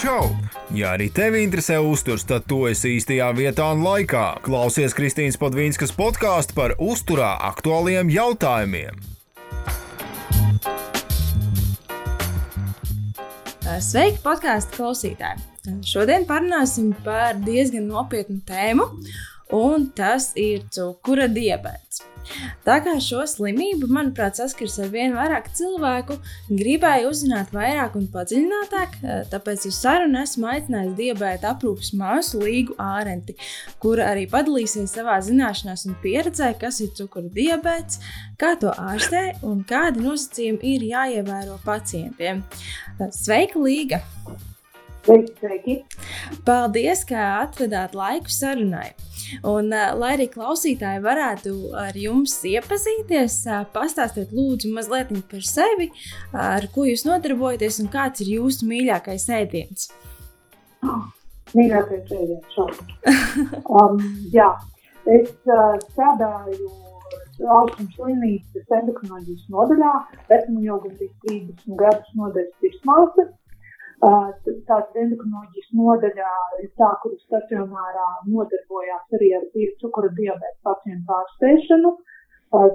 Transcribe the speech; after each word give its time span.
Čau! 0.00 0.30
Ja 0.72 0.94
arī 0.96 1.10
tevi 1.12 1.42
interesē 1.44 1.74
uzturs, 1.84 2.22
tad 2.24 2.46
tu 2.48 2.62
esi 2.70 2.94
īstajā 2.96 3.26
vietā 3.36 3.66
un 3.74 3.82
laikā. 3.84 4.38
Klausies 4.40 4.94
Kristīnas 4.96 5.36
Padvīnskas 5.36 5.92
podkāstu 5.92 6.56
par 6.56 6.72
uzturā 6.80 7.34
aktuāliem 7.50 8.08
jautājumiem. 8.08 8.96
Sveiki, 13.84 14.22
podkāstu 14.24 14.78
klausītāji! 14.78 15.44
Šodien 15.84 16.24
parunāsim 16.24 16.94
par 17.04 17.36
diezgan 17.44 17.84
nopietnu 17.92 18.40
tēmu, 18.48 18.88
un 19.52 19.90
tas 19.96 20.30
ir 20.38 20.64
cukura 20.72 21.28
diabetes. 21.28 22.04
Tā 22.66 22.76
kā 22.84 22.94
šo 23.02 23.22
slimību, 23.26 23.88
manuprāt, 23.90 24.38
saskars 24.38 24.76
ar 24.82 24.90
vien 24.92 25.14
vairāk 25.16 25.48
cilvēku, 25.56 26.18
gribēju 26.50 27.10
uzzināt 27.10 27.52
vairāk 27.54 27.96
un 27.98 28.06
padziļinātāk, 28.12 28.98
eh, 29.02 29.22
tāpēc 29.32 29.66
uz 29.70 29.78
sarunu 29.80 30.20
esmu 30.22 30.50
aicinājis 30.52 30.96
diabēta 30.98 31.54
aprūpas 31.54 31.92
māsu 31.96 32.42
Līgu 32.44 32.76
Ārenti, 32.80 33.36
kura 33.82 34.10
arī 34.12 34.28
padalīsies 34.30 34.94
savā 34.94 35.18
zināšanās 35.24 35.86
un 35.88 35.96
pieredzē, 36.04 36.52
kas 36.60 36.80
ir 36.84 36.92
cukura 36.94 37.32
diabetes, 37.40 37.98
kā 38.38 38.54
to 38.60 38.70
ārstē 38.70 39.42
un 39.42 39.64
kādi 39.64 40.04
nosacījumi 40.04 40.76
ir 40.76 40.86
jāievēro 40.92 41.58
pacientiem. 41.64 42.44
Sveika, 43.10 43.58
Līga! 43.58 44.04
Sveiki, 45.00 45.32
sveiki! 45.40 45.74
Paldies, 46.44 47.06
ka 47.08 47.20
atradāt 47.40 47.94
laiku 47.96 48.32
sarunai! 48.32 48.90
Un, 49.46 49.70
uh, 49.72 49.94
lai 49.96 50.10
arī 50.16 50.26
klausītāji 50.28 51.00
varētu 51.04 51.52
ar 51.80 51.96
jums 51.96 52.34
iepazīties, 52.50 53.38
uh, 53.48 53.62
pastāstiet 53.72 54.34
lūdzu 54.36 54.72
mazliet 54.74 55.14
par 55.30 55.46
sevi, 55.46 55.88
ar 56.36 56.68
ko 56.74 56.84
jūs 56.88 57.06
nodarbojaties 57.08 57.80
un 57.84 57.88
kāds 57.94 58.24
ir 58.26 58.34
jūsu 58.34 58.68
mīļākais 58.68 59.26
ēdiens. 59.38 59.88
Oh, 60.84 61.08
mīļākais 61.56 62.12
ēdiens 62.18 62.58
šādi. 62.58 63.00
um, 63.80 64.04
jā, 64.36 64.52
es 65.08 65.32
uh, 65.48 65.80
strādāju 65.88 66.68
Austrum 67.40 67.88
slimnīcas 67.94 68.72
endokrinoloģijas 68.82 69.48
nodaļā, 69.48 69.92
esmu 70.36 70.60
jau 70.66 70.76
gandrīz 70.84 71.12
30 71.24 71.78
gadus 71.80 72.16
nodaļas 72.20 72.56
tirsmāsa. 72.60 73.30
Tātad 74.00 74.94
endokrinoloģijas 74.96 75.72
nodaļā 75.76 76.34
ir 76.64 76.70
tā, 76.80 76.88
kur 77.02 77.12
stacionārā 77.20 78.06
nodarbojās 78.32 79.16
arī 79.18 79.28
ar 79.36 79.44
cukura 79.82 80.08
diabēta 80.16 80.56
pacientu 80.68 81.16
ārstēšanu. 81.16 81.92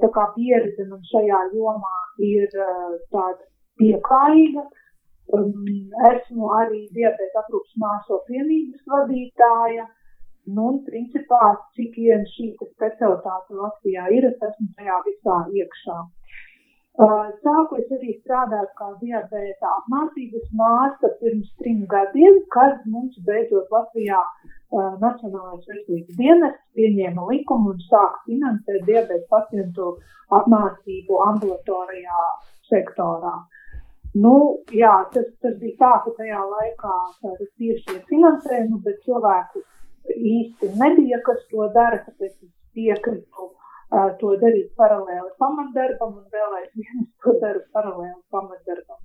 Tā 0.04 0.10
kā 0.18 0.26
pieredze 0.36 0.86
man 0.90 1.02
šajā 1.10 1.40
jomā 1.56 1.96
ir 2.30 2.54
tāda 3.16 3.42
pieklājīga. 3.82 4.68
Esmu 6.12 6.52
arī 6.60 6.84
diabēta 6.94 7.42
aprūpas 7.42 7.74
māso 7.82 8.22
vienības 8.30 8.86
vadītāja. 8.94 9.88
Nu, 10.46 10.68
un, 10.70 10.76
principā, 10.86 11.56
cik 11.74 11.98
vien 11.98 12.22
šī 12.36 12.52
specialitāte 12.60 13.58
Latvijā 13.58 14.06
ir, 14.14 14.30
es 14.30 14.46
esmu 14.52 14.68
tajā 14.78 15.02
visā 15.08 15.40
iekšā. 15.58 15.98
Sāku 16.96 17.76
es 17.82 17.90
arī 17.92 18.14
strādāt 18.22 18.70
kā 18.80 18.86
diabēta 19.02 19.72
apmācības 19.82 20.46
māsa 20.56 21.10
pirms 21.20 21.50
trim 21.60 21.82
gadiem, 21.92 22.38
kad 22.56 22.86
mums 22.88 23.18
beidzot 23.28 23.68
Latvijā 23.74 24.20
uh, 24.22 24.96
Nacionālais 25.02 25.66
veselības 25.68 26.16
dienests 26.16 26.64
pieņēma 26.78 27.26
likumu 27.32 27.74
un 27.74 27.82
sāka 27.90 28.22
finansēt 28.30 28.88
diabēta 28.88 29.28
pacientu 29.34 29.90
apmācību 30.40 31.20
ambulatorijā 31.26 32.22
sektorā. 32.70 33.36
Nu, 34.16 34.64
jā, 34.72 34.94
tas, 35.12 35.28
tas 35.44 35.60
bija 35.60 35.76
tā, 35.82 35.92
ka 36.06 36.16
tajā 36.22 36.40
laikā 36.48 36.96
tāda 37.20 37.50
tieši 37.60 38.00
finansējuma, 38.08 38.80
bet 38.88 39.04
cilvēku 39.04 39.66
īsti 40.16 40.72
nebija, 40.80 41.20
kas 41.28 41.44
to 41.52 41.68
dara, 41.76 42.00
tāpēc 42.08 42.32
es 42.32 42.52
piekritu 42.72 43.52
to 44.20 44.34
darīt 44.42 44.72
paralēli 44.80 45.32
pamatdarbam, 45.42 46.16
un 46.20 46.26
vēl 46.34 46.56
aizvien 46.60 47.04
es 47.04 47.12
to 47.24 47.36
daru 47.42 47.62
paralēli 47.76 48.22
pamatdarbam. 48.34 49.02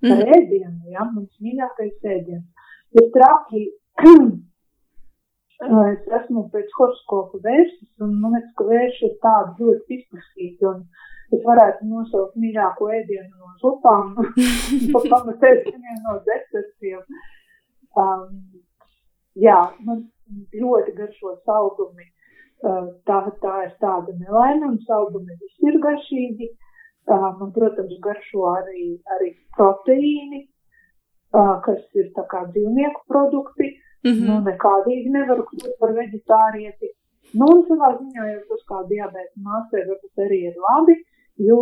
Mm. 0.00 0.10
Par 0.10 0.32
ēdienu, 0.36 0.92
ja, 0.94 1.04
mans 1.14 1.32
mīļākais 1.44 2.08
ēdiens. 2.14 2.46
Ir 2.98 3.10
traki, 3.14 3.66
es 5.92 6.14
esmu 6.20 6.46
pēc 6.54 6.72
horoskopu 6.78 7.40
vērsis, 7.44 7.90
un 8.02 8.16
man 8.22 8.38
liekas, 8.38 8.54
ka 8.58 8.66
vērši 8.70 9.06
ir 9.08 9.16
tādi 9.24 9.66
ļoti 9.66 9.98
izplasīgi, 9.98 10.70
un 10.72 10.86
es 11.36 11.44
varētu 11.46 11.90
nosaukt 11.90 12.38
mīļāko 12.40 12.88
ēdienu 12.96 13.30
no 13.36 13.52
zupām, 13.62 14.16
pa 14.94 15.04
pamatēdieniem 15.14 16.00
no 16.06 16.16
desertiem. 16.28 17.04
Um, 17.98 18.40
jā, 19.38 19.60
man 19.86 20.08
ļoti 20.54 20.96
garšo 20.96 21.36
saldumi 21.44 22.08
tā, 22.62 23.18
tā 23.44 23.54
ir 23.66 23.74
tāda 23.82 24.14
nelaime, 24.18 24.66
un 24.68 24.78
saldumi 24.86 25.36
visi 25.40 25.70
ir 25.70 25.78
garšīgi. 25.84 26.48
Man, 27.10 27.50
protams, 27.54 27.96
garšo 28.04 28.44
arī, 28.52 28.82
arī 29.16 29.30
proteīni, 29.56 30.44
kas 31.32 31.80
ir 31.98 32.10
tā 32.16 32.26
kā 32.30 32.44
dzīvnieku 32.52 33.06
produkti. 33.08 33.70
Mm 34.04 34.10
-hmm. 34.10 34.26
Nu, 34.26 34.34
nekādīgi 34.50 35.10
nevaru 35.12 35.42
kļūt 35.48 35.72
par 35.80 35.90
veģetārieti. 35.96 36.88
Nu, 37.38 37.46
un 37.54 37.64
savā 37.68 37.88
ziņā 37.98 38.28
jau 38.28 38.42
tas 38.50 38.62
kā 38.70 38.78
diabēta 38.92 39.42
māsai 39.48 39.82
varbūt 39.88 40.22
arī 40.24 40.38
ir 40.50 40.56
labi, 40.66 40.94
jo, 41.48 41.58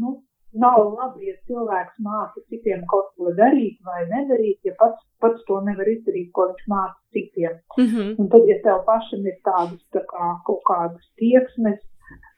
nu, 0.00 0.22
nav 0.52 0.80
labi, 0.94 1.28
ja 1.30 1.36
cilvēks 1.48 2.00
māca 2.04 2.42
citiem 2.50 2.84
kaut 2.90 3.12
ko 3.16 3.32
darīt 3.38 3.78
vai 3.88 4.02
nedarīt, 4.10 4.58
ja 4.68 4.74
pats, 4.80 5.00
pats 5.22 5.44
to 5.48 5.60
nevar 5.68 5.88
izdarīt, 5.88 6.28
ko 6.36 6.48
viņš 6.50 6.66
māca 6.72 6.98
citiem. 7.16 7.56
Mm 7.78 7.88
-hmm. 7.92 8.10
Un 8.18 8.28
tad, 8.34 8.48
ja 8.50 8.58
tev 8.66 8.84
pašam 8.88 9.26
ir 9.26 9.38
tādas 9.48 9.80
tā 9.96 10.04
kā, 10.12 10.28
kaut 10.48 10.62
kādas 10.68 11.08
tieksmes, 11.22 11.80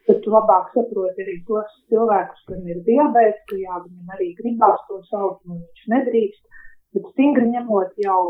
tad 0.06 0.20
tu 0.22 0.30
labāk 0.30 0.70
saproti 0.76 1.24
arī 1.24 1.36
tos 1.48 1.70
cilvēkus, 1.90 2.46
kuriem 2.46 2.68
ir 2.68 2.80
diabēts, 2.88 3.44
ka 3.50 3.56
jā, 3.56 3.74
viņam 3.84 4.16
arī 4.16 4.28
gribās 4.40 4.80
to 4.88 5.00
saukt, 5.10 5.44
un 5.48 5.60
viņš 5.60 5.84
nedrīkst. 5.94 6.42
Bet 6.94 7.06
stingri 7.12 7.46
ņemot 7.50 7.96
jau 8.04 8.22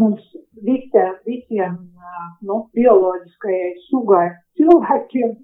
mums 0.00 0.24
visiem, 0.68 1.14
visiem 1.28 1.76
nu, 2.48 2.56
bioloģiskajai 2.74 3.72
sugai 3.88 4.28
cilvēkiem, 4.58 5.36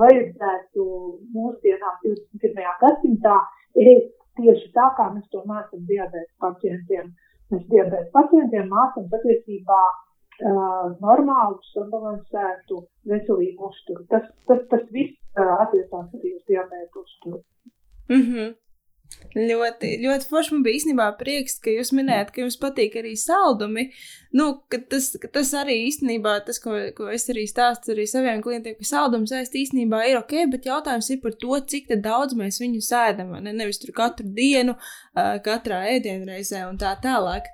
vajadzētu 0.00 0.86
mūsdienās 1.34 2.00
21. 2.04 2.72
gadsimtā 2.82 3.36
ēst 3.76 4.12
tieši 4.36 4.72
tā, 4.74 4.88
kā 4.98 5.08
mēs 5.14 5.28
to 5.32 5.42
mācām 5.48 5.86
diabēta 5.88 6.32
pacientiem. 6.44 7.14
Mēs 7.52 7.64
diabēta 7.70 8.10
pacientiem 8.14 8.68
mācām 8.72 9.06
patiesībā 9.12 9.80
uh, 9.86 10.92
normālu, 11.00 11.60
sabalansētu, 11.72 12.82
veselīgu 13.12 13.70
uzturu. 13.70 14.06
Tas, 14.12 14.26
tas, 14.50 14.62
tas 14.72 14.84
viss 14.92 15.16
uh, 15.38 15.54
attiecās 15.64 16.10
arī 16.18 16.34
uz 16.34 16.42
diabēta 16.50 17.04
uzturu. 17.04 17.42
Mm 18.10 18.22
-hmm. 18.22 18.54
Ļoti, 19.36 19.98
ļoti 20.00 20.28
forši 20.30 20.54
man 20.54 20.62
bija 20.64 20.78
īstenībā 20.78 21.06
prieks, 21.18 21.58
ka 21.60 21.68
jūs 21.68 21.90
minējāt, 21.92 22.30
ka 22.32 22.40
jums 22.40 22.54
patīk 22.56 22.94
arī 22.96 23.10
saldumi. 23.20 23.90
Nu, 24.36 24.46
tas, 24.88 25.10
tas 25.32 25.50
arī 25.60 25.74
īstenībā, 25.90 26.38
tas, 26.46 26.56
ko, 26.60 26.72
ko 26.96 27.10
es 27.12 27.28
arī 27.32 27.44
stāstu 27.48 27.92
arī 27.92 28.06
saviem 28.08 28.40
klientiem, 28.44 28.78
ka 28.78 28.88
saldums 28.88 29.34
ēst 29.36 29.58
īstenībā 29.60 30.00
ir 30.08 30.16
ok, 30.22 30.32
bet 30.54 30.68
jautājums 30.70 31.10
ir 31.12 31.20
par 31.20 31.36
to, 31.36 31.52
cik 31.68 31.92
daudz 32.04 32.36
mēs 32.38 32.62
viņu 32.62 32.80
sēdam. 32.86 33.34
Ne? 33.44 33.52
Nevis 33.56 33.82
tur 33.82 33.92
katru 33.96 34.24
dienu, 34.38 34.78
katrā 35.44 35.82
ēdienreizē 35.92 36.64
un 36.70 36.80
tā 36.80 36.94
tālāk. 37.04 37.52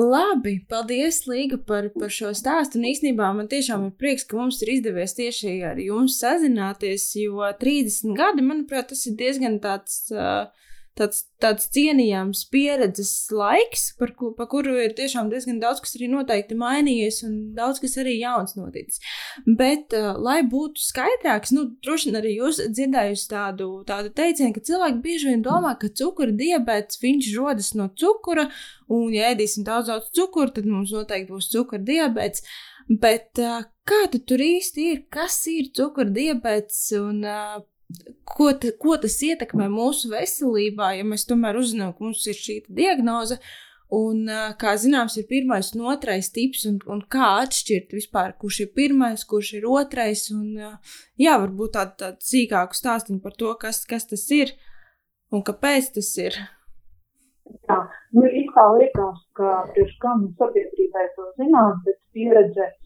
Labi, 0.00 0.58
paldies, 0.68 1.26
Līga, 1.28 1.60
par, 1.60 1.90
par 1.92 2.12
šo 2.12 2.32
stāstu. 2.36 2.80
Un 2.80 2.88
īstenībā 2.88 3.28
man 3.36 3.52
tiešām 3.52 3.90
ir 3.90 3.94
prieks, 4.00 4.24
ka 4.24 4.40
mums 4.40 4.64
ir 4.64 4.78
izdevies 4.78 5.12
tieši 5.20 5.58
ar 5.74 5.84
jums 5.84 6.16
sazināties, 6.24 7.10
jo 7.20 7.44
30 7.60 8.16
gadi, 8.16 8.48
manuprāt, 8.48 8.88
tas 8.94 9.04
ir 9.12 9.20
diezgan 9.20 9.60
tāds. 9.60 10.06
Uh, 10.08 10.48
tāds, 10.98 11.22
tāds 11.42 11.68
cienījams 11.72 12.42
pieredzes 12.52 13.12
laiks, 13.32 13.88
par, 13.98 14.12
ku, 14.18 14.32
par 14.36 14.48
kuru 14.52 14.74
ir 14.82 14.94
tiešām 14.98 15.30
diezgan 15.32 15.60
daudz 15.62 15.82
kas 15.84 15.96
arī 15.98 16.08
noteikti 16.12 16.56
mainījies 16.58 17.22
un 17.26 17.36
daudz 17.56 17.80
kas 17.82 17.96
arī 18.02 18.18
jauns 18.18 18.56
noticis. 18.58 19.00
Bet, 19.46 19.96
uh, 19.96 20.12
lai 20.20 20.40
būtu 20.48 20.82
skaidrāks, 20.84 21.54
nu, 21.56 21.68
droši 21.84 22.10
vien 22.10 22.20
arī 22.20 22.36
jūs 22.36 22.60
dzirdējusi 22.68 23.28
tādu, 23.32 23.70
tādu 23.88 24.12
teicienu, 24.16 24.52
ka 24.56 24.64
cilvēki 24.68 25.02
bieži 25.06 25.32
vien 25.32 25.46
domā, 25.46 25.74
ka 25.80 25.92
cukura 26.02 26.34
diabetes 26.36 27.00
viņš 27.02 27.32
rodas 27.38 27.72
no 27.78 27.88
cukura, 27.98 28.48
un, 28.92 29.08
ja 29.14 29.32
ēdīsim 29.32 29.66
daudz, 29.68 29.90
daudz 29.92 30.12
cukuru, 30.16 30.52
tad 30.52 30.68
mums 30.68 30.92
noteikti 30.94 31.32
būs 31.32 31.50
cukura 31.54 31.82
diabetes. 31.88 32.44
Bet 33.02 33.38
uh, 33.40 33.62
kā 33.88 34.04
tur 34.12 34.42
īsti 34.42 34.88
ir? 34.92 35.04
Kas 35.12 35.36
ir 35.50 35.70
cukura 35.76 36.10
diabetes 36.12 36.88
un 36.98 37.22
uh, 37.22 37.60
ko, 38.28 38.52
ta, 38.52 38.72
ko 38.78 38.96
tas 39.00 39.18
ietekmē 39.26 39.68
mūsu 39.72 40.12
veselībā, 40.12 40.94
ja 40.98 41.04
mēs 41.08 41.26
tomēr 41.28 41.58
uzzinām, 41.60 41.92
ka 41.96 42.06
mums 42.06 42.24
ir 42.30 42.38
šī 42.38 42.62
diagnoze. 42.68 43.40
Un, 43.92 44.24
kā 44.56 44.70
zināms, 44.80 45.18
ir 45.20 45.26
pirmais 45.28 45.68
un 45.76 45.82
otrais 45.92 46.30
tips, 46.32 46.62
un, 46.70 46.78
un 46.88 47.02
kā 47.12 47.26
atšķirt 47.42 47.90
vispār, 47.92 48.32
kurš 48.40 48.62
ir 48.64 48.70
pirmais, 48.72 49.24
kurš 49.28 49.50
ir 49.58 49.66
otrais. 49.68 50.22
Un, 50.32 50.78
jā, 51.20 51.34
varbūt 51.42 51.74
tādu 51.76 51.98
tā 52.00 52.08
sīkāku 52.24 52.78
stāstu 52.78 53.18
par 53.20 53.36
to, 53.36 53.52
kas, 53.60 53.82
kas 53.88 54.08
tas 54.08 54.24
ir 54.32 54.54
un 55.28 55.44
kāpēc 55.44 55.92
tas 55.98 56.08
ir. 56.24 56.40
Jā, 57.68 57.78
nu, 58.16 58.24
kā 58.54 58.64
liekas, 58.78 59.20
ka 59.36 59.58
priekš 59.74 59.98
kam 60.00 60.24
sabiedrībai 60.40 61.04
to 61.18 61.28
zināt, 61.36 61.84
bet 61.84 61.98
pieredze 62.16 62.64
uh, 62.64 62.82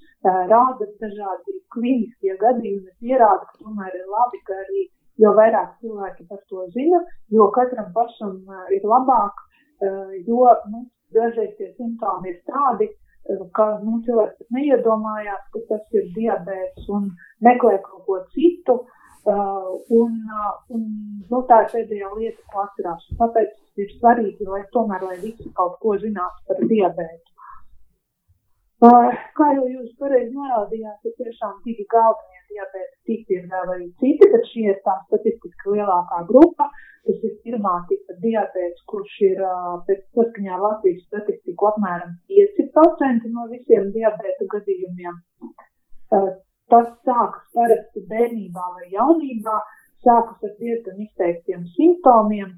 rāda 0.50 0.86
dažādi 1.02 1.56
klīniskie 1.74 2.36
gadījumi, 2.40 2.90
pierāda, 3.00 3.46
ka 3.46 3.62
tomēr 3.62 3.94
ir 3.94 4.06
labi, 4.10 4.40
ka 4.46 4.58
arī 4.64 4.86
jo 5.22 5.32
vairāk 5.38 5.76
cilvēki 5.80 6.26
par 6.30 6.42
to 6.50 6.66
zina, 6.74 7.00
jo 7.32 7.48
katram 7.56 7.92
pašam 7.96 8.36
uh, 8.44 8.66
ir 8.76 8.84
labāk, 8.84 9.42
uh, 9.86 10.14
jo 10.28 10.46
nu, 10.72 10.84
dažreiz 11.16 11.54
tie 11.58 11.72
simptomi 11.76 12.32
ir 12.34 12.40
tādi, 12.50 12.90
ka 13.56 13.66
nu, 13.82 14.00
cilvēks 14.06 14.50
neiedomājās, 14.54 15.46
ka 15.54 15.62
tas 15.70 15.96
ir 15.98 16.10
diabetes 16.14 16.90
un 16.98 17.08
meklē 17.42 17.78
kaut 17.86 18.04
ko 18.06 18.20
citu. 18.34 18.84
Uh, 19.26 19.72
un, 19.90 20.12
uh, 20.30 20.52
un, 20.70 20.82
nu, 21.26 21.38
tā 21.48 21.64
ir 21.64 21.72
pēdējā 21.72 22.10
lieta, 22.14 22.44
ko 22.52 22.60
atcerās. 22.62 23.08
Tāpēc 23.18 23.80
ir 23.82 23.88
svarīgi, 23.96 24.46
lai 24.46 24.60
tomēr 24.70 25.02
lai 25.02 25.16
visi 25.24 25.50
kaut 25.56 25.80
ko 25.82 25.96
zinātu 25.98 26.46
par 26.46 26.60
diabētu. 26.70 27.35
Kā 28.76 29.46
jau 29.56 29.64
jūs 29.72 29.92
pareizi 29.96 30.34
norādījāt, 30.36 31.06
ir 31.08 31.14
tiešām 31.16 31.54
divi 31.64 31.86
galvenie 31.88 32.42
diabēta 32.50 32.96
tipi, 33.08 33.38
ir 33.38 33.46
vēl 33.52 33.70
arī 33.72 33.86
citi, 34.02 34.28
bet 34.34 34.44
šī 34.50 34.66
ir 34.68 34.76
tā 34.84 34.96
statistiski 35.06 35.72
lielākā 35.76 36.26
grupa. 36.28 36.68
Tas 37.06 37.24
ir 37.24 37.32
pirmā 37.46 37.72
tipa 37.88 38.18
diabēts, 38.20 38.84
kurš 38.90 39.14
ir 39.30 39.40
pēc 39.88 40.02
saskaņā 40.18 40.60
Latvijas 40.60 41.06
statistiku 41.06 41.70
apmēram 41.70 42.12
5% 42.28 43.32
no 43.32 43.46
visiem 43.54 43.88
diabēta 43.96 44.48
gadījumiem. 44.54 45.16
Tas 46.12 46.92
sākas 47.06 47.48
parasti 47.56 48.04
bērnībā 48.12 48.68
vai 48.76 48.90
jaunībā, 48.92 49.58
sākas 50.04 50.48
ar 50.50 50.56
diezgan 50.60 51.00
izteiktiem 51.06 51.64
simptomiem. 51.78 52.56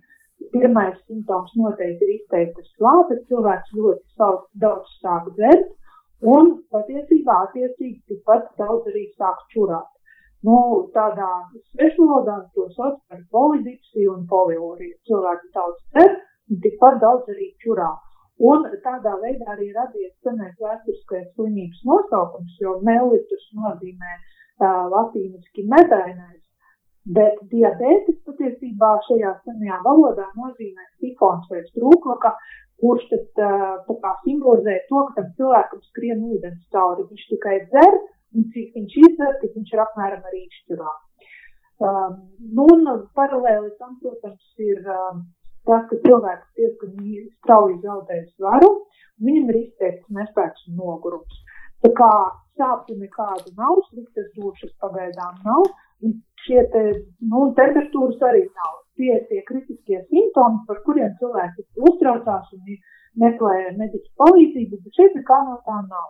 Pirmais 0.51 0.99
simptoms 1.07 1.55
noteikti 1.59 2.07
ir 2.07 2.15
izteiktas 2.17 2.71
slāpes, 2.79 3.27
cilvēks 3.31 3.75
ļoti 3.75 4.31
daudz 4.63 4.99
sāk 5.03 5.27
dzert, 5.37 5.78
un 6.23 6.51
patiesībā 6.73 7.37
attiecīgi 7.47 8.01
tikpat 8.11 8.51
daudz 8.59 8.91
arī 8.91 9.05
sāk 9.19 9.45
čurāt. 9.55 9.89
Nu, 10.47 10.57
tādā 10.95 11.29
svešvalodā 11.75 12.37
to 12.55 12.69
sauc 12.77 12.99
par 13.11 13.23
polidipsiju 13.35 14.13
un 14.15 14.27
polioriju. 14.31 14.95
Cilvēki 15.11 15.49
daudz 15.55 16.05
un 16.53 16.61
tikpat 16.63 17.01
daudz 17.03 17.31
arī 17.35 17.49
čurā. 17.65 17.91
Un 18.39 18.69
tādā 18.85 19.17
veidā 19.19 19.55
arī 19.55 19.73
radies 19.75 20.13
senais 20.23 20.55
vēsturiskais 20.63 21.27
slimības 21.35 21.81
nosaukums, 21.91 22.55
jo 22.63 22.77
melitus 22.87 23.49
nozīmē 23.59 24.13
uh, 24.15 24.85
latīniski 24.93 25.65
medainais, 25.67 26.45
bet 27.19 27.41
diabetes 27.51 28.21
patiesībā 28.29 28.93
šajā 29.09 29.33
senajā 29.43 29.81
valodā 29.89 30.29
nozīmē 30.39 30.87
sifons 31.03 31.51
vai 31.51 31.65
strūklaka, 31.67 32.31
kurš 32.83 33.09
tad 33.11 33.43
uh, 33.45 33.99
kā 34.03 34.13
simbolizē 34.25 34.77
to, 34.91 35.03
ka 35.09 35.19
tam 35.19 35.33
cilvēkam 35.41 35.83
skrien 35.91 36.23
ūdens 36.33 36.63
cauri. 36.75 37.07
Viņš 37.11 37.27
tikai 37.33 37.57
dzer, 37.73 37.99
un 38.35 38.47
cik 38.55 38.77
viņš 38.77 38.97
izdzer, 39.05 39.35
tad 39.43 39.57
viņš 39.57 39.75
ir 39.75 39.85
apmēram 39.85 40.31
arī 40.31 40.45
izšķirā. 40.47 40.95
Um, 41.79 42.15
nu, 42.59 42.67
un 42.75 42.87
paralēli 43.15 43.71
tam, 43.79 43.99
protams, 44.03 44.47
ir 44.59 44.81
um, 44.83 45.23
tas, 45.69 45.85
ka 45.91 45.99
cilvēks 46.07 46.57
diezgan 46.59 46.97
strauji 47.39 47.79
zaudē 47.85 48.23
svaru, 48.33 48.71
viņam 49.23 49.53
ir 49.53 49.61
izteikts 49.63 50.17
nespēks 50.19 50.67
un 50.71 50.81
nogurums. 50.81 51.45
Tā 51.85 51.93
kā 51.95 52.11
sāpju 52.59 52.97
nekādu 52.99 53.55
nav, 53.59 53.79
sliktas 53.91 54.27
dušas 54.35 54.75
pagaidām 54.83 55.39
nav, 55.47 55.69
un 56.03 56.17
šie 56.47 56.65
te, 56.73 56.85
nu, 57.31 57.45
temperatūras 57.59 58.25
arī 58.31 58.43
nav. 58.49 58.75
Tie 58.99 59.17
tie 59.31 59.43
kritiskie 59.47 59.99
simptomi, 60.11 60.63
par 60.69 60.81
kuriem 60.87 61.13
cilvēki 61.21 61.67
uztraucās 61.89 62.55
un 62.57 62.71
meklē 63.23 63.57
mediķu 63.79 64.15
palīdzību, 64.23 64.79
bet 64.85 65.01
šeit 65.01 65.19
nekā 65.19 65.43
no 65.49 65.59
tā 65.67 65.81
nav. 65.89 66.09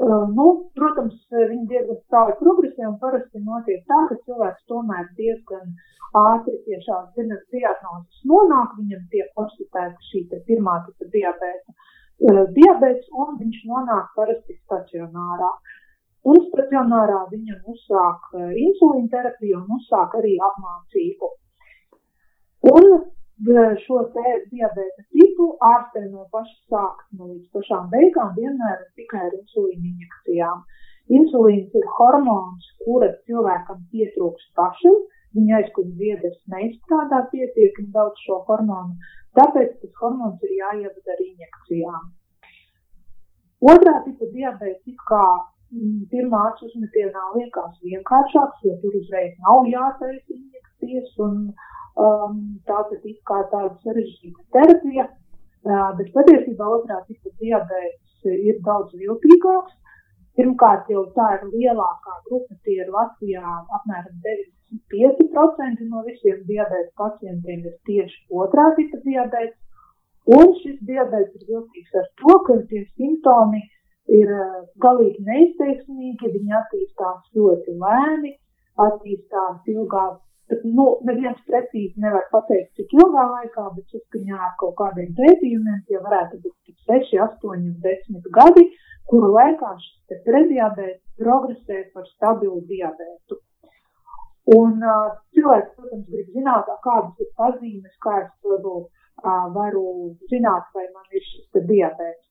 Uh, 0.00 0.24
nu, 0.32 0.46
protams, 0.78 1.16
viņi 1.28 1.66
diezgan 1.68 1.98
strauji 2.06 2.38
progresē 2.38 2.86
un 2.88 2.94
parasti 3.02 3.42
notiek 3.44 3.82
tā, 3.90 3.98
ka 4.08 4.16
cilvēks 4.24 4.62
tomēr 4.72 5.10
diezgan 5.18 5.74
ātri 6.16 6.54
pie 6.64 6.78
šādas 6.86 7.42
diagnozes 7.52 8.22
nonāk, 8.30 8.78
viņam 8.78 9.02
tiek 9.12 9.28
konstatēta 9.36 10.08
šī 10.08 10.22
pirmā 10.48 10.78
tipa 10.86 11.10
diabēta, 11.16 11.76
uh, 11.76 12.40
diabēts 12.56 13.12
un 13.12 13.36
viņš 13.42 13.60
nonāk 13.74 14.08
parasti 14.16 14.56
stacionārā. 14.62 15.52
Un 16.28 16.42
stacionārā 16.48 17.22
viņam 17.30 17.70
uzsāk 17.72 18.34
uh, 18.34 18.50
insulīna 18.66 19.08
terapiju 19.14 19.62
un 19.62 19.78
uzsāk 19.78 20.18
arī 20.20 20.34
apmācību. 20.50 21.30
Un 22.70 22.90
šo 23.40 24.00
diabēta 24.12 25.02
tipu 25.14 25.46
ārstē 25.64 26.02
no 26.10 26.26
paša 26.32 26.56
sākuma 26.68 27.28
līdz 27.30 27.46
pašām 27.56 27.86
beigām 27.88 28.34
vienmēr 28.36 28.82
tikai 28.96 29.22
ar 29.28 29.32
insulīna 29.38 29.86
injekcijām. 29.92 30.60
Insulīns 31.08 31.72
ir 31.74 31.86
hormons, 31.96 32.66
kura 32.84 33.08
cilvēkam 33.24 33.80
pietrūkst 33.92 34.52
pašam, 34.54 34.98
viņa 35.34 35.56
aizkuņa 35.60 35.96
biedrs 36.02 36.38
neizstrādā 36.52 37.22
pietiekami 37.32 37.90
daudz 37.96 38.20
šo 38.26 38.42
hormonu, 38.48 38.98
tāpēc 39.38 39.72
tas 39.80 39.96
hormons 40.02 40.44
ir 40.44 40.52
jāievada 40.58 41.16
ar 41.16 41.24
injekcijām. 41.24 42.04
Otrā 43.72 43.96
tipa 44.04 44.28
diabēts 44.36 44.92
it 44.92 45.00
kā 45.08 45.24
pirmā 46.12 46.44
acu 46.50 46.66
uzmetienā 46.66 47.26
liekas 47.36 47.76
vienkāršāks, 47.86 48.64
jo 48.66 48.76
tur 48.82 48.96
uzreiz 49.00 49.36
nav 49.46 49.68
jātaisa 49.70 50.36
injekcijas 50.36 51.18
un 51.26 51.44
Um, 51.98 52.36
tā 52.68 52.78
tad 52.88 53.02
ir 53.04 53.16
kā 53.26 53.40
tāda 53.50 53.74
sarežģīta 53.82 54.44
terapija, 54.54 55.04
uh, 55.10 55.88
bet 55.98 56.12
patiesībā 56.14 56.68
otrā 56.76 57.00
tipa 57.08 57.32
diabetes 57.42 58.30
ir 58.30 58.60
daudz 58.66 58.94
viltīgāks. 58.94 59.74
Pirmkārt, 60.38 60.86
jau 60.88 61.02
tā 61.16 61.26
ir 61.36 61.48
lielākā 61.50 62.14
grupa, 62.28 62.54
tie 62.64 62.78
ir 62.84 62.92
Latvijā 62.94 63.42
apmēram 63.76 64.22
95% 64.94 65.88
no 65.90 66.04
visiem 66.06 66.38
diabetes 66.46 66.94
pacientiem 67.00 67.66
ir 67.66 67.74
tieši 67.90 68.22
otrā 68.30 68.70
tipa 68.78 69.02
diabetes. 69.04 69.58
Un 70.30 70.54
šis 70.62 70.78
diabetes 70.86 71.34
ir 71.34 71.48
viltīgs 71.50 71.98
ar 71.98 72.08
to, 72.22 72.38
ka 72.46 72.60
tie 72.70 72.84
simptomi 72.94 73.64
ir 74.18 74.32
uh, 74.36 74.56
galīgi 74.84 75.26
neizteiksmīgi, 75.28 76.32
viņi 76.34 76.56
attīstās 76.62 77.22
ļoti 77.36 77.76
lēni, 77.84 78.34
attīstās 78.88 79.70
ilgāk 79.74 80.18
Bet, 80.50 80.62
nu, 80.66 80.84
neviens 81.06 81.38
precīzi 81.46 82.02
nevar 82.02 82.24
pateikt, 82.32 82.72
cik 82.78 82.94
ilgā 82.96 83.22
laikā, 83.32 83.68
bet 83.76 83.92
saskaņā 83.94 84.38
ar 84.46 84.54
kaut 84.58 84.72
kādiem 84.80 85.12
pētījumiem 85.18 85.76
tie 85.86 86.00
varētu 86.02 86.40
būt 86.42 86.72
6, 86.88 87.12
8, 87.26 87.68
10 87.84 88.26
gadi, 88.34 88.64
kuru 89.12 89.28
laikā 89.36 89.70
šis 89.84 90.24
prediabēts 90.26 91.22
progresē 91.22 91.84
par 91.94 92.08
stabilu 92.16 92.64
diabētu. 92.72 93.38
Un 94.56 94.82
uh, 94.82 95.12
cilvēks, 95.36 95.70
protams, 95.78 96.08
grib 96.10 96.34
zināt, 96.34 96.74
kādas 96.82 97.22
ir 97.22 97.30
pazīmes, 97.38 97.94
kā 98.02 98.16
es 98.24 98.32
varu, 98.42 98.74
uh, 99.22 99.46
varu 99.54 99.84
zināt, 100.32 100.66
vai 100.74 100.88
man 100.90 101.06
ir 101.14 101.28
šis 101.28 101.62
diabēts. 101.70 102.26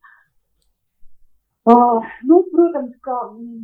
Uh, 1.70 2.02
nu, 2.30 2.38
protams, 2.54 2.96
ka 3.06 3.16
mm, 3.30 3.60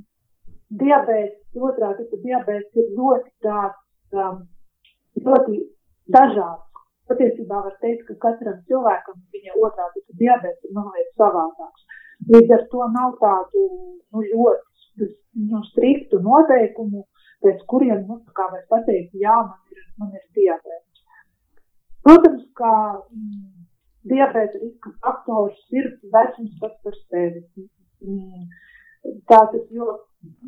diabēts, 0.82 1.40
otrā 1.68 1.94
tipa 1.98 2.20
diabēts 2.26 2.82
ir 2.82 2.92
ļoti 2.98 3.32
tāds 3.46 4.20
um, 4.20 4.44
ļoti 5.26 5.62
dažāds. 6.14 6.62
Patiesībā 7.10 7.62
var 7.66 7.74
teikt, 7.82 8.06
ka 8.08 8.16
katram 8.28 8.62
cilvēkam 8.70 9.18
viņa 9.34 9.58
otrā 9.62 9.88
tipa 9.96 10.18
diabetes 10.22 10.70
ir 10.70 10.76
mazliet 10.78 11.12
savādāks. 11.22 11.86
Līdz 12.34 12.54
ar 12.58 12.64
to 12.72 12.88
nav 12.94 13.18
tādu 13.22 13.66
nu, 13.66 14.22
ļoti 14.22 15.10
nu, 15.50 15.62
striktu 15.72 16.22
noteikumu, 16.26 17.06
pēc 17.46 17.62
kuriem, 17.70 18.06
nu, 18.10 18.22
kā 18.38 18.48
var 18.54 18.66
pateikt, 18.72 19.14
jā, 19.22 19.36
man 19.50 19.76
ir, 19.76 19.86
man 20.02 20.14
ir 20.18 20.26
diabetes. 20.38 21.06
Protams, 22.06 22.46
ka 22.58 22.74
mm, 23.10 23.66
diabēta 24.10 24.62
riska 24.62 24.94
faktors 25.02 25.62
ir 25.74 25.90
vecums 26.14 26.58
pats 26.62 26.82
par 26.86 26.98
sevi. 27.06 27.46
Mm, 28.04 28.46
tātad, 29.30 29.64
jo 29.72 30.00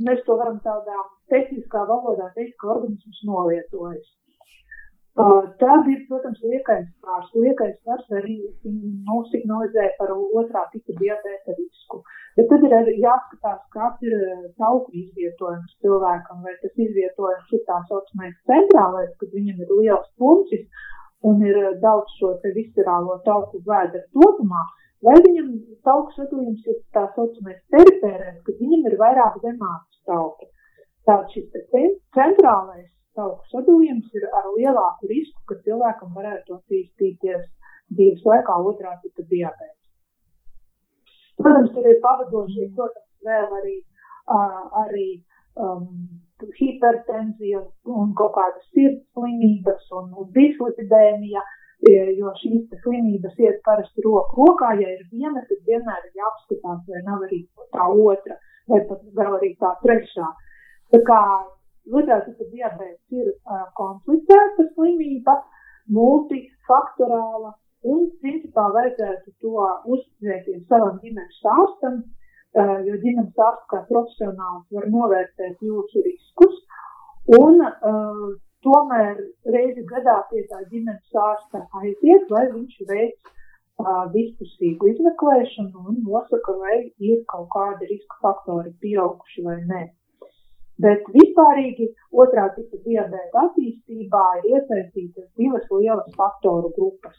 mēs 0.03 0.23
to 0.27 0.37
varam 0.39 0.59
tādā 0.65 1.01
tehniskā 1.31 1.83
valodā 1.89 2.31
teikt, 2.35 2.55
ka 2.61 2.73
organisms 2.75 3.23
nolietojas. 3.29 4.07
Uh, 5.17 5.47
tad 5.57 5.87
ir, 5.89 6.03
protams, 6.05 6.37
liekais 6.45 6.85
svars. 6.99 7.29
Liekais 7.33 7.73
svars 7.81 8.11
arī 8.19 8.35
nu, 8.69 9.15
signalizē 9.31 9.87
par 9.97 10.11
otrā 10.13 10.61
tipa 10.73 10.93
diabēta 10.99 11.55
risku. 11.57 12.03
Bet 12.37 12.45
tad 12.51 12.65
ir 12.67 12.75
arī 12.77 12.93
jāskatās, 13.01 13.63
kāds 13.73 14.05
ir 14.05 14.13
tauku 14.61 14.93
izvietojums 14.99 15.73
cilvēkam, 15.81 16.43
vai 16.45 16.53
tas 16.61 16.83
izvietojums 16.85 17.55
ir 17.57 17.63
tā 17.65 17.79
saucamais 17.89 18.37
centrālais, 18.51 19.09
kad 19.17 19.33
viņam 19.33 19.65
ir 19.65 19.73
liels 19.79 20.11
puncis 20.21 20.67
un 21.25 21.41
ir 21.49 21.57
daudz 21.81 22.13
šo 22.19 22.35
te 22.43 22.53
viscerālo 22.53 23.17
tauku 23.25 23.63
vēdera 23.65 24.05
topumā, 24.13 24.61
vai 25.05 25.15
viņam 25.25 25.49
tauku 25.87 26.15
sadalījums 26.15 26.67
ir 26.67 26.77
tā 26.95 27.05
saucamais 27.15 27.59
perifērais, 27.73 28.37
kad 28.45 28.61
viņam 28.61 28.85
ir 28.89 28.97
vairāk 29.01 29.39
zemākas 29.43 29.99
tauku. 30.09 30.49
Tātad 31.07 31.31
šis 31.33 31.49
centrālais 32.17 32.89
tauku 33.17 33.45
sadalījums 33.53 34.13
ir 34.17 34.27
ar 34.39 34.49
lielāku 34.55 35.09
risku, 35.11 35.39
ka 35.49 35.59
cilvēkam 35.65 36.13
varētu 36.17 36.57
attīstīties 36.59 37.45
dzīves 37.95 38.25
laikā 38.27 38.57
otrā 38.69 38.93
tipa 39.03 39.25
diabēta. 39.31 39.75
Protams, 41.37 41.73
tur 41.73 41.85
ir 41.85 41.99
pavadošie, 42.03 42.71
protams, 42.75 43.09
vēl 43.25 43.53
arī, 43.59 43.75
uh, 44.33 44.63
arī 44.83 45.07
um, 45.61 45.85
hipertenzija 46.59 47.61
un 47.93 48.13
kaut 48.17 48.33
kādas 48.37 48.65
sirds 48.73 49.03
slimības 49.13 49.87
un, 49.99 50.11
un 50.21 50.31
dislipidēmija, 50.35 51.43
jo 52.17 52.31
šīs 52.41 52.79
slimības 52.83 53.37
iet 53.43 53.59
parasti 53.65 54.01
roku 54.05 54.47
rokā, 54.47 54.73
ja 54.81 54.95
ir 54.95 55.03
viena, 55.11 55.43
tad 55.49 55.59
vienmēr 55.69 56.07
ir 56.07 56.21
jāapskatās, 56.21 56.81
vai 56.89 57.03
nav 57.05 57.27
arī 57.27 57.43
tā 57.75 57.85
otra, 57.87 58.39
vai 58.71 58.81
pat 58.89 59.03
vēl 59.19 59.37
arī 59.37 59.53
tā 59.61 59.75
trešā. 59.83 60.31
Tā 60.95 61.03
kā 61.05 61.21
otrā 61.93 62.17
tipa 62.25 62.49
diabēts 62.53 63.19
ir 63.19 63.29
uh, 63.29 63.67
komplicēta 63.77 64.67
slimība, 64.73 65.37
multifaktorāla, 65.93 67.53
Un, 67.85 68.07
principā, 68.23 68.65
vajadzētu 68.73 69.31
to 69.43 69.65
uzticēties 69.93 70.63
savam 70.71 70.97
ģimenes 71.03 71.43
ārstam, 71.53 71.99
uh, 72.01 72.79
jo 72.87 72.97
ģimenes 73.03 73.43
ārsts 73.47 73.69
kā 73.71 73.83
profesionāls 73.91 74.65
var 74.73 74.87
novērtēt 74.95 75.61
jūsu 75.61 76.01
riskus. 76.07 76.57
Un 77.37 77.61
uh, 77.61 78.25
tomēr 78.67 79.23
reizi 79.55 79.87
gadā 79.87 80.19
pie 80.29 80.43
tā 80.51 80.61
ģimenes 80.67 81.19
ārsta 81.29 81.63
aiziet, 81.81 82.29
lai 82.33 82.45
viņš 82.51 82.79
veic 82.91 83.31
uh, 83.31 84.07
diskusīgu 84.15 84.91
izmeklēšanu 84.93 85.85
un 85.91 86.01
nosaka, 86.07 86.55
vai 86.63 86.79
ir 87.11 87.23
kaut 87.31 87.47
kādi 87.53 87.87
riska 87.93 88.19
faktori 88.25 88.73
pieauguši 88.81 89.45
vai 89.45 89.61
nē. 89.69 89.83
Bet 90.83 91.07
vispārīgi 91.13 91.87
otrā 92.13 92.49
tipa 92.55 92.77
diabēta 92.83 93.47
attīstībā 93.47 94.25
ir 94.39 94.51
iesaistītas 94.51 95.25
divas 95.39 95.65
lielas 95.71 96.11
faktoru 96.19 96.69
grupas. 96.75 97.17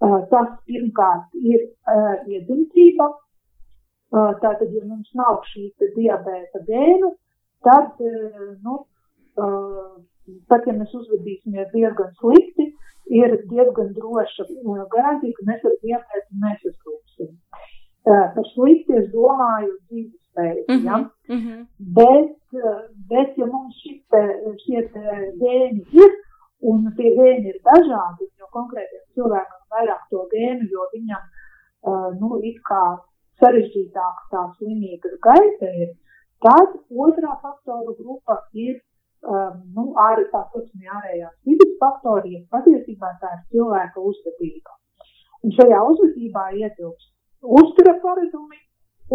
Tas 0.00 0.50
pirmkārt 0.68 1.40
ir 1.40 1.64
iedzimtība. 2.28 3.08
Tātad, 4.10 4.68
ja 4.74 4.84
mums 4.84 5.08
nav 5.14 5.40
šī 5.52 5.70
diabēta 5.94 6.60
gēnu, 6.66 7.12
tad, 7.64 8.00
nu, 8.64 8.76
pat 10.48 10.66
ja 10.68 10.76
mēs 10.76 10.94
uzvedīsimies 11.00 11.72
diezgan 11.74 12.14
slikti, 12.20 12.70
ir 13.20 13.36
diezgan 13.50 13.92
droša 13.96 14.46
garantija, 14.94 15.36
ka 15.38 15.46
mēs 15.50 15.66
ar 15.66 15.76
diabētu 15.84 16.40
nesaslimsim. 16.44 17.34
Par 18.06 18.46
slikti 18.54 18.96
es 18.96 19.10
domāju 19.12 19.74
dzīvesveidu, 19.90 20.64
mm 20.68 20.76
-hmm, 20.76 20.86
ja? 20.86 20.96
mm 21.34 21.40
-hmm. 21.40 21.66
bet, 21.98 22.36
bet, 23.12 23.38
ja 23.38 23.46
mums 23.46 23.74
šie, 23.82 24.00
šie 24.64 24.88
gēni 25.42 25.84
ir, 26.02 26.12
Un 26.60 26.90
tie 26.96 27.10
gēni 27.16 27.54
ir 27.54 27.60
dažādi, 27.64 28.26
jo 28.36 28.48
konkrētiem 28.52 29.04
cilvēkam 29.16 29.60
vairāk 29.72 30.02
to 30.12 30.26
gēnu, 30.32 30.66
jo 30.68 30.84
viņam, 30.92 31.22
uh, 31.88 32.10
nu, 32.20 32.36
it 32.44 32.58
kā 32.68 32.82
sarežģītāk 33.40 34.26
tā 34.32 34.42
slimības 34.58 35.16
gaita 35.24 35.70
ir. 35.84 35.94
Tad 36.44 36.76
otrā 37.06 37.32
faktoru 37.40 37.96
grupa 37.96 38.36
ir, 38.52 38.76
um, 39.26 39.56
nu, 39.76 39.86
arī 40.08 40.26
tā 40.32 40.42
saucamie 40.52 40.90
ārējās 40.98 41.36
vidas 41.48 41.72
faktori, 41.82 42.34
ja 42.36 42.42
patiesībā 42.56 43.12
tā 43.22 43.32
ir 43.36 43.42
cilvēka 43.54 44.04
uzvedība. 44.12 44.76
Un 45.44 45.56
šajā 45.56 45.80
uzvedībā 45.92 46.44
ietilpst 46.60 47.10
uztura 47.60 47.96
paradumi 48.04 48.60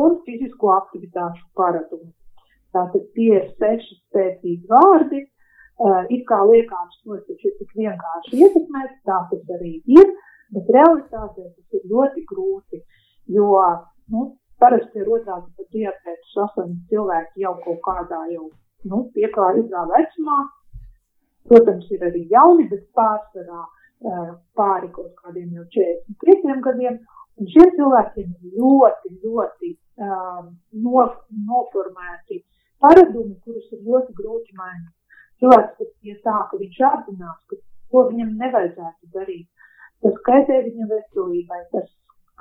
un 0.02 0.20
fizisko 0.26 0.74
aktivitāšu 0.80 1.46
paradumi. 1.58 2.12
Tātad 2.76 3.06
tie 3.16 3.32
ir 3.38 3.46
seši 3.56 4.00
spēcīgi 4.02 4.68
vārdi, 4.72 5.22
Uh, 5.76 6.06
it 6.08 6.22
kā 6.24 6.38
liekas, 6.48 6.94
ka 7.04 7.18
tas 7.28 7.42
ir 7.44 7.52
tik 7.60 7.72
vienkārši 7.76 8.38
ietekmēt, 8.46 8.92
tā 9.04 9.18
tas 9.28 9.50
arī 9.58 9.74
ir, 9.92 10.12
bet 10.56 10.70
realitātē 10.72 11.50
tas 11.50 11.76
ir 11.76 11.82
ļoti 11.92 12.22
grūti, 12.30 12.80
jo 13.38 13.50
nu, 14.14 14.22
parasti 14.64 15.04
ir 15.04 15.10
otrā 15.18 15.42
pat 15.44 15.68
diabēta 15.76 16.32
saslimti 16.32 16.94
cilvēki 16.94 17.44
jau 17.44 17.52
kaut 17.66 17.82
kādā 17.90 18.22
jau 18.32 18.48
nu, 18.92 19.06
pieklājīgā 19.16 19.86
vecumā. 19.92 20.40
Protams, 21.50 21.90
ir 21.94 22.06
arī 22.08 22.24
jauni, 22.32 22.68
bet 22.72 22.86
pārsvarā 22.98 23.62
uh, 23.62 24.32
pāri 24.58 24.90
kaut 24.96 25.14
kādiem 25.22 25.54
jau 25.60 25.66
45 25.78 26.62
gadiem. 26.66 27.00
Un 27.36 27.50
šiem 27.52 27.72
cilvēkiem 27.78 28.30
ir 28.32 28.60
ļoti, 28.60 29.14
ļoti 29.24 29.72
uh, 30.02 30.46
no, 30.86 31.08
noformēti 31.50 32.42
paradumi, 32.82 33.36
kurus 33.44 33.68
ir 33.76 33.84
ļoti 33.86 34.16
grūti 34.18 34.56
mainīt 34.58 34.94
cilvēks, 35.42 35.76
kas 35.80 35.92
pie 36.02 36.16
tā, 36.26 36.38
ka 36.50 36.60
viņš 36.60 36.80
apzinās, 36.90 37.40
ka 37.50 37.60
to 37.60 38.04
viņam 38.10 38.32
nevajadzētu 38.42 39.12
darīt. 39.16 39.48
Tas 40.04 40.18
kaitē 40.28 40.62
viņa 40.68 40.88
veselībai, 40.92 41.62
tas 41.74 41.90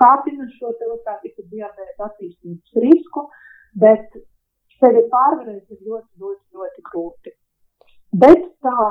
kāpina 0.01 0.47
šo 0.59 0.73
tipa 0.79 1.47
diabēta 1.53 2.09
attīstības 2.09 2.81
risku, 2.85 3.27
bet 3.81 4.17
sevi 4.85 5.05
pārvarēt 5.13 5.73
ir 5.73 5.81
ļoti, 5.81 6.11
ļoti, 6.21 6.43
ļoti 6.59 6.85
grūti. 6.91 7.33
Bet 8.25 8.45
tā, 8.65 8.91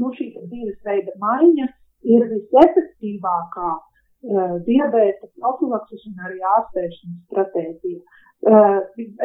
nu 0.00 0.12
šī 0.16 0.30
dzīvesveida 0.38 1.14
maiņa 1.20 1.68
ir 2.14 2.24
visefektīvākā 2.32 3.68
uh, 3.74 4.56
diabēta 4.66 5.28
profilakses 5.36 6.08
un 6.10 6.24
arī 6.28 6.40
ārstēšanas 6.54 7.20
stratēģija. 7.28 8.02
Uh, 8.48 8.80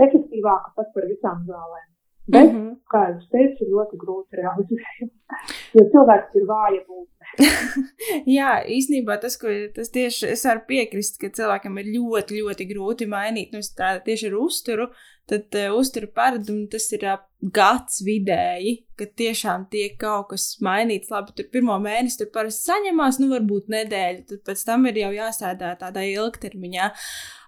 efektīvāka 0.08 0.74
pat 0.78 0.94
par 0.94 1.10
visām 1.10 1.44
zālēm. 1.48 1.90
Bet, 2.28 2.54
mm 2.54 2.60
-hmm. 2.60 2.76
kā 2.92 3.00
jau 3.10 3.18
teicu, 3.36 3.66
ļoti 3.68 3.98
grūti 4.00 4.38
realizēt, 4.40 5.10
jo 5.76 5.84
cilvēks 5.92 6.38
ir 6.40 6.46
vāja 6.48 6.80
būtne. 6.88 7.48
Jā, 8.38 8.52
īstenībā 8.78 9.18
tas, 9.20 9.36
ko 9.42 9.52
tas 9.76 9.92
tieši 9.92 10.30
es 10.32 10.46
varu 10.48 10.64
piekrist, 10.68 11.20
ka 11.20 11.28
cilvēkam 11.40 11.82
ir 11.82 11.90
ļoti, 11.98 12.40
ļoti 12.40 12.70
grūti 12.72 13.10
mainīt, 13.12 13.52
nu, 13.52 13.60
tā 13.78 13.98
tieši 14.06 14.30
ar 14.32 14.38
uzturu, 14.40 14.88
tad 15.30 15.56
uh, 15.56 15.76
uzturu 15.80 16.10
paradumu 16.16 16.68
tas 16.72 16.90
ir 16.96 17.06
uh, 17.08 17.22
gads 17.44 18.00
vidēji, 18.06 18.74
kad 19.00 19.12
tiešām 19.20 19.66
tiek 19.72 19.96
kaut 20.00 20.30
kas 20.32 20.46
mainīts. 20.64 21.10
Labi, 21.12 21.34
tur 21.36 21.48
pirmo 21.52 21.76
mēnesi 21.82 22.22
tur 22.22 22.30
parasti 22.36 22.70
saņemās, 22.70 23.20
nu 23.20 23.28
varbūt 23.34 23.72
nedēļu, 23.74 24.24
tad 24.30 24.44
pēc 24.48 24.64
tam 24.68 24.88
ir 24.88 25.00
jau 25.02 25.10
jāsēdā 25.16 25.74
tādā 25.82 26.06
ilgtermiņā. 26.08 26.90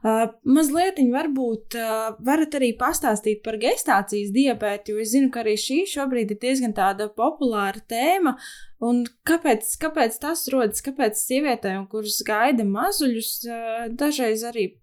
Uh, 0.06 0.26
mazliet 0.58 1.00
varbūt 1.14 1.78
uh, 1.80 2.18
varat 2.28 2.58
arī 2.60 2.74
pastāstīt 2.80 3.44
par 3.46 3.60
gestācijas 3.62 4.34
diabētu, 4.36 4.96
jo 4.96 5.06
es 5.06 5.14
zinu, 5.16 5.32
ka 5.32 5.46
arī 5.46 5.56
šī 5.60 5.82
šobrīd 5.96 6.36
ir 6.36 6.42
diezgan 6.44 6.76
tāda 6.76 7.08
populāra 7.16 7.84
tēma. 7.92 8.36
Un 8.84 9.06
kāpēc, 9.28 9.78
kāpēc 9.82 10.20
tas 10.22 10.44
rodas? 10.52 10.84
Kāpēc 10.86 11.20
sievietēm, 11.22 11.88
kuras 11.92 12.20
gaida 12.28 12.68
mazuļus, 12.68 13.32
uh, 13.48 13.88
dažreiz 13.96 14.44
arī 14.52 14.74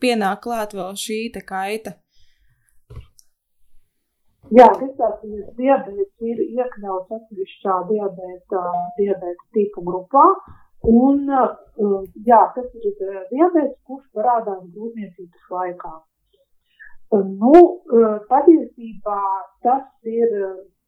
pienāk 0.00 0.42
klāt 0.48 0.76
vēl 0.76 0.96
šī 1.00 1.20
kaita? 1.44 1.98
Jā, 4.54 4.66
gestācijas 4.78 5.46
diabetes 5.58 6.22
ir 6.22 6.40
iekļauts 6.44 7.14
atsevišķā 7.16 7.76
diabēta, 7.88 8.60
diabēta 8.98 9.46
tipu 9.56 9.82
grupā. 9.82 10.22
Un, 10.86 11.24
uh, 11.26 12.04
jā, 12.28 12.38
tas 12.54 12.68
ir 12.78 12.92
uh, 12.92 13.24
diabetes, 13.32 13.74
kurš 13.88 14.04
parādās 14.14 14.60
grūtniecības 14.76 15.48
laikā. 15.50 15.94
Uh, 17.10 17.24
nu, 17.26 17.54
patiesībā 18.30 19.18
tas 19.66 19.88
ir 20.06 20.36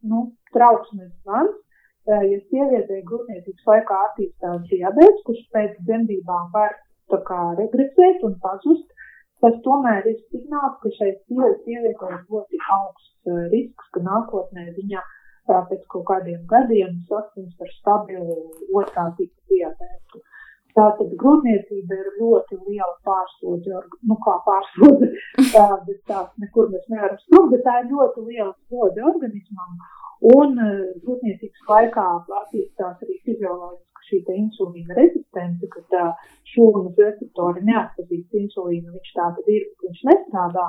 nu, 0.07 0.29
trauksmes 0.55 1.11
zvans. 1.25 1.57
Ja 2.09 2.38
sievietei 2.49 3.03
grūtniecības 3.05 3.67
laikā 3.69 3.97
attīstās 4.07 4.62
diabetes, 4.71 5.19
kurš 5.27 5.43
pēc 5.53 5.75
dzemdībām 5.85 6.47
var 6.55 6.79
kā, 7.27 7.43
regresēt 7.59 8.23
un 8.25 8.38
pazust, 8.41 8.87
tas 9.45 9.59
tomēr 9.64 10.07
ir 10.11 10.18
signāls, 10.33 10.78
ka 10.83 10.92
šai 10.97 11.12
sievietei 11.26 11.76
ir 11.78 11.95
ļoti 12.30 12.62
augsts 12.78 13.30
uh, 13.30 13.45
risks, 13.52 13.90
ka 13.95 14.02
nākotnē 14.07 14.71
viņa 14.78 15.02
uh, 15.02 15.62
pēc 15.68 15.85
kaut 15.92 16.07
kādiem 16.11 16.40
gadiem 16.50 16.97
saslims 17.11 17.66
ar 17.66 17.71
stabilu 17.76 18.40
otrā 18.80 19.09
tipa 19.18 19.52
diabētu. 19.52 20.25
Tātad 20.78 21.14
grūtniecība 21.21 21.97
ir 21.97 22.09
ļoti 22.21 22.59
liela 22.68 22.92
pārslodze, 23.07 23.80
nu 24.07 24.16
kā 24.23 24.37
pārslodze, 24.47 25.09
tā, 25.54 25.64
bet 25.87 26.02
tās 26.11 26.28
nekur 26.42 26.68
mēs 26.75 26.85
nevaram 26.92 27.18
sprukt, 27.25 27.54
bet 27.54 27.64
tā 27.66 27.78
ir 27.83 27.88
ļoti 27.95 28.26
liela 28.28 28.52
slodze 28.68 29.07
organismam. 29.12 29.80
Un 30.28 30.59
uh, 30.59 30.78
grūtniecības 31.04 31.66
laikā 31.71 32.07
attīstās 32.42 33.04
arī 33.07 33.21
fizioloģiski 33.26 33.88
šī 34.09 34.21
insulīna 34.35 34.97
rezistence, 34.99 35.69
kad 35.75 35.97
uh, 35.99 36.29
šūnas 36.53 36.99
receptori 37.00 37.65
neatpazīst 37.69 38.38
insulīnu, 38.43 38.95
viņš 38.97 39.12
tā 39.19 39.29
tad 39.37 39.50
ir, 39.55 39.69
viņš 39.85 40.05
nestrādā. 40.11 40.67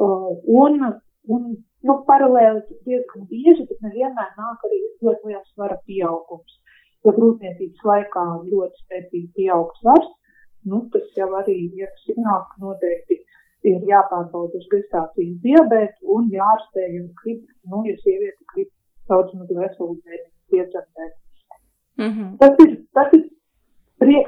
Uh, 0.00 0.32
un, 0.62 0.80
un 1.28 1.44
nu, 1.86 1.98
paralēli 2.08 2.62
diezgan 2.88 3.28
bieži, 3.30 3.66
bet 3.68 3.84
nevienmēr 3.86 4.32
nāk 4.38 4.66
arī 4.68 4.80
ļoti 5.04 5.32
liels 5.32 5.52
svara 5.52 5.78
pieaugums. 5.86 6.58
Ja 7.02 7.14
grūtniecības 7.16 7.86
laikā 7.88 8.24
ļoti 8.48 8.84
spēcīgi 8.84 9.28
pieaug 9.36 9.72
svars, 9.80 10.10
nu, 10.70 10.84
tas 10.94 11.08
jau 11.18 11.28
arī 11.40 11.56
ir 11.82 11.90
signāls, 12.04 12.46
ka 12.52 12.62
noteikti 12.62 13.18
ir 13.68 13.82
jāpārbauda 13.88 14.58
uz 14.58 14.68
gestācijas 14.70 15.40
diabētu 15.46 16.14
un 16.16 16.30
jārastē, 16.34 16.86
ja 16.94 17.02
grib, 17.22 17.42
nu, 17.70 17.82
ja 17.88 17.96
sieviete 18.04 18.46
grib 18.54 18.70
saucamu 19.10 19.48
veselu 19.50 19.98
bērnu 20.06 20.30
piedzemdēt. 20.52 21.18
Mm 21.98 22.12
-hmm. 22.12 22.38
Tas 22.38 22.54
ir, 22.64 22.70
tas 22.92 23.12
ir 23.12 23.24
prie, 23.98 24.22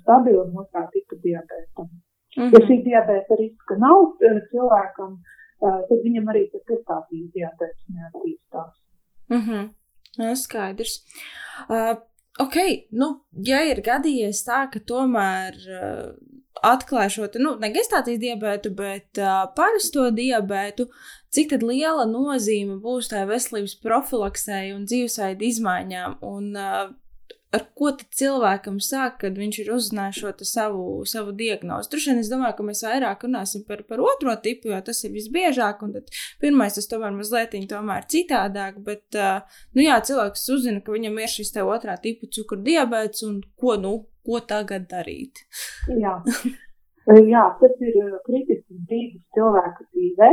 stabila 0.00 0.44
un 0.44 0.56
otrā 0.64 0.86
tipa 0.92 1.16
diabētam. 1.24 1.88
Mm 2.36 2.42
-hmm. 2.42 2.52
Ja 2.52 2.58
šī 2.68 2.76
diabēta 2.88 3.38
riska 3.38 3.76
nav 3.76 4.16
cilvēkam, 4.50 5.18
tad 5.60 5.98
viņam 6.06 6.30
arī 6.32 6.50
tas 6.52 6.64
gestācijas 6.70 7.28
diabēts 7.36 7.82
neattīstās. 7.94 8.72
Mm 9.28 9.42
-hmm. 9.46 10.34
Skaidrs. 10.34 10.94
Uh, 11.68 11.96
ok, 12.40 12.56
nu, 12.96 13.08
ja 13.44 13.62
ir 13.68 13.82
gadījies 13.84 14.44
tā, 14.46 14.64
ka 14.72 14.80
tomēr 14.88 15.58
uh, 15.68 16.12
atklāj 16.62 17.10
šo 17.16 17.28
nu, 17.42 17.56
ne 17.60 17.72
gestācijas 17.74 18.20
diabētu, 18.22 18.72
bet 18.78 19.20
uh, 19.20 19.44
parasto 19.56 20.08
diabētu, 20.14 20.88
cik 21.32 21.56
liela 21.62 22.06
nozīme 22.08 22.78
būs 22.82 23.10
tai 23.12 23.26
veselības 23.28 23.76
profilaksei 23.82 24.72
un 24.76 24.86
dzīvesveida 24.88 25.48
izmaiņām? 25.48 26.18
Un, 26.28 26.52
uh, 26.56 26.92
ar 27.52 27.64
ko 27.76 27.90
cilvēkam 28.16 28.78
sāk, 28.82 29.18
kad 29.22 29.36
viņš 29.38 29.58
ir 29.62 29.70
uzzinājis 29.74 30.20
šo 30.22 30.32
savu, 30.48 30.84
savu 31.08 31.34
diagnozi. 31.36 31.90
Droši 31.92 32.10
vien 32.10 32.22
es 32.22 32.30
domāju, 32.32 32.56
ka 32.58 32.66
mēs 32.68 32.82
vairāk 32.86 33.26
runāsim 33.26 33.66
par, 33.68 33.84
par 33.88 34.00
otro 34.04 34.34
tipu, 34.44 34.70
jo 34.72 34.80
tas 34.84 35.02
ir 35.04 35.12
visbiežāk, 35.16 35.84
un 35.84 35.98
pirmais 36.42 36.78
tas 36.78 36.88
tomēr 36.90 37.12
mazliet 37.16 37.56
tomēr 37.70 38.08
citādāk, 38.10 38.80
bet, 38.86 39.04
uh, 39.18 39.60
nu 39.76 39.84
jā, 39.84 40.00
cilvēks 40.08 40.48
uzzina, 40.56 40.80
ka 40.84 40.94
viņam 40.94 41.20
ir 41.20 41.32
šis 41.32 41.52
te 41.54 41.64
otrā 41.66 41.98
tipa 42.00 42.28
cukuru 42.32 42.64
diabēts, 42.64 43.24
un 43.28 43.40
ko, 43.60 43.76
nu, 43.80 43.94
ko 44.26 44.40
tagad 44.48 44.88
darīt? 44.90 45.44
Jā, 45.92 46.18
jā 47.34 47.44
tas 47.60 47.84
ir 47.84 48.00
kritisks 48.26 48.82
brīdis 48.88 49.22
cilvēka 49.36 49.88
dzīvē, 49.90 50.32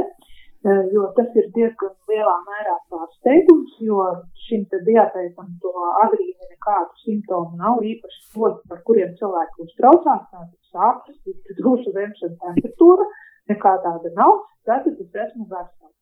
jo 0.94 1.08
tas 1.16 1.36
ir 1.40 1.48
diezgan 1.56 1.94
lielā 2.12 2.36
mērā 2.48 2.76
pārsteigums, 2.92 3.78
jo 3.80 4.04
šim 4.48 4.66
te 4.72 4.82
diabētam 4.88 5.54
to 5.64 5.72
agrīni 6.04 6.50
nekādu 6.52 7.04
simptomu 7.06 7.60
nav, 7.62 7.80
īpaši 7.80 8.26
tos, 8.34 8.58
par 8.68 8.82
kuriem 8.88 9.16
cilvēki 9.22 9.64
uztraucās, 9.66 10.26
tātad 10.34 10.58
sāpes, 10.74 11.18
dušu 11.62 11.96
vemšana, 11.96 12.36
temperatūra, 12.44 13.08
nekā 13.54 13.76
tāda 13.86 14.12
nav, 14.18 14.44
tātad 14.68 15.00
es 15.00 15.24
esmu 15.26 15.48
vesels. 15.48 15.96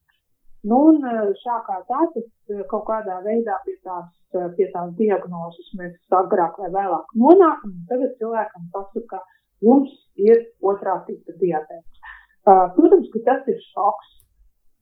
Nu, 0.68 0.82
un 0.90 1.06
šā 1.44 1.62
kā 1.68 1.78
tā, 1.88 2.02
tas 2.16 2.64
kaut 2.72 2.88
kādā 2.90 3.22
veidā 3.24 3.60
pie 3.64 3.78
tās, 3.86 4.10
pie 4.58 4.66
tās 4.74 4.90
diagnozes 4.98 5.70
mēs 5.80 5.94
agrāk 6.18 6.58
vai 6.60 6.72
vēlāk 6.74 7.14
nonākam, 7.14 7.76
un 7.78 7.86
tagad 7.92 8.18
cilvēkam 8.18 8.66
pasaka, 8.74 9.22
jums 9.64 9.94
ir 10.18 10.42
otrā 10.66 10.98
tipa 11.06 11.38
diabēts. 11.40 12.02
Protams, 12.48 13.08
ka 13.14 13.24
tas 13.30 13.52
ir 13.54 13.62
šoks. 13.70 14.18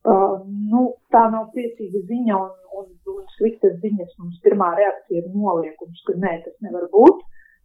Uh, 0.05 0.35
nu, 0.69 0.81
tā 1.09 1.23
nav 1.33 1.47
priecīga 1.55 2.03
ziņa 2.05 2.35
un, 2.37 2.51
un, 2.77 2.89
un 3.13 3.23
sliktas 3.39 3.79
ziņas. 3.81 4.11
Mums 4.21 4.37
pirmā 4.45 4.67
reakcija 4.77 5.23
ir 5.23 5.31
noliekums, 5.33 6.03
ka 6.05 6.13
nē, 6.21 6.33
tas 6.45 6.59
nevar 6.61 6.85
būt. 6.91 7.23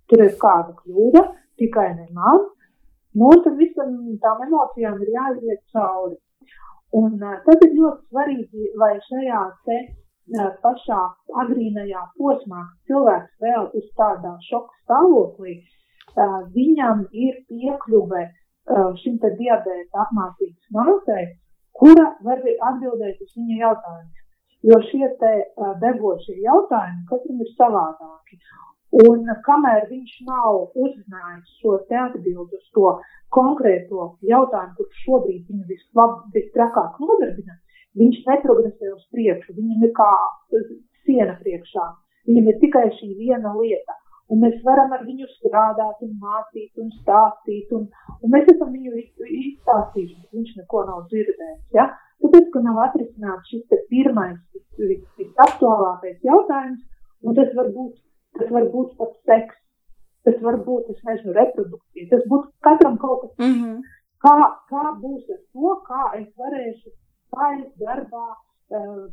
Tur 0.09 0.25
ir 0.25 0.33
kāda 0.41 0.73
kļūda, 0.79 1.23
tikai 1.61 1.91
ne 1.99 2.07
man. 2.17 2.47
Nu, 3.13 3.29
un 3.35 3.43
tad 3.45 3.59
visam 3.61 3.93
tām 4.25 4.41
emocijām 4.47 5.03
ir 5.05 5.11
jāiziet 5.19 5.61
cauri. 5.75 6.17
Un 6.97 7.21
uh, 7.21 7.37
tad 7.45 7.67
ir 7.67 7.77
ļoti 7.77 8.09
svarīgi, 8.09 8.71
lai 8.81 8.95
šajā 9.11 9.43
te 9.69 9.77
uh, 9.85 10.49
pašā 10.65 11.03
agrīnajā 11.45 12.07
posmā 12.17 12.65
cilvēks 12.89 13.37
vēl 13.45 13.69
ir 13.79 13.87
tādā 14.01 14.33
šoka 14.49 14.81
stāvoklī, 14.87 15.59
uh, 15.61 16.41
viņam 16.57 17.05
ir 17.13 17.37
piekļuve 17.53 18.25
uh, 18.25 18.91
šim 19.05 19.21
te 19.23 19.35
diabēta 19.37 20.07
apmācības 20.07 20.75
māsai, 20.79 21.29
kura 21.81 22.07
var 22.27 22.43
atbildēt 22.71 23.21
uz 23.25 23.37
viņa 23.37 23.61
jautājumiem. 23.65 24.17
Jo 24.71 24.77
šie 24.91 25.07
te 25.21 25.31
degošie 25.81 26.37
jautājumi 26.45 27.07
katram 27.09 27.45
ir 27.45 27.53
savādāki. 27.57 28.37
Un 29.07 29.23
kamēr 29.47 29.87
viņš 29.89 30.15
nav 30.27 30.57
uzzinājis 30.75 31.53
šo 31.61 31.77
te 31.89 31.97
atbildi 31.97 32.59
uz 32.59 32.67
to 32.75 32.91
konkrēto 33.37 34.09
jautājumu, 34.27 34.75
kurš 34.77 35.05
šobrīd 35.07 35.45
viņu 35.47 35.67
vislab, 35.71 36.17
vistrakāk 36.35 36.99
nodarbina, 36.99 37.55
viņš 38.01 38.19
neprogresē 38.27 38.91
uz 38.97 39.05
priekšu. 39.15 39.55
Viņam 39.61 39.87
ir 39.87 39.95
kā 39.97 40.11
siena 41.07 41.39
priekšā. 41.39 41.87
Viņam 42.29 42.51
ir 42.51 42.59
tikai 42.65 42.87
šī 42.99 43.13
viena 43.23 43.55
lieta. 43.57 43.97
Un 44.31 44.43
mēs 44.45 44.61
varam 44.67 44.93
ar 44.95 45.01
viņu 45.07 45.27
strādāt, 45.33 46.03
un 46.07 46.13
mācīt, 46.23 46.71
un 46.79 46.91
stāstīt. 47.01 47.73
Un, 47.75 47.89
un 48.23 48.35
mēs 48.35 48.51
esam 48.53 48.71
viņu 48.77 48.93
izstāstījuši, 49.01 50.21
bet 50.21 50.39
viņš 50.39 50.53
neko 50.61 50.85
nav 50.87 51.01
dzirdējis. 51.11 51.65
Ja? 51.75 51.89
Tāpēc, 52.23 52.51
ka 52.55 52.63
nav 52.63 52.79
atrisināts 52.85 53.51
šis 53.51 53.87
pirmais, 53.91 54.39
visaktuālākais 54.79 56.21
jautājums, 56.27 56.83
un 57.25 57.37
tas 57.39 57.51
var 57.57 57.71
būt, 57.75 57.97
tas 58.39 58.53
var 58.55 58.69
būt 58.75 58.93
pat 59.01 59.17
seks, 59.31 59.57
tas 60.29 60.37
var 60.45 60.61
būt, 60.67 60.93
es 60.95 61.01
nezinu, 61.09 61.35
reprodukcija, 61.39 62.11
tas 62.13 62.27
būtu 62.31 62.53
katram 62.67 63.01
kaut 63.03 63.25
kas. 63.25 63.33
Mm 63.41 63.57
-hmm. 63.57 63.81
kā, 64.27 64.37
kā 64.73 64.85
būs 65.03 65.33
ar 65.35 65.41
to, 65.53 65.75
kā 65.89 66.03
es 66.21 66.29
varēšu 66.43 66.95
pāriet 67.35 67.73
darbā, 67.81 68.27
uh, 68.77 69.09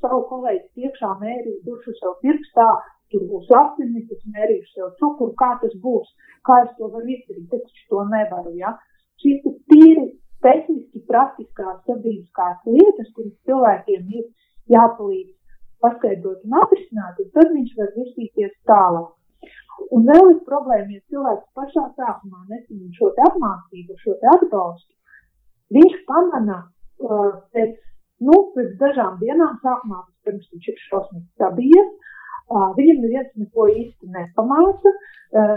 savu 0.00 0.20
kolēģi 0.30 0.66
priekšā 0.74 1.10
mērīt 1.22 1.64
dušu 1.66 1.94
sev 2.00 2.18
pirkstā, 2.22 2.68
tur 3.12 3.24
būs 3.30 3.50
asinis, 3.60 4.10
es 4.12 4.22
mērīšu 4.34 4.72
sev 4.74 4.92
cukuru, 5.00 5.34
kā 5.40 5.52
tas 5.62 5.74
būs, 5.82 6.08
kā 6.46 6.60
es 6.64 6.72
to 6.78 6.90
varu 6.92 7.12
izdarīt, 7.14 7.52
es 7.58 7.64
taču 7.68 7.84
to 7.92 8.04
nevaru, 8.12 8.54
ja. 8.60 8.74
Šīs 9.22 9.46
ir 9.48 9.56
tīri 9.70 10.06
tehniski 10.44 11.02
praktiskās 11.10 11.78
sabiedriskās 11.88 12.66
lietas, 12.68 13.12
kuras 13.16 13.36
cilvēkiem 13.48 14.10
ir 14.20 14.26
jāpalīdz 14.74 15.32
paskaidrot 15.84 16.44
un 16.48 16.58
atrisināt, 16.62 17.22
un 17.22 17.32
tad 17.36 17.54
viņš 17.54 17.72
var 17.78 17.94
virzīties 17.96 18.52
tālāk. 18.70 19.12
Un 19.92 20.06
vēl 20.08 20.30
ir 20.32 20.38
problēma, 20.48 20.88
ja 20.96 21.02
cilvēks 21.12 21.48
pašā 21.56 21.84
sākumā 21.98 22.44
nesaņem 22.50 22.92
šo 22.96 23.10
apmācību, 23.28 23.98
šo 24.02 24.16
atbalstu, 24.34 24.92
viņš 25.76 25.98
pamana 26.08 26.62
uh, 26.64 27.34
pēc, 27.52 27.76
nu, 28.24 28.38
pēc 28.54 28.72
dažām 28.80 29.18
dienām 29.20 29.58
sākumā, 29.64 30.00
pirms 30.24 30.48
viņš 30.54 30.70
ir 30.72 30.80
šausmīgi 30.86 31.28
sabies, 31.42 31.92
uh, 31.92 32.15
viņam 32.50 33.02
neviens 33.02 33.32
neko 33.34 33.66
īsti 33.72 34.10
nepamāca, 34.14 34.92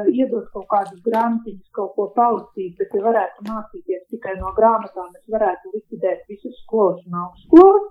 iedot 0.09 0.49
kaut 0.53 0.67
kādus 0.71 1.01
grāmatiņus, 1.05 1.69
kaut 1.77 1.93
ko 1.95 2.09
palasīt, 2.15 2.75
bet 2.79 2.93
ja 2.97 3.03
varētu 3.05 3.45
mācīties 3.47 4.07
tikai 4.09 4.35
no 4.39 4.53
grāmatām, 4.57 5.11
es 5.15 5.25
varētu 5.29 5.73
likvidēt 5.75 6.25
visas 6.31 6.57
skolas 6.63 7.03
un 7.05 7.19
augstskolas, 7.23 7.89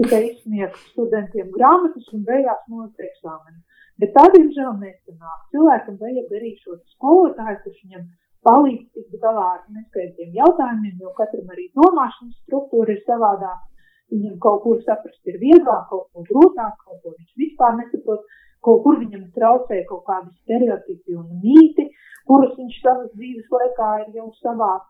tikai 0.00 0.22
izsniegt 0.30 0.80
studentiem 0.90 1.52
grāmatas 1.54 2.10
un 2.14 2.24
beigās 2.26 2.66
nolikt 2.72 3.06
eksāmenu. 3.06 3.62
Bet 4.00 4.14
tā, 4.16 4.24
diemžēl, 4.32 4.72
nesanāk. 4.80 5.40
Cilvēkam 5.52 5.98
vajag 6.00 6.36
arī 6.38 6.54
šo 6.62 6.78
skolotāju, 6.94 7.58
kurš 7.64 7.80
viņam 7.84 8.06
palīdz 8.48 8.86
tikt 8.96 9.16
galā 9.22 9.48
ar 9.54 9.64
neskaidriem 9.76 10.30
jautājumiem, 10.38 10.94
jo 11.04 11.12
katram 11.18 11.50
arī 11.52 11.66
domāšanas 11.76 12.38
struktūra 12.46 12.96
ir 12.96 13.02
savādāka. 13.04 13.69
Viņam 14.10 14.38
kaut 14.42 14.62
kur 14.64 14.78
saprast 14.86 15.30
ir 15.30 15.38
vieglāk, 15.38 15.84
kaut 15.90 16.08
ko 16.12 16.24
grūtāk, 16.28 16.78
kaut 16.84 17.02
ko 17.02 17.12
viņš 17.14 17.34
vispār 17.42 17.76
nesaprot, 17.78 18.24
kaut 18.66 18.82
kur 18.84 18.98
viņam 19.02 19.28
traucē 19.36 19.82
kaut 19.90 20.02
kādi 20.08 20.32
stereotipi 20.42 21.18
un 21.20 21.28
mīti, 21.44 21.86
kurus 22.26 22.56
viņš 22.58 22.80
savas 22.82 23.12
dzīves 23.14 23.54
laikā 23.54 23.90
ir 24.02 24.18
jau 24.18 24.26
savāc. 24.40 24.88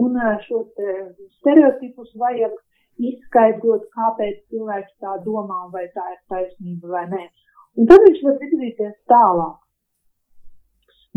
Un 0.00 0.16
šos 0.46 0.66
stereotipus 1.38 2.10
vajag 2.18 2.56
izskaidrot, 3.10 3.86
kāpēc 3.96 4.38
cilvēks 4.52 4.92
tā 5.02 5.16
domā, 5.24 5.66
vai 5.74 5.86
tā 5.94 6.04
ir 6.14 6.20
taisnība 6.32 6.94
vai 6.94 7.06
nē. 7.12 7.24
Un 7.78 7.88
tad 7.90 8.04
viņš 8.06 8.22
var 8.26 8.38
virzīties 8.42 8.96
tālāk. 9.12 9.58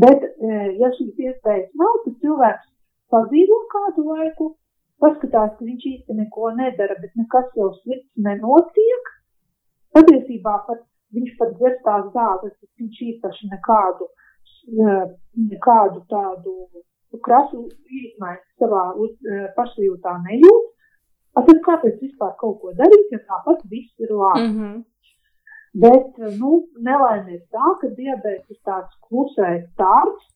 Bet, 0.03 0.25
ja 0.81 0.89
šīs 0.97 1.19
iespējas 1.27 1.71
nav, 1.79 1.99
tad 2.05 2.19
cilvēks 2.23 2.69
padzīvo 3.13 3.59
kādu 3.73 4.05
laiku, 4.09 4.53
paskatās, 5.01 5.53
ka 5.57 5.65
viņš 5.65 5.85
īsti 5.93 6.17
neko 6.19 6.51
nedara, 6.57 6.97
bet 7.01 7.13
nekas 7.19 7.49
jau 7.57 7.71
slikts 7.81 8.11
nenotiek. 8.27 9.11
Patiesībā 9.93 10.57
pat 10.67 10.83
viņš 11.13 11.33
pat 11.39 11.53
dzerstās 11.59 12.09
zāles, 12.13 12.53
bet 12.61 12.69
viņš 12.81 13.01
īpaši 13.09 13.49
nekādu, 13.51 14.09
nekādu 15.51 16.05
tādu 16.09 16.55
krasu 17.25 17.67
izmaiņu 18.01 18.45
savā 18.61 18.85
pašsajūtā 19.57 20.15
nejūt. 20.29 20.71
Tad 21.33 21.59
kāpēc 21.65 22.01
vispār 22.01 22.33
kaut 22.41 22.59
ko 22.61 22.73
darīt, 22.77 23.07
ja 23.13 23.19
tāpat 23.29 23.63
viss 23.69 23.93
ir 24.01 24.11
labi? 24.13 24.47
Mm 24.47 24.57
-hmm. 24.57 24.81
Bet, 25.83 26.17
nu, 26.37 26.51
nelaime 26.85 27.33
ir 27.33 27.41
tā, 27.49 27.69
ka 27.81 27.87
diabetes 27.97 28.49
ir 28.53 28.59
tāds 28.69 28.93
klusais 29.07 29.63
tārps, 29.81 30.27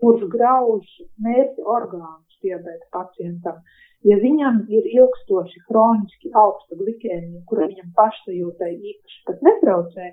kurš 0.00 0.26
grauž 0.34 0.84
mērķi 1.24 1.64
orgānus 1.76 2.40
diabēta 2.44 2.90
pacientam. 2.92 3.62
Ja 4.04 4.18
viņam 4.20 4.64
ir 4.68 4.86
ilgstoši 4.92 5.62
hroniski 5.68 6.30
augsta 6.36 6.76
glikēmija, 6.76 7.40
kura 7.48 7.68
viņam 7.70 7.92
pašsajūtai 7.96 8.72
īpaši 8.74 9.20
pat 9.28 9.44
netraucē, 9.46 10.08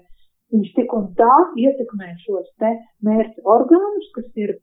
viņš 0.55 0.69
tik 0.77 0.93
un 0.95 1.09
tā 1.19 1.33
ietekmē 1.59 2.13
šos 2.23 2.47
te 2.63 2.71
mērķi 3.07 3.43
orgānus, 3.55 4.07
kas 4.15 4.29
ir 4.39 4.55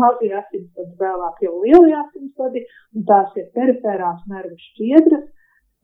mazie 0.00 0.32
asinsvadi, 0.36 0.92
vēlāk 1.00 1.40
jau 1.46 1.54
lielie 1.62 1.96
asinsvadi, 2.00 2.64
un 2.96 3.08
tās 3.08 3.32
ir 3.40 3.48
periferās 3.56 4.20
nervu 4.28 4.56
šķiedras, 4.68 5.24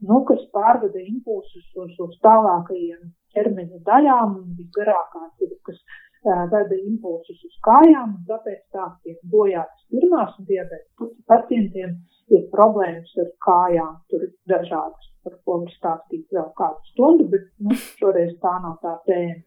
nu, 0.08 0.20
kas 0.28 0.44
pārvada 0.54 1.00
impulsus 1.00 1.66
uz, 1.76 1.96
uz 2.00 2.14
tālākajiem 2.24 3.10
ķermeņa 3.34 3.82
daļām, 3.88 4.38
un 4.42 4.54
visgarākās 4.60 5.44
ir, 5.46 5.56
kas 5.68 5.80
veda 6.24 6.76
impulsus 6.76 7.40
uz 7.44 7.58
kājām, 7.64 8.16
un 8.18 8.24
tāpēc 8.28 8.60
tās 8.74 8.96
tiek 9.04 9.18
bojātas 9.32 9.86
pirmās 9.92 10.34
un 10.38 10.48
diabēta 10.48 11.08
pacientiem 11.30 11.94
ir 12.30 12.48
problēmas 12.52 13.12
ar 13.22 13.30
kājām. 13.46 13.94
Tur 14.10 14.26
ir 14.26 14.32
dažādas, 14.50 15.10
par 15.24 15.36
ko 15.44 15.60
var 15.62 15.72
stāstīt 15.76 16.26
vēl 16.36 16.50
kādu 16.60 16.92
stundu, 16.92 17.28
bet 17.32 17.46
nu, 17.58 17.76
šoreiz 18.00 18.34
tā 18.44 18.56
nav 18.64 18.76
tā 18.84 18.96
tēma. 19.08 19.40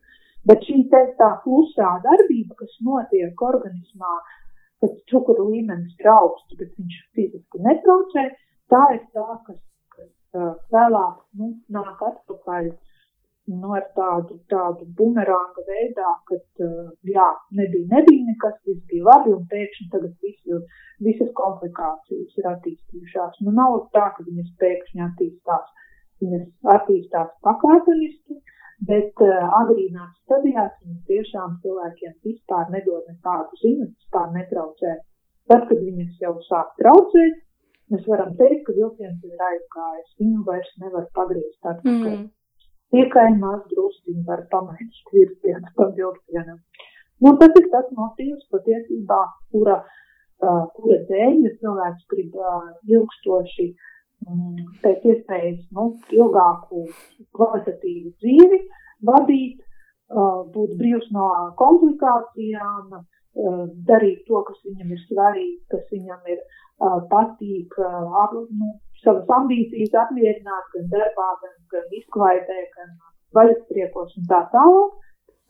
Bet 0.49 0.65
šī 0.67 0.81
te 0.91 1.03
tā 1.19 1.29
klusā 1.43 1.89
darbība, 2.03 2.57
kas 2.59 2.73
notiek 2.83 3.43
organismā, 3.49 4.15
kad 4.83 4.97
cukuru 5.11 5.45
līmenis 5.53 5.93
ir 6.01 6.09
augsts, 6.11 6.57
bet 6.59 6.73
viņš 6.75 6.97
fiziski 7.15 7.61
netraucē, 7.63 8.25
tā 8.73 8.81
ir 8.97 9.05
tā, 9.15 9.27
kas, 9.45 9.61
kas 9.95 10.09
uh, 10.35 10.57
vēlāk 10.73 11.21
nu, 11.39 11.53
nāk 11.71 12.01
atpakaļ 12.09 12.73
nu, 13.51 13.73
ar 13.75 13.85
tādu, 13.97 14.37
tādu 14.51 14.85
bumeranga 14.97 15.63
veidā, 15.67 16.13
ka, 16.29 16.37
uh, 16.65 16.89
jā, 17.15 17.27
nebija, 17.59 17.87
nebija 17.91 18.27
nekas, 18.29 18.55
viss 18.67 18.85
bija 18.91 19.07
labi, 19.09 19.33
un 19.35 19.45
pēkšņi 19.51 19.87
tagad 19.91 20.13
visu, 20.23 20.59
visas 21.03 21.31
komplikācijas 21.39 22.39
ir 22.39 22.49
attīstījušās. 22.53 23.41
Nu, 23.43 23.55
nav 23.59 23.77
tā, 23.95 24.09
ka 24.15 24.25
viņas 24.27 24.53
pēkšņi 24.63 25.05
attīstās. 25.09 25.71
Viņas 26.23 26.45
attīstās 26.77 27.31
pakāpeniski, 27.43 28.37
bet 28.87 29.23
uh, 29.25 29.39
agrīnās 29.61 30.13
stadijās 30.23 30.77
viņas 30.83 31.07
tiešām 31.09 31.57
cilvēkiem 31.65 32.13
vispār 32.27 32.69
nedod 32.71 33.09
nekādu 33.11 33.59
ziņu, 33.63 33.89
vispār 33.89 34.29
netraucē. 34.37 34.99
Tad, 35.51 35.65
kad 35.67 35.81
viņas 35.83 36.21
jau 36.23 36.37
sāk 36.47 36.71
traucēt, 36.79 37.41
mēs 37.91 38.07
varam 38.07 38.31
teikt, 38.39 38.63
ka 38.69 38.77
vilciens 38.77 39.27
ir 39.27 39.43
aizgājis. 39.49 40.15
Viņu 40.21 40.45
vairs 40.47 40.71
nevar 40.79 41.09
pagriezt 41.17 41.59
atpakaļ. 41.73 42.15
Mm. 42.21 42.31
Tikai 42.93 43.29
maz 43.41 43.61
drusciņi 43.71 44.23
var 44.27 44.43
pamainīt 44.51 45.13
virzienu 45.13 45.71
tam 45.77 45.93
vilcienam. 45.97 46.59
Nu, 47.23 47.31
tas 47.39 47.55
ir 47.59 47.69
tas 47.71 47.87
motīvs 47.97 48.45
patiesībā, 48.53 49.19
kura, 49.53 49.79
uh, 50.43 50.63
kura 50.75 50.99
dēļ, 51.09 51.39
ja 51.45 51.51
cilvēks 51.61 52.05
grib 52.13 52.37
uh, 52.37 52.67
ilgstoši 52.91 53.67
um, 54.27 54.59
pēc 54.83 55.07
iespējas 55.13 55.61
nu, 55.77 55.87
ilgāku 56.19 56.83
kvalitatīvu 57.37 58.13
dzīvi 58.21 58.61
vadīt, 59.09 59.61
uh, 59.63 60.43
būt 60.53 60.77
brīvs 60.81 61.09
no 61.15 61.29
komplikācijām, 61.61 62.93
uh, 62.99 63.63
darīt 63.89 64.25
to, 64.29 64.43
kas 64.49 64.59
viņam 64.67 64.93
ir 64.93 65.03
svarīgi, 65.07 65.59
kas 65.73 65.87
viņam 65.95 66.33
ir 66.35 66.41
uh, 66.43 66.99
patīk, 67.09 67.79
uh, 67.81 68.37
nu, 68.51 68.73
savas 69.05 69.31
ambīcijas 69.37 69.95
apmierināt 70.03 70.69
gan 70.75 70.91
darbā, 70.93 71.29
gan, 71.43 71.55
gan 71.73 71.97
izklaidē, 71.99 72.59
gan 72.75 72.93
vaļaspriekos 73.37 74.19
un 74.19 74.29
tā 74.31 74.43
tālāk. 74.53 74.99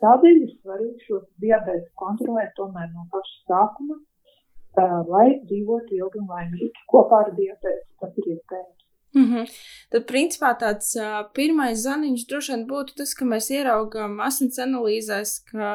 Tādēļ 0.04 0.40
ir 0.44 0.54
svarīgi 0.60 1.08
šo 1.08 1.22
diabetu 1.40 1.88
kontrolēt 2.00 2.52
tomēr 2.58 2.90
no 2.92 3.06
paša 3.14 3.38
sākuma, 3.48 4.00
uh, 4.00 5.00
lai 5.08 5.28
dzīvotu 5.48 6.00
ilgi 6.00 6.20
un 6.24 6.32
laimīgi 6.34 6.88
kopā 6.92 7.24
ar 7.28 7.36
diabetu. 7.38 7.86
Tas 8.04 8.18
ir 8.20 8.34
iespējams. 8.36 8.80
Mm 9.14 9.26
-hmm. 9.30 9.50
Tad, 9.94 10.06
principā, 10.10 10.52
tāds 10.58 10.96
uh, 10.98 11.22
pirmais 11.38 11.78
zaniņš 11.86 12.28
droši 12.30 12.52
vien 12.54 12.64
būtu 12.68 12.96
tas, 12.98 13.14
ka 13.14 13.26
mēs 13.26 13.52
ieraugām 13.54 14.20
asins 14.20 14.58
analīzēs, 14.60 15.44
ka 15.52 15.68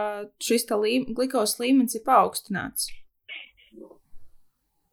šis 0.42 0.66
līm, 0.70 1.06
glikos 1.14 1.60
līmenis 1.60 1.94
ir 1.94 2.02
paaugstināts. 2.04 2.90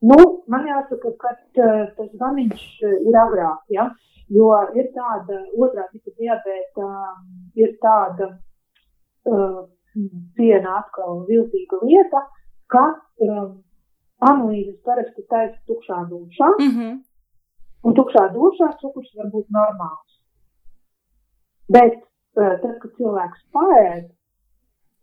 Nu, 0.09 0.17
man 0.51 0.67
jāsaka, 0.69 1.11
ka 1.21 1.31
uh, 1.33 1.85
tas 1.97 2.09
zvaniņš 2.13 2.65
uh, 2.83 2.97
ir 3.09 3.17
agrāk, 3.21 3.61
ja? 3.73 3.89
jo 4.33 4.49
ir 4.77 4.89
tāda 4.95 5.39
otrā 5.61 5.85
tipa 5.91 6.11
diabēta, 6.19 6.85
um, 6.85 7.25
ir 7.61 7.75
tāda 7.81 8.29
uh, 9.29 9.59
viena 10.37 10.79
atkal 10.81 11.23
viltīga 11.29 11.79
lieta, 11.83 12.23
ka 12.73 12.83
um, 13.25 13.51
analīzes 14.31 14.79
parasti 14.87 15.25
taisa 15.29 15.57
tukšā 15.69 16.01
dušā, 16.09 16.49
mm 16.59 16.71
-hmm. 16.75 16.97
un 17.83 17.97
tukšā 17.99 18.27
dušā 18.33 18.71
cukurs 18.81 19.13
var 19.17 19.31
būt 19.33 19.47
normāls. 19.59 20.19
Bet 21.69 21.97
uh, 21.97 22.55
tad, 22.61 22.73
kad 22.81 22.91
cilvēks 22.97 23.45
paēd, 23.57 24.09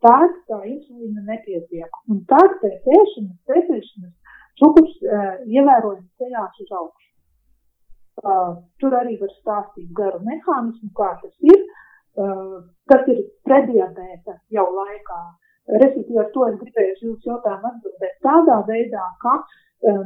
tad 0.03 0.31
tā 0.49 0.59
insulīna 0.67 1.23
nepietiek. 1.31 1.91
Un 2.09 2.25
tad 2.27 2.59
pēc 2.61 2.91
ēšanas, 2.99 3.39
pēc 3.47 3.71
ēšanas 3.79 4.22
Cukurs 4.61 4.97
ievērojami 5.03 6.09
ceļās 6.21 6.59
uz 6.65 6.73
augšu. 6.79 7.09
Tur 8.79 8.95
arī 8.99 9.15
var 9.21 9.31
stāstīt 9.39 9.89
garu 9.97 10.19
mehānismu, 10.27 10.91
kā 10.97 11.09
tas 11.21 11.33
ir, 11.53 11.63
kas 12.91 13.07
ir 13.09 13.23
prediabēta 13.47 14.37
jau 14.53 14.67
laikā. 14.75 15.21
Respektīvi, 15.81 16.19
ar 16.19 16.29
to 16.35 16.45
es 16.49 16.59
gribēju 16.59 16.95
jūsu 17.01 17.29
jautājumu 17.31 17.69
atbildēt 17.69 18.17
tādā 18.25 18.57
veidā, 18.67 19.05
ka 19.23 19.37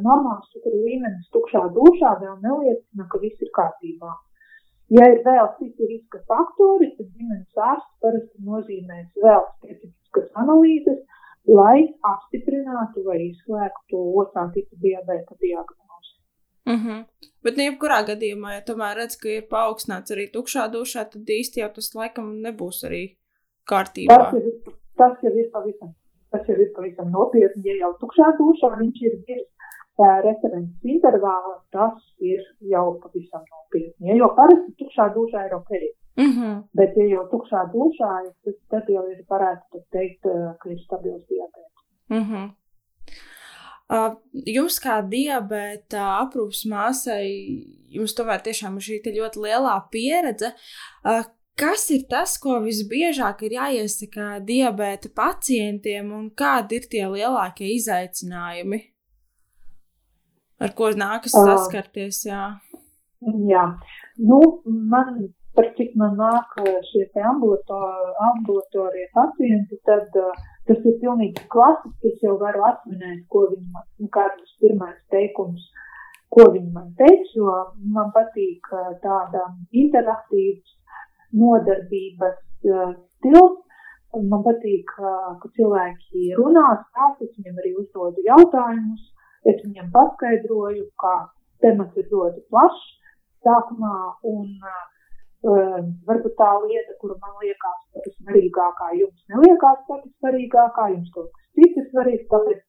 normāls 0.05 0.47
cukuru 0.53 0.83
līmenis 0.85 1.27
tukšā 1.33 1.63
dušā 1.73 2.13
vēl 2.21 2.35
neliecina, 2.45 3.07
ka 3.11 3.19
viss 3.23 3.41
ir 3.41 3.51
kārtībā. 3.57 4.13
Ja 4.95 5.09
ir 5.11 5.19
vēl 5.25 5.49
citi 5.57 5.89
riska 5.89 6.21
faktori, 6.29 6.93
tad 6.95 7.09
ģimenes 7.09 7.63
ārsts 7.69 7.97
parasti 8.05 8.45
nozīmēs 8.47 9.09
vēl 9.25 9.43
specifiskas 9.57 10.29
analīzes, 10.43 11.01
lai 11.47 11.81
apstiprinātu 12.11 13.03
vai 13.07 13.19
izslēgtu 13.29 13.99
otrā 14.21 14.47
tipa 14.53 14.79
diabēta 14.83 15.37
diagnozi. 15.41 16.13
Mm 16.67 16.79
-hmm. 16.83 17.05
Bet, 17.43 17.57
nu, 17.57 17.63
jebkurā 17.63 18.01
gadījumā, 18.07 18.53
ja 18.57 18.61
tomēr 18.69 18.97
redz, 19.01 19.15
ka 19.21 19.29
ir 19.29 19.45
paaugstināts 19.51 20.11
arī 20.11 20.25
tukšā 20.33 20.67
dušā, 20.73 21.05
tad 21.13 21.29
īsti 21.39 21.63
jau 21.63 21.69
tas 21.77 21.93
laikam 21.95 22.33
nebūs 22.45 22.83
arī 22.87 23.03
kārtībā. 23.71 24.17
Tas, 24.17 24.33
ir, 24.33 24.73
tas 24.99 25.23
jau 25.23 25.33
ir 25.43 25.47
pavisam, 25.53 25.93
tas 26.31 26.49
jau 26.49 26.57
ir 26.65 26.73
pavisam 26.75 27.11
nopietni. 27.11 27.63
Ja 27.69 27.75
jau 27.83 27.93
tukšā 28.01 28.33
dušā 28.39 28.73
viņš 28.81 28.99
ir 29.07 29.15
virs 29.27 29.47
uh, 30.01 30.17
referents 30.27 30.91
intervālā, 30.95 31.55
tas 31.71 31.95
ir 32.19 32.43
jau 32.73 32.87
pavisam 33.03 33.43
nopietni. 33.53 34.09
Ja, 34.09 34.19
jo 34.21 34.29
parasti 34.39 34.75
tukšā 34.83 35.07
dušā 35.15 35.47
ir 35.47 35.55
ok. 35.61 35.71
Mm 36.17 36.31
-hmm. 36.33 36.63
Bet, 36.73 36.97
ja 36.97 37.05
jau 37.05 37.25
tukšā 37.31 37.63
dušā, 37.73 38.13
tad, 38.69 38.89
jau 38.89 39.03
ir 39.11 39.25
varētu 39.29 39.83
teikt, 39.91 40.21
ka 40.59 40.69
ir 40.69 40.79
stabils 40.85 41.25
diabetes. 41.29 41.83
Mm 42.09 42.23
-hmm. 42.23 42.51
Uh, 43.87 44.17
jums 44.33 44.81
kā 44.83 44.97
diabēta 44.99 46.01
aprūpas 46.25 46.65
māsai, 46.67 47.27
jums 47.87 48.11
tomēr 48.17 48.41
tiešām 48.43 48.75
ir 48.75 48.83
šī 48.83 49.13
ļoti 49.15 49.43
lielā 49.45 49.75
pieredze. 49.91 50.49
Uh, 51.05 51.23
kas 51.55 51.85
ir 51.95 52.03
tas, 52.11 52.35
ko 52.41 52.57
visbiežāk 52.65 53.45
ir 53.47 53.55
jāiesaka 53.57 54.41
diabēta 54.43 55.07
pacientiem, 55.15 56.11
un 56.11 56.29
kādi 56.35 56.81
ir 56.81 56.89
tie 56.91 57.05
lielākie 57.07 57.69
izaicinājumi, 57.77 58.81
ar 60.59 60.75
ko 60.75 60.91
nākas 60.91 61.31
saskarties? 61.31 62.25
Jā, 62.27 62.43
jā. 63.47 63.65
Nu, 64.17 64.41
man 64.65 65.29
par 65.57 65.71
cik 65.77 65.95
man 65.97 66.13
nāk 66.21 66.51
šie 66.91 67.03
ambulatorie 67.25 69.07
pacienti, 69.15 69.79
tad 69.89 70.17
uh, 70.21 70.33
tas 70.69 70.83
ir 70.85 70.97
pilnīgi 71.01 71.45
klasiski. 71.53 72.11
Es 72.11 72.21
jau 72.21 72.35
varu 72.41 72.61
atminēt, 72.67 73.23
ko 73.33 73.47
viņi 73.49 73.65
man, 73.73 73.85
nu, 73.97 74.09
kāds 74.13 74.51
pirmais 74.61 74.99
teikums, 75.13 75.63
ko 76.33 76.45
viņi 76.53 76.69
man 76.75 76.91
teiks, 76.99 77.31
jo 77.39 77.53
man 77.95 78.11
patīk 78.15 78.69
uh, 78.69 78.91
tāda 79.01 79.47
interaktīvas 79.83 80.75
nodarbības 81.41 82.37
uh, 82.69 82.91
stils. 83.17 83.63
Man 84.17 84.43
patīk, 84.45 84.93
uh, 85.01 85.33
ka 85.41 85.49
cilvēki 85.57 86.35
runā, 86.37 86.67
stāsta, 86.83 87.25
es 87.25 87.33
viņiem 87.39 87.57
arī 87.63 87.73
uzdodu 87.81 88.23
jautājumus, 88.29 89.09
es 89.49 89.57
viņiem 89.63 89.89
paskaidroju, 89.95 90.85
ka 91.01 91.15
temats 91.65 91.97
ir 91.97 92.07
ļoti 92.13 92.45
plašs 92.53 92.85
sākumā, 93.45 93.97
un 94.29 94.53
uh, 94.61 94.85
Uh, 95.45 95.83
varbūt 96.07 96.33
tā 96.33 96.49
lieta, 96.63 96.95
kura 96.97 97.13
man 97.21 97.35
liekas 97.43 97.81
pati 97.93 98.09
svarīgākā, 98.15 98.87
jums 98.97 99.19
neliekās 99.29 99.83
pati 99.85 100.09
svarīgākā, 100.17 100.87
jums 100.95 101.11
kaut 101.13 101.27
kas 101.29 101.45
cits 101.59 101.77
ir 101.77 101.85
svarīgs, 101.91 102.23
tāpēc 102.31 102.63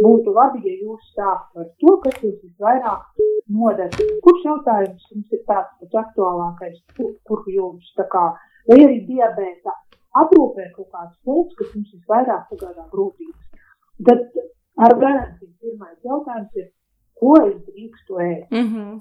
būtu 0.00 0.32
labi, 0.32 0.62
ja 0.64 0.74
jūs 0.86 1.10
stāstu 1.12 1.58
par 1.58 1.68
to, 1.82 1.92
kas 2.06 2.16
jūs 2.24 2.38
visvairāk 2.46 3.20
nodara. 3.58 4.08
Kurš 4.24 4.46
jautājums 4.48 5.04
jums 5.12 5.36
ir 5.36 5.42
tāds 5.50 5.76
pats 5.82 6.00
aktuālākais, 6.02 6.80
kur, 6.96 7.12
kur 7.28 7.44
jums 7.52 7.92
tā 7.98 8.08
kā, 8.14 8.24
vai 8.70 8.80
arī 8.86 9.02
diabēta 9.10 9.76
aprūpē 10.24 10.70
kaut 10.78 10.90
kāds 10.96 11.20
punkts, 11.28 11.58
kas 11.60 11.76
jums 11.76 11.92
visvairāk 11.92 12.48
sagādā 12.50 12.86
grūtības. 12.94 13.68
Tad 14.08 14.40
ar 14.88 14.96
garantiju 15.04 15.52
pirmais 15.60 16.00
jautājums 16.08 16.56
ir, 16.62 16.72
ko 17.20 17.36
es 17.44 17.60
drīkstu 17.68 18.18
ēst? 18.30 18.50
Mm 18.50 18.66
-hmm. 18.72 18.96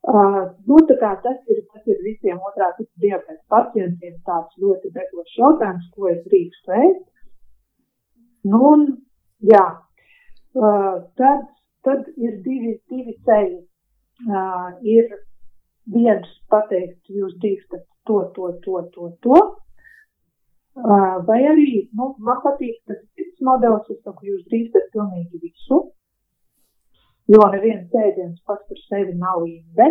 Uh, 0.00 0.56
nu, 0.64 0.78
tas, 0.88 1.40
ir, 1.52 1.58
tas 1.72 1.88
ir 1.92 1.98
visiem 2.00 2.38
otrā 2.48 2.70
tipa 2.78 3.02
diabēta 3.02 3.42
pacientiem 3.52 4.14
tāds 4.24 4.56
ļoti 4.62 4.92
degošs 4.94 5.34
jautājums, 5.36 5.90
ko 5.92 6.08
es 6.08 6.22
drīkstu 6.24 6.76
ēst. 6.78 7.02
Nu, 8.48 8.60
un, 8.70 8.86
jā, 9.44 9.66
uh, 10.56 10.94
tad, 11.20 11.44
tad 11.84 12.08
ir 12.16 12.40
divi, 12.46 12.78
divi 12.88 13.18
ceļi. 13.28 13.60
Uh, 14.20 14.72
ir 14.84 15.12
viens 15.92 16.32
pateikt, 16.52 17.00
jūs 17.08 17.36
drīkstat 17.44 17.84
to, 18.08 18.22
to, 18.36 18.52
to, 18.64 18.82
to, 18.94 19.12
to. 19.24 19.44
Vai 21.28 21.40
arī 21.50 21.88
nu, 21.98 22.14
man 22.24 22.38
patīk 22.44 22.78
tas 22.88 23.00
cits 23.18 23.42
modelis, 23.44 23.88
es 23.90 23.98
saku, 24.04 24.28
jūs 24.30 24.44
drīkstat 24.48 24.86
pilnīgi 24.94 25.40
visu, 25.42 25.80
jo 27.32 27.46
neviens 27.54 27.98
ēdiens 28.04 28.40
pats 28.46 28.66
par 28.68 28.82
sevi 28.88 29.14
nav 29.18 29.44
inde, 29.46 29.88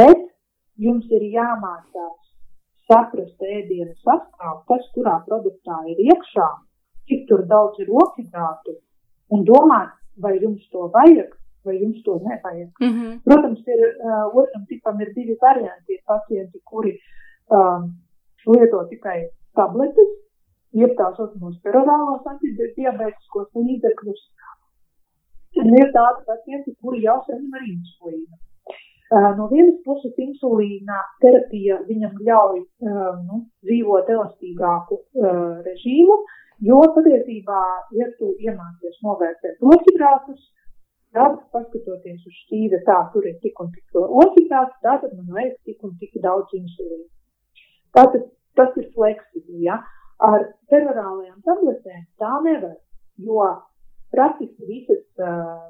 bet 0.00 0.24
jums 0.78 1.06
ir 1.18 1.24
jāmācās 1.34 2.16
saprast 2.88 3.42
ēdienu 3.44 3.94
sastāvu, 4.04 4.62
kas 4.70 4.86
kurā 4.94 5.18
produktā 5.26 5.80
ir 5.92 6.00
iekšā, 6.08 6.48
cik 7.08 7.26
tur 7.28 7.44
daudz 7.50 7.80
ir 7.82 7.90
oksidātu 8.04 8.78
un 9.34 9.44
domāt, 9.48 9.92
vai 10.22 10.34
jums 10.38 10.64
to 10.72 10.86
vajag, 10.94 11.34
vai 11.66 11.76
jums 11.76 12.00
to 12.04 12.18
nevajag. 12.24 12.70
Mm 12.80 12.92
-hmm. 12.94 13.18
Protams, 13.24 13.66
ir, 13.74 13.80
uh, 14.08 14.36
otram 14.40 14.64
tipam 14.68 15.00
ir 15.00 15.12
divi 15.14 15.36
varianti. 15.40 15.92
Ir 15.92 16.02
pacienti, 16.06 16.60
kuri 16.64 16.92
um, 17.56 17.82
lieto 18.46 18.84
tikai 18.90 19.18
tabletes, 19.54 20.10
jeb 20.80 20.92
tā 20.98 21.06
saucamos 21.16 21.60
perorālos 21.64 22.26
antidiabētiskos 22.32 23.48
līdzekļus. 23.54 24.22
Un 25.62 25.74
ir 25.78 25.90
tādi 25.94 26.24
pacienti, 26.28 26.74
kuri 26.82 27.02
jau 27.04 27.18
saņem 27.26 27.56
arī 27.58 27.72
insulīnu. 27.74 28.38
Uh, 29.08 29.30
no 29.38 29.46
vienas 29.48 29.78
puses, 29.86 30.12
insulīna 30.20 30.98
terapija 31.22 31.78
viņam 31.88 32.18
ļauj 32.28 32.58
uh, 32.60 33.14
nu, 33.24 33.40
dzīvot 33.64 34.10
elastīgāku 34.14 34.98
uh, 35.00 35.38
režīmu, 35.64 36.18
jo 36.68 36.82
patiesībā, 36.96 37.62
ja 37.96 38.08
tu 38.20 38.34
iemācies 38.44 38.98
novērtēt 39.06 39.64
otrhidrātus, 39.64 40.42
tad, 41.16 41.38
paskatoties 41.56 42.20
uz 42.28 42.40
šķīvi, 42.44 42.82
tā 42.84 42.98
tur 43.14 43.30
ir 43.30 43.38
tik 43.44 43.64
un 43.64 43.72
tik 43.72 44.02
otrhidrāts, 44.04 44.76
tātad 44.84 45.16
man 45.16 45.32
vajag 45.38 45.56
tik 45.70 45.88
un 45.88 45.96
tik 46.02 46.20
daudz 46.20 46.52
insulīnu. 46.60 47.08
Tātad 47.96 48.28
Tas 48.58 48.74
ir 48.76 48.88
fleksibli. 48.94 49.62
Ja? 49.68 49.78
Ar 50.28 50.48
perorālajām 50.72 51.38
tabletēm 51.46 52.04
tā 52.18 52.32
nevar, 52.42 52.74
jo 53.22 53.44
praktiski 54.14 54.68
visas 54.68 55.04
uh, 55.22 55.68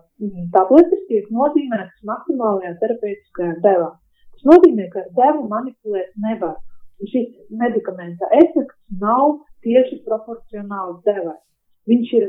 tabletes 0.54 1.04
tiek 1.10 1.28
nozīmētas 1.34 2.04
maksimālajā 2.10 2.74
terapeitiskajā 2.82 3.58
devā. 3.64 3.92
Tas 4.34 4.48
nozīmē, 4.52 4.88
ka 4.92 5.04
ar 5.04 5.12
devu 5.18 5.46
manipulēt 5.50 6.10
nevar. 6.24 6.56
Šis 6.98 7.28
medikamenta 7.54 8.26
efekts 8.34 8.98
nav 9.00 9.38
tieši 9.62 10.00
proporcionāls 10.06 10.98
devai. 11.06 11.36
Viņš 11.90 12.14
ir 12.18 12.24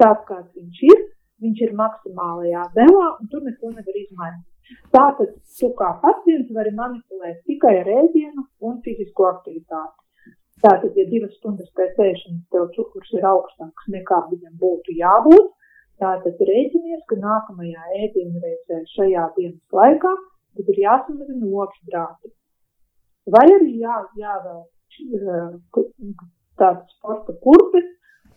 tāds, 0.00 0.22
kāds 0.28 0.52
viņš 0.54 0.82
ir, 0.92 1.02
viņš 1.42 1.62
ir 1.66 1.74
maksimālajā 1.80 2.68
devā, 2.76 3.08
un 3.20 3.30
tur 3.32 3.42
neko 3.46 3.72
nevar 3.74 3.98
izmainīt. 4.02 4.46
Tātad 4.94 5.34
tu 5.58 5.70
kā 5.78 5.92
pacients 6.02 6.54
vari 6.54 6.72
manipulēt 6.78 7.42
tikai 7.50 7.74
ar 7.82 7.92
ēdienu 8.00 8.46
un 8.66 8.80
fizisko 8.86 9.28
aktivitāti. 9.34 10.05
Tātad, 10.64 10.94
ja 10.96 11.04
divas 11.10 11.34
stundas 11.36 11.68
pēc 11.76 11.98
ēšanas 12.00 12.44
tev 12.54 12.70
cukurs 12.76 13.10
ir 13.12 13.26
augstāks 13.28 13.90
nekā 13.92 14.22
viņam 14.30 14.54
būtu 14.60 14.94
jābūt, 14.96 15.50
tātad 16.00 16.40
rēķinies, 16.48 17.02
ka 17.10 17.18
nākamajā 17.20 17.82
ēdienu 18.04 18.40
reizē 18.40 18.80
šajā 18.94 19.26
dienas 19.36 19.76
laikā 19.80 20.12
tad 20.56 20.70
ir 20.72 20.80
jāsamazina 20.80 21.50
okšdrāti. 21.64 22.32
Vai 23.34 23.44
arī 23.52 23.74
jā, 23.82 23.98
jāvēl 24.16 24.62
tāds 26.56 26.96
sporta 26.96 27.34
kurpes 27.44 27.88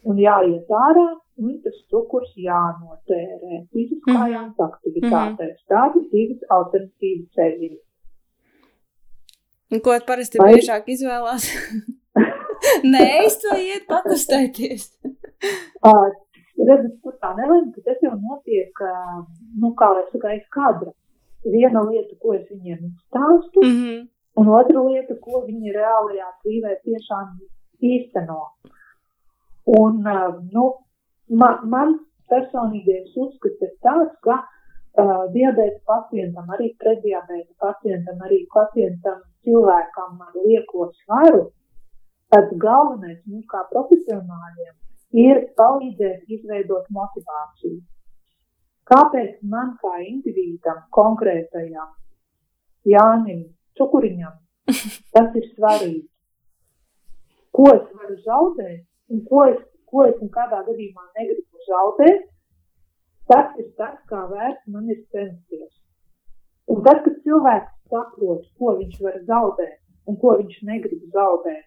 un 0.03 0.19
jāiet 0.19 0.71
ārā 0.75 1.05
un 1.39 1.53
tas 1.63 1.77
cukurs 1.91 2.33
jānotērē 2.35 3.61
fiziskajās 3.71 4.49
mm. 4.49 4.65
aktivitātēs. 4.65 5.55
Mm. 5.55 5.69
Tādas 5.71 6.09
divas 6.11 6.51
alternatīvas 6.57 7.39
ceļi. 7.39 7.71
Ko 9.85 9.95
parasti 10.03 10.41
biežāk 10.41 10.91
izvēlās? 10.97 11.47
Nē, 12.93 13.05
es 13.25 13.37
to 13.43 13.55
iet 13.59 13.85
pakustēties. 13.89 14.89
uh, 15.87 16.07
redzat, 16.59 16.95
kur 17.03 17.15
tā 17.23 17.33
nelēma, 17.37 17.71
ka 17.75 17.85
tas 17.85 18.01
jau 18.05 18.15
notiek, 18.15 18.83
uh, 18.85 19.21
nu, 19.61 19.73
kā 19.79 19.91
lai 19.95 20.05
saka, 20.11 20.33
aiz 20.33 20.45
kadra. 20.55 20.93
Viena 21.47 21.85
lieta, 21.87 22.17
ko 22.19 22.35
es 22.35 22.43
viņiem 22.51 22.91
stāstu, 23.05 23.63
mm 23.63 23.75
-hmm. 23.79 23.99
un 24.41 24.51
otra 24.59 24.83
lieta, 24.89 25.15
ko 25.23 25.45
viņi 25.47 25.75
reālajā 25.77 26.29
dzīvē 26.43 26.75
tiešām 26.83 27.39
īsteno. 27.93 28.41
Un, 29.79 30.03
uh, 30.17 30.35
nu, 30.51 30.65
man, 31.29 31.59
man 31.63 31.99
personīgais 32.31 33.15
uzskats 33.15 33.61
ir 33.61 33.73
tāds, 33.85 34.15
ka 34.25 34.35
uh, 34.41 35.23
diabēta 35.35 35.79
pacientam, 35.85 36.51
arī 36.55 36.73
prediabēta 36.83 37.53
pacientam, 37.65 38.19
arī 38.27 38.43
pacientam 38.53 39.21
cilvēkam 39.45 40.21
ar 40.27 40.35
lieko 40.45 40.91
svaru, 41.03 41.49
tad 42.33 42.51
galvenais 42.63 43.21
mums 43.25 43.47
kā 43.51 43.63
profesionāļiem 43.71 44.75
ir 45.23 45.41
palīdzēt 45.59 46.35
izveidot 46.35 46.89
motivāciju. 46.93 47.79
Kāpēc 48.89 49.39
man 49.45 49.75
kā 49.81 49.95
individam, 50.05 50.83
konkrētajam 50.95 51.89
Jānim 52.89 53.43
Cukuriņam 53.77 54.37
tas 55.13 55.35
ir 55.41 55.49
svarīgi? 55.55 56.05
Ko 57.53 57.67
es 57.73 57.85
varu 57.97 58.15
zaudēt 58.25 58.85
un 59.13 59.25
ko 59.25 59.43
es 59.49 59.59
ko 59.89 60.05
es 60.05 60.17
nekādā 60.21 60.61
gadījumā 60.67 61.05
negribu 61.17 61.65
zaudēt, 61.67 62.25
tas 63.31 63.57
ir 63.61 63.69
tas, 63.79 63.97
kā 64.11 64.25
vērts 64.29 64.69
man 64.73 64.89
ir 64.93 65.01
censties. 65.13 65.73
Un 66.69 66.83
tad, 66.85 67.01
kad 67.05 67.17
cilvēks 67.25 67.73
saprot, 67.89 68.45
ko 68.59 68.75
viņš 68.77 68.99
var 69.05 69.17
zaudēt 69.29 69.77
un 70.09 70.17
ko 70.21 70.35
viņš 70.41 70.61
negrib 70.69 71.07
zaudēt 71.15 71.65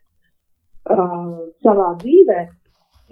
uh, 0.91 1.53
savā 1.65 1.89
dzīvē, 2.03 2.41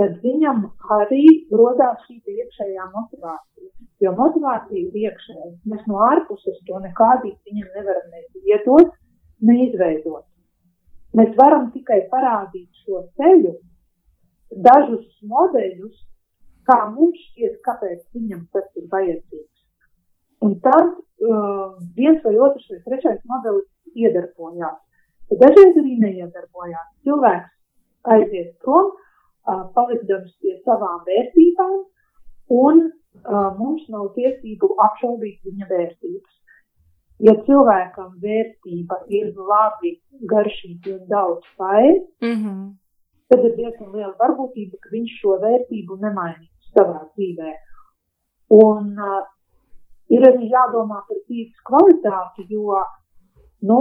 tad 0.00 0.16
viņam 0.24 0.64
arī 0.96 1.24
rodās 1.52 2.00
šī 2.06 2.20
iekšējā 2.34 2.88
motivācija. 2.94 3.70
Jo 4.00 4.14
motivācija 4.16 4.80
ir 4.80 4.96
iekšēja. 5.04 5.50
Mēs 5.68 5.82
no 5.90 6.00
ārpuses 6.06 6.60
to 6.68 6.80
nekādīgi 6.80 7.36
viņam 7.50 7.72
nevaram 7.76 8.14
ne 8.14 8.22
iedot, 8.48 8.94
neizveidot. 9.44 10.24
Mēs 11.18 11.34
varam 11.36 11.68
tikai 11.74 12.04
parādīt 12.12 12.84
šo 12.84 13.02
ceļu, 13.18 13.56
dažus 14.66 15.06
modeļus, 15.26 15.96
kā 16.70 16.78
mums 16.94 17.18
šķiet, 17.30 17.58
kāpēc 17.66 18.02
viņam 18.14 18.46
tas 18.54 18.68
ir 18.78 18.86
vajadzīgs. 18.92 19.56
Un 20.46 20.54
tad 20.64 20.94
uh, 20.94 21.76
viens 21.98 22.22
vai 22.24 22.36
otrs 22.40 22.68
vai 22.72 22.80
trešais 22.86 23.20
modelis 23.28 23.68
iedarbojās. 23.94 24.78
Dažreiz 25.30 25.76
arī 25.82 25.98
neiedarbojās. 26.00 26.86
Cilvēks 27.04 27.59
aiziet 28.14 28.56
prom, 28.64 28.92
palikdams 29.76 30.32
pie 30.40 30.56
savām 30.64 31.00
vērtībām, 31.06 31.78
un 32.56 32.84
mums 33.58 33.88
nav 33.92 34.12
tiesību 34.16 34.74
apšaubīt 34.86 35.40
viņa 35.44 35.70
vērtības. 35.70 36.36
Ja 37.20 37.34
cilvēkam 37.44 38.14
vērtība 38.22 39.02
ir 39.12 39.32
labi, 39.36 39.98
garšīgi 40.30 40.94
un 40.94 41.02
daudz 41.10 41.44
paēst, 41.60 42.06
mm 42.24 42.36
-hmm 42.36 42.68
tad 43.30 43.44
ir 43.46 43.56
diezgan 43.56 43.92
liela 43.94 44.14
varbūtība, 44.18 44.78
ka 44.82 44.90
viņš 44.92 45.18
šo 45.22 45.36
vērtību 45.44 45.98
nemainīs 46.02 46.72
savā 46.74 47.04
dzīvē. 47.14 47.52
Un 48.56 48.96
uh, 48.98 49.20
ir 50.10 50.26
arī 50.26 50.48
jādomā 50.50 51.04
par 51.06 51.20
dzīves 51.28 51.62
kvalitāti, 51.68 52.48
jo, 52.50 52.80
nu, 53.70 53.78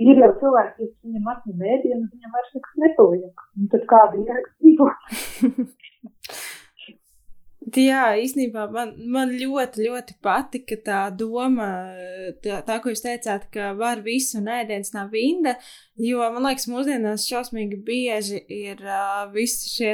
ir 0.00 0.22
jau 0.22 0.30
cilvēks, 0.42 0.76
kas 0.78 0.94
viņam 1.04 1.28
atņem 1.34 1.66
ēdienu, 1.74 2.08
viņam 2.14 2.36
vairs 2.36 2.56
nekas 2.56 2.80
nepaliek. 2.84 3.44
Un 3.58 3.70
tad 3.74 3.86
kāda 3.90 4.22
ir 4.22 4.48
dzīvot? 4.62 4.98
Jā, 7.76 8.16
īstenībā 8.18 8.64
man, 8.72 8.94
man 9.12 9.30
ļoti, 9.36 9.84
ļoti 9.84 10.16
patika 10.24 10.78
tā 10.82 11.00
doma, 11.14 11.68
tā, 12.42 12.62
tā, 12.66 12.78
ko 12.80 12.90
jūs 12.90 13.04
teicāt, 13.04 13.44
ka 13.52 13.74
var 13.78 14.00
visu 14.02 14.40
un 14.40 14.48
ēdiens 14.50 14.94
nav 14.94 15.12
vinda. 15.12 15.54
Jo 16.00 16.22
man 16.32 16.46
liekas, 16.46 16.64
mūsdienās 16.70 17.26
šausmīgi 17.28 17.76
bieži 17.84 18.38
ir 18.56 18.78
uh, 18.86 19.26
visi 19.34 19.68
šie 19.68 19.90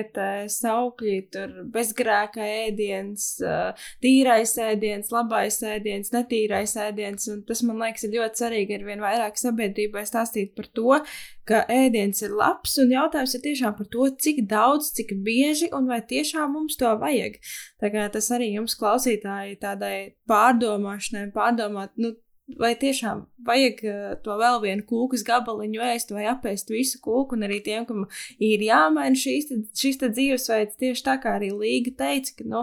saukļi, 0.53 1.15
tur 1.35 1.55
bezgrēka 1.75 2.45
ēdiens, 2.47 3.25
uh, 3.43 3.89
tīrais 4.05 4.53
ēdiens, 4.63 5.11
labais 5.11 5.59
ēdiens, 5.67 6.13
netīrais 6.15 6.77
ēdiens. 6.79 7.27
Un 7.33 7.41
tas 7.49 7.65
man 7.67 7.83
liekas, 7.83 8.07
ir 8.07 8.15
ļoti 8.21 8.43
svarīgi 8.43 8.77
ar 8.79 8.85
vien 8.87 9.03
vairāk 9.03 9.41
sabiedrībai 9.41 10.05
stāstīt 10.07 10.55
par 10.55 10.69
to, 10.79 11.01
ka 11.49 11.65
ēdiens 11.75 12.23
ir 12.23 12.37
labs, 12.39 12.77
un 12.83 12.95
jautājums 12.95 13.35
ir 13.35 13.43
tiešām 13.49 13.75
par 13.79 13.91
to, 13.91 14.07
cik 14.23 14.45
daudz, 14.51 14.93
cik 14.95 15.11
bieži 15.27 15.73
un 15.75 15.91
vai 15.91 16.05
tiešām 16.07 16.55
mums 16.55 16.79
to 16.79 16.93
vajag. 17.03 17.41
Tā 17.83 17.91
kā 17.91 18.07
tas 18.15 18.31
arī 18.35 18.53
jums, 18.53 18.79
klausītāji, 18.79 19.59
tādai 19.63 19.97
pārdomāšanai, 20.31 21.33
pārdomāt, 21.35 21.97
nu, 21.99 22.15
vai 22.61 22.75
tiešām 22.79 23.25
vajag 23.47 23.81
uh, 23.87 24.13
to 24.23 24.37
vēl 24.39 24.61
vienu 24.63 24.85
kūkas 24.87 25.25
gabaliņu 25.27 25.83
ēst 25.89 26.13
vai 26.15 26.29
apēst 26.31 26.71
visu 26.71 27.01
kūku, 27.03 27.37
un 27.37 27.47
arī 27.49 27.59
tiem, 27.65 27.87
kam 27.89 28.05
ir 28.43 28.63
jāmaina 28.63 29.19
šīs, 29.19 29.51
šīs 29.75 29.99
dzīvesveids, 30.05 30.79
tieši 30.81 31.05
tā 31.09 31.17
kā 31.23 31.37
arī 31.41 31.51
Līga 31.57 31.95
teica, 32.05 32.37
ka, 32.39 32.47
nu, 32.47 32.63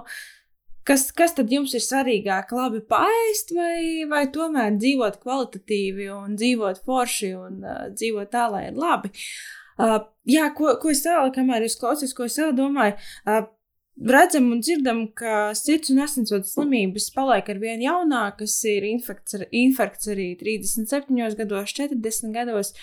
kas, 0.87 1.09
kas 1.15 1.35
tad 1.37 1.51
jums 1.51 1.75
ir 1.75 1.83
svarīgāk, 1.83 2.53
labi 2.55 2.83
paēst 2.89 3.51
vai, 3.57 4.05
vai 4.09 4.23
tomēr 4.31 4.77
dzīvot 4.79 5.19
kvalitatīvi 5.23 6.07
un 6.15 6.37
dzīvot 6.39 6.83
forši 6.87 7.33
un 7.39 7.59
uh, 7.65 7.83
dzīvot 7.91 8.31
tā, 8.31 8.47
lai 8.53 8.69
ir 8.69 8.79
labi. 8.79 9.11
Uh, 9.73 9.97
jā, 10.29 10.47
ko, 10.55 10.75
ko 10.79 10.91
es 10.93 11.01
vēl, 11.07 11.31
kamēr 11.33 11.65
jūs 11.65 11.79
klausījos, 11.81 12.15
ko 12.15 12.27
es 12.29 12.37
vēl 12.39 12.55
domāju, 12.55 12.95
uh, 13.25 13.43
redzam 13.97 14.49
un 14.51 14.62
dzirdam, 14.63 15.03
ka 15.17 15.53
sirds 15.58 15.91
un 15.93 16.01
asinsvadu 16.03 16.47
slimības 16.49 17.10
paliek 17.15 17.49
ar 17.53 17.62
vien 17.62 17.84
jaunākas, 17.84 18.56
ir 18.69 18.88
infarkts, 18.89 19.38
infarkts 19.51 20.10
arī 20.13 20.32
37 20.39 21.38
gados, 21.38 21.75
40 21.77 22.34
gados. 22.36 22.73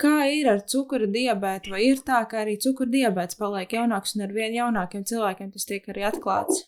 Kā 0.00 0.16
ir 0.32 0.50
ar 0.54 0.64
cukura 0.72 1.08
diabētu, 1.10 1.74
vai 1.74 1.84
ir 1.90 2.02
tā, 2.06 2.24
ka 2.30 2.42
arī 2.44 2.56
cukura 2.62 2.90
diabēts 2.96 3.38
paliek 3.40 3.78
jaunāks 3.80 4.16
un 4.16 4.26
ar 4.26 4.34
vien 4.36 4.56
jaunākiem 4.56 5.06
cilvēkiem 5.06 5.52
tas 5.54 5.68
tiek 5.68 5.88
arī 5.92 6.08
atklāts? 6.08 6.66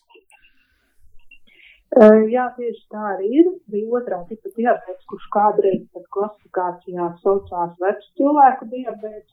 Jā, 1.93 2.47
tieši 2.57 2.87
tā 2.89 3.01
arī 3.11 3.27
ir. 3.41 3.51
Bija 3.69 3.99
otrā 3.99 4.23
tipa 4.29 4.49
diabetes, 4.55 5.03
kurš 5.09 5.27
kādreiz 5.33 5.83
klasifikācijā 6.15 7.11
saucās 7.21 7.75
vecu 7.81 8.07
cilvēku 8.17 8.69
diabetes. 8.71 9.29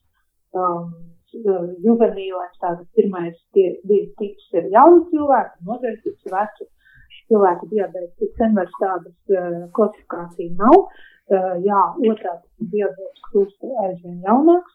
Um, 0.53 0.90
juvenīlais, 1.34 2.56
tātad 2.62 2.86
pirmais 2.96 3.36
tie, 3.54 3.72
divi 3.84 4.08
tips 4.18 4.50
ir 4.58 4.68
jauni 4.74 5.06
cilvēki, 5.12 5.64
otrais 5.74 6.02
tips 6.04 6.26
ir 6.26 6.36
vecu 6.36 6.66
cilvēku 7.30 7.70
diabetes. 7.70 8.12
Bet 8.20 8.36
sen 8.40 8.58
vairs 8.58 8.76
tādas 8.82 9.34
uh, 9.36 9.62
klasifikācija 9.76 10.56
nav. 10.58 10.76
Uh, 11.30 11.56
jā, 11.62 11.80
otrā 12.10 12.36
tipa 12.42 12.70
diabetes 12.74 13.26
kļūst 13.30 13.66
aizvien 13.86 14.22
jaunāks, 14.26 14.72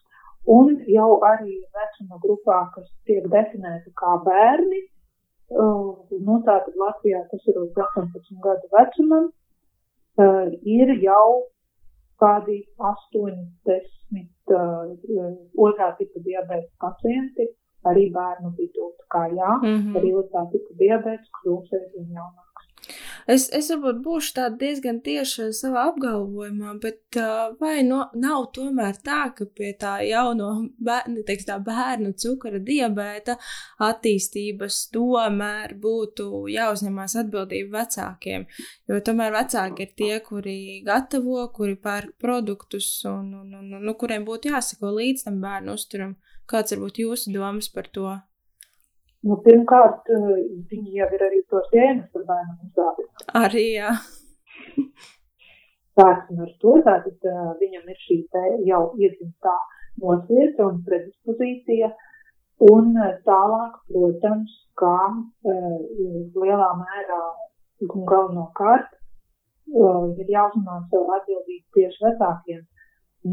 un 0.55 0.77
jau 0.87 1.09
arī 1.27 1.57
vecuma 1.75 2.19
grupā, 2.23 2.59
kas 2.75 2.87
tiek 3.09 3.25
definēta 3.33 3.91
kā 3.99 4.13
bērni, 4.27 4.85
uh, 5.51 5.89
nu 6.27 6.37
tātad 6.47 6.79
Latvijā 6.79 7.25
tas 7.31 7.49
ir 7.49 7.59
līdz 7.59 7.81
18 7.89 8.39
gadu 8.45 8.71
vecumam, 8.77 9.27
uh, 10.21 10.47
ir 10.63 10.95
jau 11.03 11.27
kādi 12.23 12.61
80 12.79 14.31
uh, 14.53 15.29
otrā 15.67 15.91
tipa 15.99 16.23
diabēta 16.27 16.71
pacienti, 16.83 17.47
arī 17.89 18.09
bērnu 18.15 18.53
vidū. 18.57 18.89
Tā 18.99 19.05
kā 19.15 19.23
jā, 19.33 19.51
mm 19.61 19.75
-hmm. 19.75 19.97
arī 19.99 20.09
otrā 20.21 20.45
tipa 20.51 20.79
diabēts 20.81 21.31
kļūst 21.39 21.77
aizvien 21.79 22.09
jaunāks. 22.19 22.44
Es, 23.25 23.47
es 23.57 23.71
varbūt 23.71 24.01
būšu 24.05 24.43
diezgan 24.61 24.99
tieši 25.05 25.47
savā 25.57 25.87
apgalvojumā, 25.89 26.75
bet 26.81 27.17
uh, 27.17 27.55
vai 27.57 27.79
no, 27.87 28.03
nav 28.13 28.51
tomēr 28.53 28.99
tā, 29.05 29.31
ka 29.37 29.47
pie 29.49 29.71
tā 29.81 29.95
jauno 30.05 30.49
bērnu, 30.77 31.23
teiks, 31.25 31.47
tā 31.47 31.57
bērnu 31.65 32.13
cukura 32.21 32.61
diabēta 32.67 33.37
attīstības 33.87 34.77
tomēr 34.93 35.73
būtu 35.81 36.45
jāuzņemās 36.53 37.17
atbildība 37.23 37.79
vecākiem? 37.79 38.45
Jo 38.91 39.01
tomēr 39.09 39.33
vecāki 39.39 39.87
ir 39.87 39.97
tie, 39.97 40.13
kuri 40.27 40.59
gatavo, 40.85 41.47
kuri 41.55 41.79
pērk 41.81 42.13
produktus 42.21 42.91
un, 43.09 43.33
un, 43.41 43.49
un, 43.49 43.57
un, 43.63 43.73
un 43.79 43.89
nu, 43.89 43.97
kuriem 43.97 44.27
būtu 44.29 44.53
jāsako 44.53 44.93
līdz 44.99 45.25
tam 45.25 45.41
bērnu 45.41 45.73
uzturam. 45.73 46.15
Kāds 46.45 46.75
varbūt 46.75 47.01
jūsu 47.01 47.33
domas 47.33 47.73
par 47.73 47.89
to? 47.89 48.11
Nu, 49.25 49.39
pirmkārt, 49.45 50.09
eh, 50.13 50.41
viņi 50.69 50.99
jau 50.99 51.07
ir 51.17 51.23
arī 51.27 51.39
tos 51.49 51.69
gēnus 51.73 52.09
par 52.13 52.25
bērnu 52.27 52.55
uzstādīt. 52.67 53.23
Arī, 53.39 53.63
jā. 53.79 53.93
Sāksim 55.97 56.41
ar 56.43 56.51
to, 56.61 56.73
tātad 56.85 57.25
uh, 57.31 57.53
viņam 57.61 57.87
ir 57.93 57.99
šī 58.03 58.17
te 58.33 58.43
jau 58.67 58.81
iedzimtā 58.99 59.53
nosvieta 60.03 60.65
un 60.67 60.81
predispozīcija, 60.89 61.89
un 62.67 62.89
uh, 62.99 63.13
tālāk, 63.29 63.77
protams, 63.93 64.57
kā 64.81 64.97
uh, 65.07 65.77
lielā 66.35 66.69
mērā 66.81 67.21
un 67.87 68.05
galvenokārt 68.11 68.91
uh, 68.91 70.11
ir 70.19 70.33
jāuzmanās 70.35 70.89
savu 70.91 71.15
atbildību 71.15 71.79
tieši 71.79 72.05
vecākiem. 72.09 72.59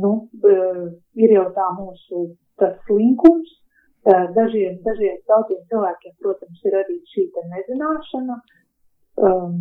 Nu, 0.04 0.14
uh, 0.46 0.86
ir 1.18 1.34
jau 1.34 1.48
tā 1.58 1.66
mūsu 1.80 2.28
tas 2.62 2.78
slinkums, 2.86 3.58
Dažiem, 4.02 4.80
dažiem 4.82 5.18
daudziem 5.30 5.60
cilvēkiem, 5.70 6.14
protams, 6.18 6.62
ir 6.66 6.74
arī 6.74 6.96
šī 7.12 7.28
nezināšana, 7.52 8.38
um, 9.28 9.60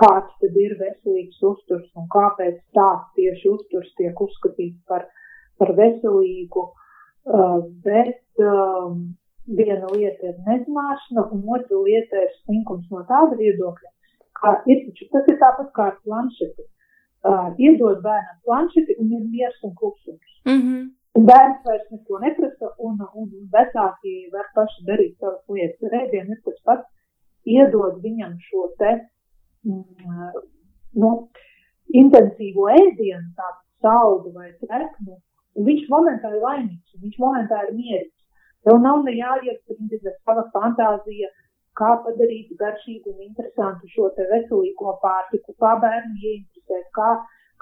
kāds 0.00 0.32
tad 0.40 0.56
ir 0.56 0.72
veselīgs 0.80 1.42
uzturs 1.44 1.88
un 2.00 2.06
kāpēc 2.14 2.56
tāds 2.76 3.10
tieši 3.18 3.50
uzturs 3.52 3.90
tiek 3.98 4.22
uzskatīts 4.24 4.80
par, 4.88 5.04
par 5.60 5.74
veselīgu. 5.76 6.70
Uh, 7.28 7.60
bet 7.84 8.40
um, 8.40 9.02
viena 9.44 9.90
lieta 9.92 10.30
ir 10.30 10.38
nezināšana, 10.46 11.26
un 11.34 11.42
otra 11.44 11.82
lieta 11.84 12.22
ir 12.24 12.30
slinkums 12.38 12.88
no 12.88 13.02
tāda 13.10 13.36
viedokļa, 13.36 13.90
ka 14.40 14.54
ir 14.64 14.80
taču 14.86 15.10
tas 15.12 15.28
ir 15.28 15.36
tāpat 15.42 15.68
kā 15.76 15.90
ar 15.90 15.98
planšeti. 16.06 16.64
Uh, 17.20 17.52
iedod 17.60 18.00
bērnam 18.00 18.40
planšeti 18.48 18.96
un 19.02 19.12
ir 19.12 19.28
miers 19.28 19.60
un 19.68 19.76
klusums. 19.76 20.40
Mm 20.48 20.60
-hmm. 20.62 20.80
Un 21.18 21.24
bērns 21.26 21.64
vairs 21.66 21.86
neko 21.90 22.20
neprasa, 22.22 22.68
un, 22.86 23.00
un 23.18 23.30
vecāki 23.54 24.12
var 24.34 24.46
paši 24.54 24.84
darīt 24.86 25.16
savas 25.18 25.42
lietas. 25.56 25.90
Rēdienu 25.94 26.36
ir 26.36 26.42
tas 26.44 26.60
pats, 26.68 26.86
iedod 27.56 27.98
viņam 28.04 28.36
šo 28.46 28.68
te 28.78 28.92
mm, 29.66 30.38
nu, 31.02 31.10
intensīvo 32.02 32.68
ēdienu, 32.76 33.26
tādu 33.40 33.58
saldu 33.82 34.32
vai 34.36 34.52
treknu, 34.62 35.18
un 35.56 35.66
viņš 35.66 35.88
momentā 35.90 36.30
ir 36.30 36.44
laimīgs, 36.44 36.94
un 36.94 37.04
viņš 37.06 37.20
momentā 37.24 37.62
ir 37.66 37.74
mierīgs. 37.78 38.16
Tev 38.66 38.78
nav 38.84 39.02
ne 39.06 39.16
jāiesprindina 39.16 40.12
sava 40.20 40.44
fantāzija, 40.54 41.30
kā 41.80 41.90
padarīt 42.04 42.52
garšīgu 42.60 43.14
un 43.14 43.24
interesantu 43.24 43.88
šo 43.94 44.10
te 44.16 44.26
veselīgo 44.30 44.94
pārtiku, 45.02 45.56
kā 45.62 45.74
bērnu 45.84 46.18
ieinteresēt, 46.20 46.86
kā, 46.98 47.10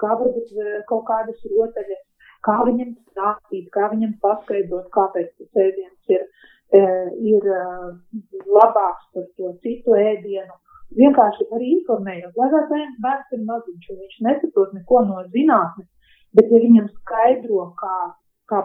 kā 0.01 0.13
varbūt 0.21 0.53
eh, 0.59 0.79
kaut 0.91 1.05
kādas 1.07 1.45
rotaļas 1.53 2.03
kā 2.45 2.57
viņam 2.67 2.93
stāstīt, 3.11 3.67
kā 3.75 3.89
viņam 3.93 4.15
paskaidrot, 4.23 4.87
kāpēc 4.95 5.29
tas 5.39 5.61
ēdiens 5.65 6.13
ir, 6.15 6.25
e, 6.79 6.81
ir 7.33 7.49
e, 7.55 7.61
labāks 8.47 9.09
par 9.15 9.27
to 9.37 9.53
citu 9.65 9.97
ēdienu. 9.99 10.55
Vienkārši 10.99 11.45
arī 11.53 11.73
informējot, 11.75 12.37
lai 12.39 12.49
bērns, 12.53 12.95
bērns 13.03 13.35
ir 13.37 13.43
maziņš, 13.45 13.89
un 13.93 13.99
viņš 14.03 14.15
nesaprot 14.27 14.73
neko 14.77 15.03
no 15.05 15.21
zinātnes, 15.35 15.89
bet 16.37 16.49
ja 16.53 16.61
viņam 16.63 16.89
skaidro 16.95 17.67
kā, 17.81 17.97
kā 18.49 18.63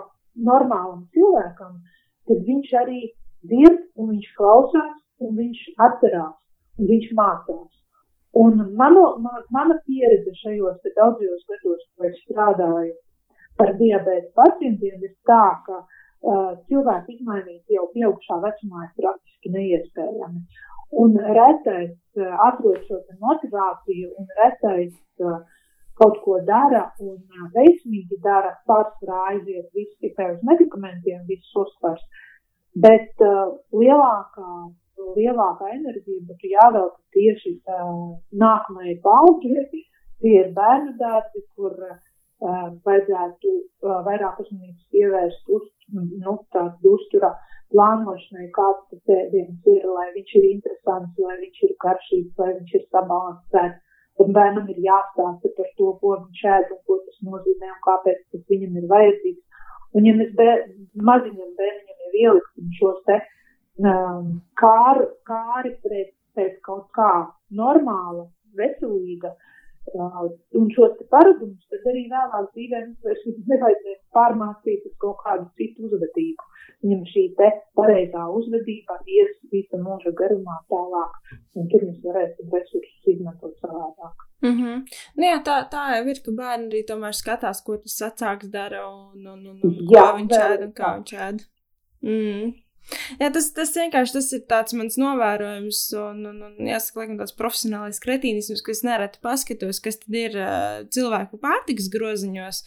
normālam 0.49 1.05
cilvēkam, 1.13 1.77
tad 2.29 2.41
viņš 2.49 2.73
arī 2.81 3.01
dzird, 3.51 3.83
un 4.01 4.15
viņš 4.15 4.33
klausās, 4.39 4.97
un 5.21 5.37
viņš 5.37 5.65
atcerās, 5.89 6.37
un 6.81 6.93
viņš 6.93 7.11
mācās. 7.19 7.71
Un 8.35 8.57
mano, 8.79 9.05
man, 9.23 9.45
mana 9.55 9.77
pieredze 9.87 10.33
šajos 10.41 10.81
daudzajos 10.97 11.45
gados, 11.51 11.85
ko 11.95 12.09
es 12.09 12.17
strādāju 12.25 12.95
par 13.59 13.75
diabēta 13.79 14.31
pacientiem 14.39 15.03
ir 15.07 15.15
tā, 15.29 15.45
ka 15.67 15.81
uh, 15.81 16.53
cilvēku 16.69 17.15
izmainīt 17.15 17.77
jau 17.77 17.89
pieaugšā 17.95 18.41
vecumā 18.45 18.87
ir 18.87 18.93
praktiski 19.01 19.53
neiespējami. 19.55 20.45
Un 21.05 21.17
retais 21.39 21.95
uh, 22.19 22.35
atrod 22.49 22.81
šo 22.89 23.01
motivāciju 23.23 24.13
un 24.21 24.31
retais 24.41 24.95
uh, 25.23 25.41
kaut 25.99 26.21
ko 26.27 26.39
dara 26.47 26.85
un 27.03 27.17
uh, 27.17 27.49
veiksmīgi 27.55 28.21
dara, 28.27 28.55
pārsvarā 28.71 29.25
aiziet 29.33 29.71
viss 29.75 29.99
tikai 30.03 30.33
uz 30.35 30.41
medikamentiem, 30.47 31.23
viss 31.31 31.59
uzsvars. 31.65 32.03
Bet 32.85 33.23
uh, 33.23 33.55
lielākā, 33.71 34.49
lielākā 35.15 35.71
enerģija 35.77 36.27
būtu 36.31 36.51
jāvelta 36.57 36.99
tieši 37.15 37.59
uh, 37.71 38.17
nākamajai 38.45 38.99
paudzei. 39.05 39.85
Tie 40.25 40.39
ir 40.41 40.51
bērnu 40.57 40.95
dārzi, 40.99 41.43
kur 41.55 41.75
uh, 41.85 41.99
vajadzētu 42.45 43.53
vairāk 44.07 44.41
uzmanības 44.43 44.89
pievērst 44.93 45.51
uz 45.57 45.65
nu, 45.95 46.37
tādu 46.55 46.95
uzturā 46.97 47.31
plānošanai, 47.73 48.51
kāds 48.57 48.85
tas 48.91 49.15
ēdiens 49.17 49.71
ir, 49.73 49.87
lai 49.97 50.11
viņš 50.17 50.35
ir 50.41 50.49
interesants, 50.51 51.23
lai 51.27 51.39
viņš 51.41 51.63
ir 51.69 51.75
karšīgs, 51.85 52.37
lai 52.39 52.51
viņš 52.59 52.77
ir 52.79 52.85
sabalansēts. 52.91 53.81
Tad 54.15 54.29
bērnam 54.31 54.69
ir 54.71 54.77
jāstāsta 54.79 55.51
par 55.57 55.71
to, 55.79 55.89
ko 56.01 56.13
viņš 56.21 56.43
ēd 56.57 56.69
un 56.71 56.83
ko 56.87 56.99
tas 57.03 57.17
nozīmē 57.29 57.71
un 57.73 57.81
kāpēc 57.87 58.21
tas 58.31 58.45
viņam 58.53 58.77
ir 58.79 58.85
vajadzīgs. 58.93 59.65
Un 59.99 60.07
ja 60.07 60.13
mēs 60.19 60.31
bē, 60.39 60.51
maziņam 61.09 61.57
bērniņam 61.59 62.05
jau 62.05 62.13
ieliksim 62.21 62.69
šos 62.79 63.01
te 63.09 63.17
um, 63.83 64.29
kāri, 64.61 65.09
kāri 65.27 65.75
pret, 65.83 66.15
pret 66.37 66.61
kaut 66.69 66.87
kā 66.95 67.11
normāla, 67.59 68.29
veselīga, 68.55 69.33
uh, 69.35 69.54
Un 69.93 70.71
šos 70.75 70.97
paradumus 71.13 71.69
tad 71.71 71.87
arī 71.91 72.07
vēlāk 72.11 72.51
dzīvē 72.55 72.81
nevajadzēs 73.53 74.01
pārmācīt 74.17 74.87
uz 74.89 74.95
kaut 75.05 75.21
kādu 75.25 75.47
citu 75.59 75.89
uzvedību. 75.89 76.51
Viņam 76.85 77.05
šī 77.09 77.25
te 77.39 77.49
pareizā 77.79 78.25
uzvedība 78.39 78.99
ies 79.09 79.37
visa 79.53 79.81
mūža 79.81 80.13
garumā 80.19 80.57
tālāk, 80.73 81.15
un 81.57 81.69
tur 81.73 81.87
mēs 81.87 82.01
varēsim 82.05 82.51
resursus 82.53 83.13
izmantot 83.15 83.55
savādāk. 83.61 84.27
Mm 84.45 84.57
-hmm. 84.59 84.83
nu, 85.17 85.25
jā, 85.25 85.39
tā, 85.45 85.57
tā 85.73 85.85
jau 85.97 86.05
ir, 86.13 86.21
ka 86.25 86.37
bērni 86.41 86.69
arī 86.69 86.83
tomēr 86.89 87.15
skatās, 87.17 87.63
ko 87.65 87.77
tas 87.77 87.97
vecāks 88.03 88.51
dara 88.57 88.85
un, 88.89 89.27
un, 89.27 89.47
un, 89.53 89.61
un 89.63 89.79
jā, 89.95 90.03
kā 90.03 90.17
viņš 90.17 90.37
ēd 90.41 90.67
un 90.67 90.73
kā 90.81 90.93
viņš 90.97 91.15
ēd. 91.29 91.47
Mm. 92.05 92.53
Jā, 93.21 93.31
tas, 93.33 93.49
tas 93.57 93.73
vienkārši 93.77 94.17
tas 94.19 94.27
ir 94.37 94.43
tāds 94.51 94.75
mans 94.77 94.99
novērojums, 95.01 95.85
un, 96.01 96.25
un, 96.31 96.43
un 96.51 96.69
jāsaka, 96.69 97.01
laikam, 97.01 97.21
tāds 97.21 97.37
profesionālais 97.39 98.03
kretīnisms, 98.03 98.65
kas 98.65 98.85
nereti 98.87 99.23
paskatos, 99.25 99.81
kas 99.85 100.03
tad 100.03 100.19
ir 100.21 100.37
uh, 100.39 100.83
cilvēku 100.95 101.41
pārtikas 101.43 101.89
groziņos. 101.93 102.65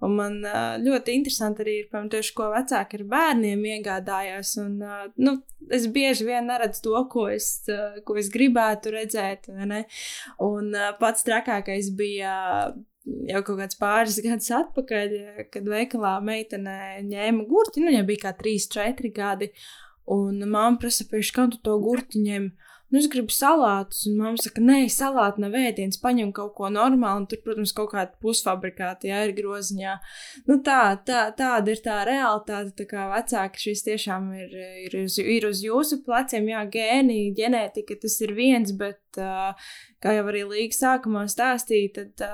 Un 0.00 0.14
man 0.16 0.38
uh, 0.48 0.78
ļoti 0.80 1.12
interesanti 1.12 1.60
arī 1.60 1.74
ir, 1.82 1.88
piemēram, 1.90 2.08
tieši 2.14 2.32
ko 2.38 2.46
vecāki 2.54 2.96
ar 2.96 3.06
bērniem 3.12 3.64
iegādājās. 3.74 4.54
Un, 4.62 4.78
uh, 4.80 5.02
nu, 5.20 5.34
es 5.76 5.84
bieži 5.92 6.24
vien 6.28 6.48
neredzu 6.48 6.86
to, 6.86 6.94
ko 7.12 7.26
es, 7.28 7.50
uh, 7.68 8.00
ko 8.08 8.16
es 8.20 8.30
gribētu 8.32 8.94
redzēt. 8.96 9.50
Un 9.52 10.72
uh, 10.72 10.94
pats 11.00 11.26
trakākais 11.28 11.92
bija. 12.00 12.38
Uh, 12.70 12.86
jau 13.04 13.44
kaut 13.46 13.60
kāds 13.62 13.78
pāris 13.80 14.18
gadus 14.26 14.50
atpakaļ, 14.60 15.14
kad 15.52 15.70
veikalā 15.74 16.16
meitene 16.24 16.78
ņēma 17.06 17.46
gurķi, 17.50 17.84
nu, 17.84 17.92
viņai 17.92 18.08
bija 18.08 18.26
kā 18.28 18.34
3, 18.42 18.66
4 18.78 19.14
gadi. 19.16 19.52
Un 20.10 20.40
mamma 20.42 20.80
prasa, 20.80 21.04
kā 21.06 21.46
tu 21.52 21.60
to 21.62 21.76
gurķi 21.78 22.24
ņem? 22.24 22.50
nu, 22.90 22.98
es 22.98 23.06
gribu 23.10 23.30
salātus, 23.34 24.02
un 24.10 24.16
mamma 24.18 24.40
saka, 24.42 24.62
nē, 24.64 24.80
salāti 24.90 25.42
nav 25.44 25.54
ēdiens, 25.58 25.98
paņem 26.02 26.32
kaut 26.34 26.56
ko 26.56 26.70
normālu, 26.74 27.22
un 27.22 27.28
tur, 27.30 27.40
protams, 27.44 27.72
kaut 27.76 27.92
kāda 27.92 28.18
pusfabrikāta, 28.22 29.06
jā, 29.10 29.20
ir 29.28 29.34
groziņā. 29.36 29.94
Nu, 30.48 30.58
tā, 30.66 30.80
tā, 31.06 31.22
tāda 31.38 31.74
ir 31.74 31.82
tā 31.84 32.00
realitāte, 32.08 32.74
tā 32.80 32.88
kā 32.90 33.06
vecāki 33.12 33.64
šis 33.68 33.86
tiešām 33.86 34.28
ir, 34.40 34.58
ir, 34.88 34.98
uz, 35.04 35.20
ir 35.22 35.46
uz 35.48 35.62
jūsu 35.66 36.00
pleciem, 36.06 36.50
jā, 36.50 36.64
gēni, 36.74 37.20
ģenētika, 37.38 38.00
tas 38.02 38.18
ir 38.26 38.34
viens, 38.38 38.74
bet, 38.74 39.00
kā 40.02 40.18
jau 40.18 40.26
arī 40.32 40.44
Līga 40.50 40.80
sākumā 40.82 41.28
stāstīja, 41.30 41.94
tad 42.00 42.26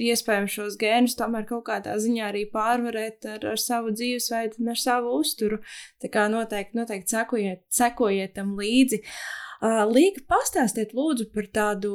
iespējams 0.00 0.54
šos 0.54 0.78
gēnus 0.80 1.18
tomēr 1.18 1.44
kaut 1.48 1.66
kādā 1.66 1.96
ziņā 1.98 2.30
arī 2.30 2.44
pārvarēt 2.52 3.26
ar, 3.34 3.50
ar 3.54 3.60
savu 3.60 3.92
dzīvesveidu 3.96 4.62
un 4.62 4.72
ar 4.74 4.80
savu 4.80 5.18
uzturu. 5.18 5.60
Tā 6.02 6.12
kā 6.12 6.28
noteikti, 6.32 6.78
noteikti 6.78 7.16
sekojiet, 7.16 7.66
sekojiet 7.74 8.34
tam 8.38 8.56
līdzi. 8.58 9.02
Uh, 9.02 9.48
Līga, 9.58 10.20
pastāstiet 10.30 10.92
lūdzu 10.94 11.32
par 11.34 11.48
tādu 11.50 11.92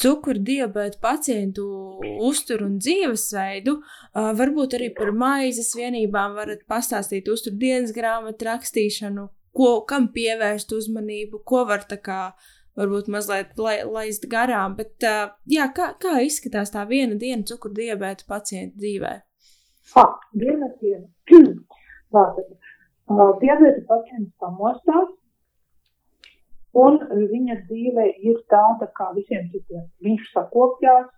cukuru 0.00 0.40
diabēta 0.42 0.98
pacientu 0.98 1.64
uzturu 2.26 2.66
un 2.66 2.80
dzīvesveidu. 2.82 3.76
Varbūt 4.14 4.74
arī 4.74 4.88
par 4.96 5.12
maizes 5.14 5.70
vienībām 5.78 6.34
varat 6.34 6.64
pastāstīt 6.66 7.30
uzturu 7.30 7.60
dienas 7.62 7.94
grāmatu 7.94 8.48
rakstīšanu, 8.48 9.28
ko, 9.54 9.70
kam 9.86 10.10
pievērst 10.10 10.74
uzmanību, 10.74 11.44
ko 11.46 11.62
var 11.70 11.86
tā 11.86 12.00
kā 12.02 12.32
varbūt 12.78 13.10
mazliet 13.12 13.58
lai, 13.58 13.80
laist 13.86 14.26
garām. 14.30 14.76
Bet, 14.78 15.06
jā, 15.50 15.68
kā, 15.76 15.92
kā 16.02 16.20
izskatās 16.26 16.74
tā 16.74 16.84
viena 16.90 17.18
diena 17.18 17.46
cukuru 17.46 17.78
diabēta 17.80 18.28
pacienta 18.28 18.78
dzīvē? 18.78 19.14
Ah, 19.98 20.18
viena 20.38 20.70
diena. 20.82 21.06
Tātad, 22.14 22.52
uh, 23.10 23.32
diabēta 23.42 23.86
pacients 23.88 24.34
pamostās, 24.42 25.10
Un 26.78 27.00
viņa 27.10 27.56
dzīve 27.66 28.04
ir 28.22 28.36
tāda 28.50 28.86
kā 28.94 29.08
visiem 29.16 29.48
citiem. 29.50 29.88
Viņš 30.06 30.28
sakopjās, 30.34 31.08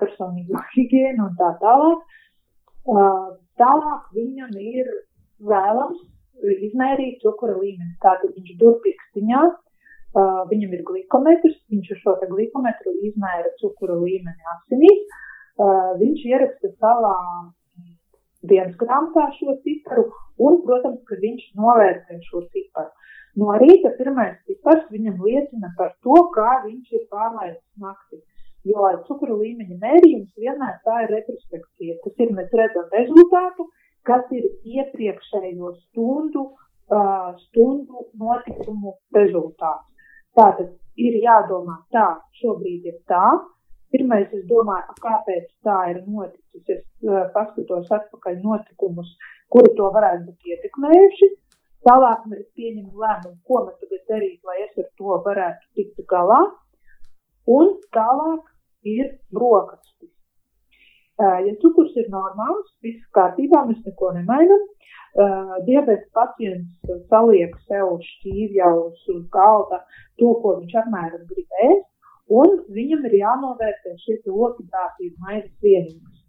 personīgo 0.00 0.60
higiēnu 0.74 1.28
un 1.28 1.38
tā 1.38 1.54
tālāk. 1.62 2.02
Eh, 2.84 3.28
tālāk 3.60 4.10
viņam 4.12 4.52
ir 4.60 4.90
vēlams 5.40 6.02
izmērīt 6.68 7.22
cukura 7.24 7.56
līmeni. 7.56 7.96
Tātad 8.04 8.34
viņš 8.36 8.58
dur 8.60 8.76
pirkstiņā, 8.84 9.40
eh, 10.14 10.40
viņam 10.52 10.78
ir 10.78 10.86
glikometrs, 10.90 11.58
viņš 11.72 11.92
ar 11.94 12.02
šo 12.04 12.16
glikometru 12.30 12.94
izmēra 13.10 13.52
cukura 13.60 13.98
līmeni 14.00 14.50
asinīs. 14.56 15.20
Viņš 15.54 16.22
ieraksta 16.26 16.68
savā 16.82 17.12
dienas 18.50 18.74
grāmatā 18.80 19.28
šo 19.36 19.54
ciparu 19.62 20.08
un, 20.42 20.60
protams, 20.66 21.00
ka 21.08 21.18
viņš 21.20 21.44
novērtē 21.60 22.18
šo 22.26 22.42
ciparu. 22.50 22.90
No 23.40 23.54
rīta 23.58 23.90
pirmais 23.98 24.34
cipars 24.48 24.84
viņam 24.94 25.22
liecina 25.26 25.72
par 25.78 25.94
to, 26.06 26.18
kā 26.36 26.50
viņš 26.66 26.92
ir 26.98 27.06
pārlaidis 27.10 27.62
naktī. 27.82 28.20
Jo 28.64 28.90
cukuru 29.08 29.40
līmeņa 29.40 29.78
mērījums 29.80 30.30
vienmēr 30.40 30.76
tā 30.86 31.00
ir 31.04 31.10
retrospekcija. 31.12 31.96
Tas 32.04 32.22
ir, 32.24 32.30
mēs 32.36 32.54
redzam 32.60 32.86
rezultātu, 32.94 33.66
kas 34.08 34.30
ir 34.36 34.46
iepriekšējo 34.76 35.72
stundu, 35.80 36.46
uh, 36.94 37.34
stundu 37.48 38.06
notikumu 38.20 38.94
rezultāts. 39.16 39.90
Tātad 40.38 40.70
ir 40.98 41.18
jādomā 41.22 41.76
tā, 41.94 42.06
šobrīd 42.40 42.86
ir 42.90 42.96
tā. 43.10 43.24
Pirmais, 43.94 44.26
es 44.34 44.42
domāju, 44.50 44.96
kāpēc 45.02 45.44
tā 45.66 45.76
ir 45.92 46.00
noticis. 46.02 46.64
Es 46.74 46.80
uh, 47.06 47.28
paskatos 47.34 47.92
atpakaļ 47.94 48.40
notikumus, 48.42 49.12
kuri 49.54 49.70
to 49.78 49.90
varētu 49.94 50.30
būt 50.30 50.50
ietekmējuši. 50.54 51.30
Tālāk 51.84 52.24
mēs 52.32 52.46
pieņemam 52.56 53.04
lēmumu, 53.04 53.38
ko 53.46 53.60
mēs 53.66 53.78
tagad 53.82 54.02
darīt, 54.10 54.40
lai 54.48 54.56
es 54.64 54.82
ar 54.82 54.88
to 54.98 55.20
varētu 55.28 55.70
tikt 55.78 56.02
galā. 56.10 56.40
Un 57.58 57.74
tālāk 57.94 58.50
ir 58.88 59.14
brokastis. 59.36 60.13
Ja 61.18 61.54
cukurs 61.62 61.94
ir 62.00 62.08
normāls, 62.10 62.70
viss 62.82 63.02
kārtībā, 63.14 63.60
mēs 63.68 63.84
neko 63.86 64.10
nemainām. 64.16 64.62
Diabetes 65.66 66.08
pacients 66.16 66.96
saliek 67.12 67.54
sev 67.68 68.00
šķīvjauus 68.02 69.04
uz 69.14 69.20
galda 69.36 69.78
to, 70.18 70.32
ko 70.42 70.56
viņš 70.58 70.74
apmēram 70.82 71.22
grib 71.28 71.60
ēst, 71.68 71.86
un 72.40 72.56
viņam 72.74 73.06
ir 73.06 73.14
jānovērtē 73.20 73.94
šie 74.02 74.18
okitrātību 74.26 75.14
maizes 75.22 75.54
vienības. 75.62 76.24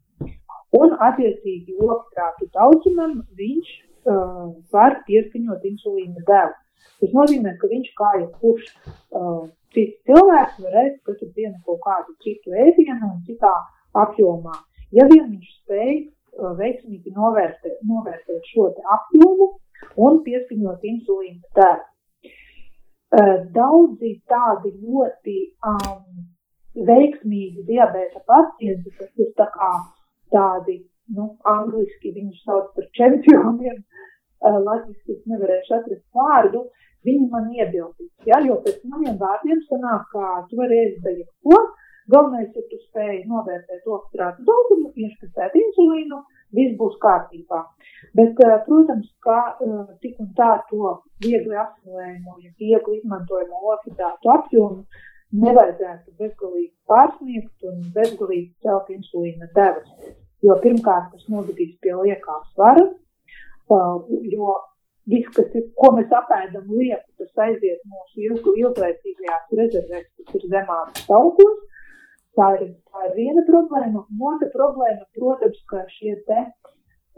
Un, 0.75 0.93
attiecīgi, 1.07 1.79
okitrātu 1.81 2.49
daudzumam 2.53 3.17
viņš 3.39 3.73
uh, 4.11 4.53
var 4.73 4.99
pieskaņot 5.07 5.65
insulīna 5.71 6.21
devu. 6.29 6.53
Tas 7.01 7.13
nozīmē, 7.15 7.55
ka 7.61 7.69
viņš 7.71 7.91
kā 7.97 8.11
jebkurš 8.19 8.69
uh, 8.69 9.47
cits 9.73 9.97
cilvēks 10.05 10.61
var 10.65 10.77
ēst 10.83 11.01
katru 11.07 11.31
dienu 11.33 11.57
kaut 11.65 11.81
kādu 11.87 12.15
citu 12.23 12.53
ēdienu 12.53 13.09
un 13.13 13.21
citā 13.27 13.53
apjomā. 14.03 14.55
Ja 14.93 15.07
vien 15.09 15.25
viņš 15.31 15.51
spēj 15.61 15.93
uh, 15.95 16.53
veiksmīgi 16.59 17.13
novērtēt, 17.15 17.81
novērtēt 17.89 18.51
šo 18.51 18.69
apjomu 18.97 19.49
un 20.05 20.21
pieskaņot 20.25 20.85
insulīna 20.91 21.41
devu. 21.57 21.91
Uh, 23.15 23.35
daudzi 23.55 24.15
tādi 24.27 24.73
ļoti 24.75 25.35
um, 25.69 26.25
veiksmīgi 26.87 27.63
diabēta 27.69 28.21
pacienti, 28.27 28.91
kas 28.97 29.11
ir 29.21 29.29
tā 29.39 29.47
kā 29.53 29.71
tādi 30.33 30.81
nu, 31.15 31.35
angliski 31.47 32.11
viņus 32.15 32.41
sauc 32.43 32.73
par 32.75 32.89
čempioniem, 32.97 33.77
uh, 33.79 34.57
latviski 34.67 35.15
es 35.15 35.21
nevarēšu 35.31 35.77
atrast 35.77 36.05
vārdu, 36.17 36.65
viņi 37.05 37.29
man 37.31 37.49
iebildīs, 37.53 38.11
ja, 38.27 38.41
jo 38.43 38.57
pēc 38.65 38.81
maniem 38.89 39.17
vārdiem 39.21 39.61
sanāk, 39.69 40.09
kā 40.11 40.41
tu 40.49 40.59
vari 40.59 40.81
ēst 40.87 41.01
da 41.05 41.13
jebko, 41.13 41.61
galvenais, 42.13 42.51
ja 42.55 42.63
tu 42.69 42.79
spēj 42.83 43.23
novērtēt 43.31 43.87
oksitrātu 43.97 44.45
daudzumu, 44.49 44.91
ieskatēt 45.05 45.57
insulīnu, 45.61 46.21
viss 46.55 46.77
būs 46.79 46.99
kārtībā. 47.03 47.61
Bet, 48.17 48.37
uh, 48.45 48.57
protams, 48.67 49.09
kā 49.25 49.39
uh, 49.53 49.81
tik 50.03 50.19
un 50.23 50.29
tā 50.37 50.51
to 50.69 50.93
viegli 51.25 51.57
asimilējumu, 51.63 52.37
ja 52.45 52.53
viegli 52.61 52.99
izmantojumu 53.01 53.73
oksitrātu 53.77 54.35
apjomu, 54.35 54.85
nevajadzētu 55.45 56.13
bezgalīgi 56.19 56.71
pārsniegt 56.87 57.65
un 57.71 57.81
bezgalīgi 57.95 58.53
celt 58.63 58.93
insulīna 58.93 59.49
devas 59.57 60.15
jo 60.45 60.55
pirmkārt 60.63 61.11
tas 61.13 61.27
novedīs 61.31 61.75
pie 61.83 61.93
liekā 61.97 62.37
svara, 62.53 62.85
jo 64.33 64.55
viss, 65.11 65.31
kas 65.37 65.53
ir, 65.57 65.67
ko 65.79 65.91
mēs 65.97 66.13
apēdam 66.19 66.67
lieku, 66.71 67.05
tas 67.21 67.45
aiziet 67.47 67.81
mūsu 67.91 68.27
ilglaicīgajās 68.61 69.55
rezervēs, 69.61 70.09
kas 70.19 70.39
ir 70.39 70.49
zemākas 70.53 71.09
augos. 71.19 71.63
Tā 72.35 72.49
ir, 72.59 72.71
tā 72.91 73.05
ir 73.07 73.13
viena 73.15 73.45
problēma. 73.47 74.03
Otra 74.29 74.49
problēma, 74.51 75.05
protams, 75.15 75.61
ka 75.71 75.85
šie 75.93 76.17
te, 76.27 76.41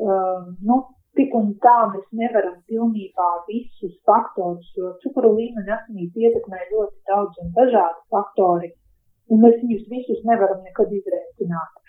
uh, 0.05 0.43
nu, 0.69 0.77
tik 1.17 1.33
un 1.37 1.49
tā 1.63 1.77
mēs 1.93 2.05
nevaram 2.19 2.59
pilnībā 2.69 3.29
visus 3.47 3.95
faktorus, 4.09 4.67
jo 4.77 4.93
cukuru 5.03 5.33
līmeni 5.39 5.73
asinīs 5.73 6.13
ietekmē 6.13 6.59
ļoti 6.73 7.09
daudz 7.09 7.41
un 7.43 7.49
dažādi 7.57 8.03
faktori, 8.13 8.69
un 9.31 9.41
mēs 9.45 9.57
viņus 9.63 9.89
visus 9.93 10.21
nevaram 10.29 10.61
nekad 10.67 10.93
izrēķināt. 10.99 11.83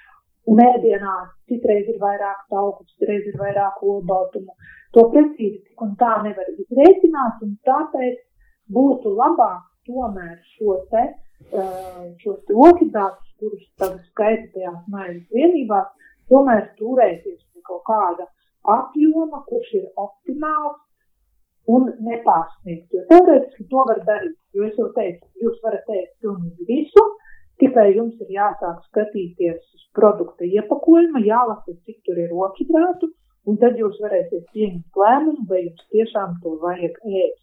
Un 0.48 0.62
ēdienā 0.64 1.14
citreiz 1.50 1.88
ir 1.92 1.98
vairāk 2.00 2.46
tauku, 2.52 2.86
citreiz 2.94 3.26
ir 3.28 3.36
vairāk 3.36 3.82
olbaltumu. 3.84 4.54
To 4.96 5.04
precīzi 5.12 5.58
tik 5.60 5.84
un 5.84 5.92
tā 6.00 6.14
nevar 6.24 6.48
izrēķināt, 6.54 7.42
un 7.44 7.58
tāpēc 7.68 8.22
būtu 8.72 9.12
labāk 9.18 9.66
tomēr 9.88 10.38
šo 10.54 10.78
te, 10.92 11.04
šos 12.22 12.40
te 12.48 12.56
okidātus, 12.68 13.30
kurus 13.40 13.64
tagad 13.80 14.02
skaita 14.10 14.50
tajās 14.56 14.82
maizes 14.92 15.38
vienībās, 15.38 15.88
tomēr 16.32 16.66
turēties 16.80 17.40
pie 17.40 17.64
kaut 17.70 17.84
kāda 17.88 18.28
apjoma, 18.78 19.44
kurš 19.48 19.72
ir 19.80 19.86
optimāls 19.96 20.82
un 21.68 21.88
nepārsniegt. 22.04 22.92
Jo 22.92 23.06
teorētiski 23.12 23.68
to 23.70 23.86
var 23.90 24.02
darīt, 24.08 24.36
jo 24.56 24.68
es 24.68 24.76
jau 24.80 24.90
teicu, 24.96 25.24
jūs 25.44 25.58
varat 25.64 25.84
teikt 25.88 26.14
pilnīgi 26.24 26.68
visu, 26.68 27.06
Tikai 27.58 27.88
jums 27.96 28.18
ir 28.22 28.28
jāsāk 28.36 28.84
skatīties 28.86 29.56
uz 29.58 29.86
produkta 29.98 30.46
iepakojuma, 30.46 31.24
jālasa, 31.26 31.74
cik 31.88 31.96
tur 32.06 32.20
ir 32.22 32.30
okidrātu, 32.46 33.08
un 33.50 33.58
tad 33.58 33.80
jūs 33.80 33.96
varēsiet 34.04 34.44
pieņemt 34.54 35.00
lēmumu, 35.02 35.46
vai 35.50 35.64
jums 35.64 35.88
tiešām 35.94 36.36
to 36.44 36.54
vajag 36.62 37.00
ēst. 37.02 37.40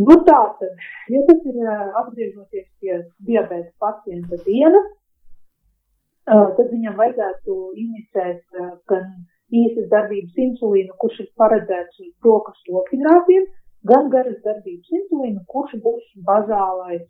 Nu 0.00 0.16
tā 0.24 0.38
tad, 0.58 0.86
ja 1.12 1.20
tas 1.28 1.42
ir 1.50 1.58
atgriežoties 2.00 2.66
pie 2.80 2.94
diabēta 3.28 3.70
pacienta 3.82 4.38
dienas, 4.46 4.88
tad 6.30 6.66
viņam 6.70 6.96
vajadzētu 7.00 7.56
inicēt 7.82 8.60
gan 8.88 9.10
īsas 9.50 9.88
darbības 9.92 10.38
insulīnu, 10.46 10.94
kurš 11.02 11.20
ir 11.24 11.30
paredzēts 11.42 12.00
uz 12.04 12.10
brokastu 12.24 12.78
okidrātiem, 12.80 13.48
gan 13.90 14.10
garas 14.14 14.38
darbības 14.44 14.92
insulīnu, 15.00 15.42
kurš 15.52 15.76
būs 15.84 16.04
bazālais, 16.28 17.06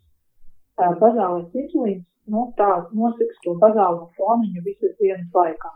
bazālais 0.77 1.59
insulīns, 1.63 2.05
nu, 2.31 2.47
tā 2.57 2.71
noseks 2.97 3.43
to 3.45 3.55
bazālo 3.61 4.09
foniņu 4.17 4.65
visas 4.67 4.97
dienas 4.99 5.29
laikā. 5.37 5.75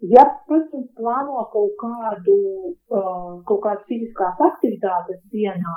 Ja 0.00 0.22
pacients 0.48 0.94
plāno 0.96 1.42
kaut 1.52 1.74
kādu, 1.80 2.34
uh, 2.88 3.40
kaut 3.44 3.60
kādas 3.66 3.84
fiziskās 3.84 4.38
aktivitātes 4.46 5.18
dienā, 5.34 5.74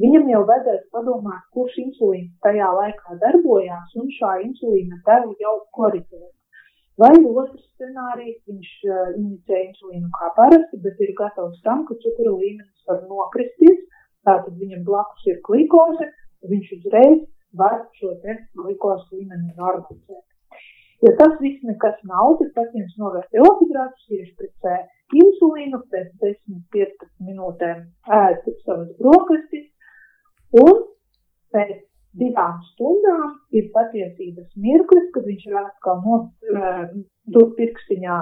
viņam 0.00 0.30
jau 0.32 0.40
vajadzēs 0.48 0.86
padomāt, 0.94 1.42
kurš 1.52 1.76
insulīns 1.82 2.30
tajā 2.46 2.70
laikā 2.78 3.18
darbojās 3.20 3.92
un 4.00 4.08
šā 4.16 4.38
insulīna 4.46 5.02
devu 5.04 5.34
jau 5.44 5.58
koriģēt. 5.76 6.30
Vai 7.04 7.12
otrs 7.20 7.66
scenārijs, 7.74 8.40
viņš 8.48 8.72
uh, 8.88 9.12
inicē 9.20 9.60
insulīnu 9.66 10.08
kā 10.16 10.32
parasti, 10.40 10.80
bet 10.80 11.04
ir 11.04 11.12
gatavs 11.20 11.60
tam, 11.68 11.84
ka 11.84 12.00
cukura 12.00 12.32
līmenis 12.40 12.88
var 12.88 13.04
nokristies, 13.12 13.84
tātad 14.24 14.56
viņam 14.56 14.88
blakus 14.88 15.28
ir 15.28 15.44
glikoze, 15.44 16.08
viņš 16.48 16.72
uzreiz 16.80 17.20
var 17.60 17.82
šo 18.00 18.16
te 18.24 18.40
glikozi 18.56 19.20
līmeni 19.20 19.52
normalizēt. 19.52 20.24
Ja 21.00 21.12
tas 21.16 21.36
viss 21.40 21.62
nekas 21.64 22.00
nav, 22.08 22.34
tad 22.38 22.50
pacients 22.56 22.96
novērtē 23.00 23.40
ohidrātus, 23.40 24.08
iešpricē 24.16 24.74
insulīnu, 25.16 25.78
pēc 25.92 26.10
10-15 26.24 27.06
minūtēm 27.28 27.86
ēd 28.16 28.50
savas 28.66 28.90
brokastis, 28.98 29.64
un 30.60 30.82
pēc 31.54 31.78
divām 32.20 32.58
stundām 32.72 33.38
ir 33.56 33.70
patiesības 33.74 34.50
mirklis, 34.60 35.06
kad 35.14 35.24
viņš 35.30 35.46
ir 35.48 35.56
atkal 35.62 36.02
no, 36.04 36.18
uh, 36.52 36.82
dod 37.32 37.54
pirkstiņā 37.56 38.18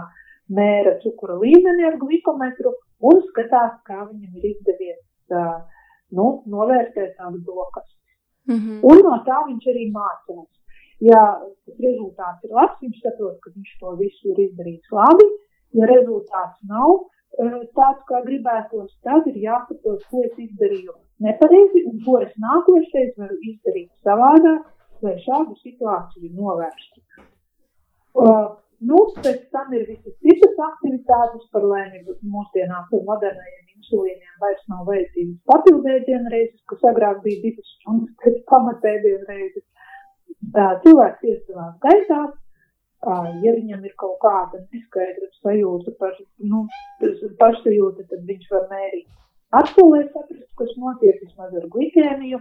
mēra 0.55 0.95
cukura 1.03 1.39
līmeni 1.41 1.87
ar 1.89 1.99
glikometru 2.01 2.76
un 3.11 3.22
skatās, 3.31 3.74
kā 3.89 4.05
viņam 4.05 4.39
ir 4.39 4.53
izdevies 4.53 5.03
uh, 5.35 5.59
nu, 6.14 6.29
novērtēt 6.47 7.16
tās 7.18 7.43
brokastis. 7.43 7.97
Mm 8.49 8.61
-hmm. 8.61 8.79
Un 8.91 9.03
no 9.09 9.18
tā 9.26 9.43
viņš 9.49 9.66
arī 9.72 9.91
mācās 9.93 10.47
ja 11.05 11.22
rezultāts 11.78 12.46
ir 12.46 12.55
labs, 12.57 12.80
viņš 12.82 13.03
saprot, 13.05 13.38
ka 13.42 13.53
viņš 13.55 13.74
to 13.82 13.94
visu 14.01 14.32
ir 14.32 14.42
izdarījis 14.49 14.94
labi. 14.99 15.28
Ja 15.76 15.88
rezultāts 15.90 16.59
nav 16.70 16.94
uh, 16.94 17.59
tāds, 17.76 18.05
kā 18.09 18.22
gribētos, 18.24 18.94
tad 19.05 19.26
ir 19.30 19.36
jāsaprot, 19.44 20.07
ko 20.11 20.24
es 20.24 20.38
izdarīju 20.46 20.96
nepareizi 21.26 21.84
un 21.90 21.99
ko 22.07 22.18
es 22.24 22.32
nākošais 22.40 23.12
varu 23.20 23.36
izdarīt 23.51 23.90
savādāk, 24.07 24.64
lai 25.05 25.14
šādu 25.26 25.59
situāciju 25.61 26.32
novērstu. 26.38 27.05
Uh, 28.18 28.57
nu, 28.88 28.99
pēc 29.22 29.44
tam 29.55 29.74
ir 29.76 29.84
visas 29.90 30.16
citas 30.24 30.62
aktivitātes, 30.70 31.44
par 31.53 31.66
laimi 31.68 32.03
mūsdienās 32.07 32.88
ar 32.96 33.05
modernajiem 33.12 33.68
insulīniem 33.78 34.40
vairs 34.42 34.64
nav 34.72 34.86
vajadzības 34.88 35.38
papildēdienreizes, 35.53 36.62
kas 36.70 36.86
agrāk 36.90 37.20
bija 37.24 37.44
divas 37.44 37.74
stundas 37.76 38.16
pēc 38.24 38.40
pamatēdienreizes 38.51 39.64
cilvēks 40.55 41.24
iet 41.24 41.49
savā 41.49 41.68
gaitā, 41.84 42.22
ja 43.44 43.53
viņam 43.55 43.84
ir 43.84 43.94
kaut 43.96 44.18
kāda 44.24 44.61
neskaidra 44.72 45.28
sajūta 45.42 45.94
par 46.01 46.16
nu, 46.38 46.66
pašsajūta, 47.40 48.09
tad 48.11 48.26
viņš 48.26 48.51
var 48.51 48.66
mērīt 48.72 49.09
atpūlē 49.57 50.03
saprast, 50.12 50.51
kas 50.61 50.72
notiek 50.76 51.20
vismaz 51.22 51.55
ar 51.57 51.68
glikēmiju, 51.72 52.40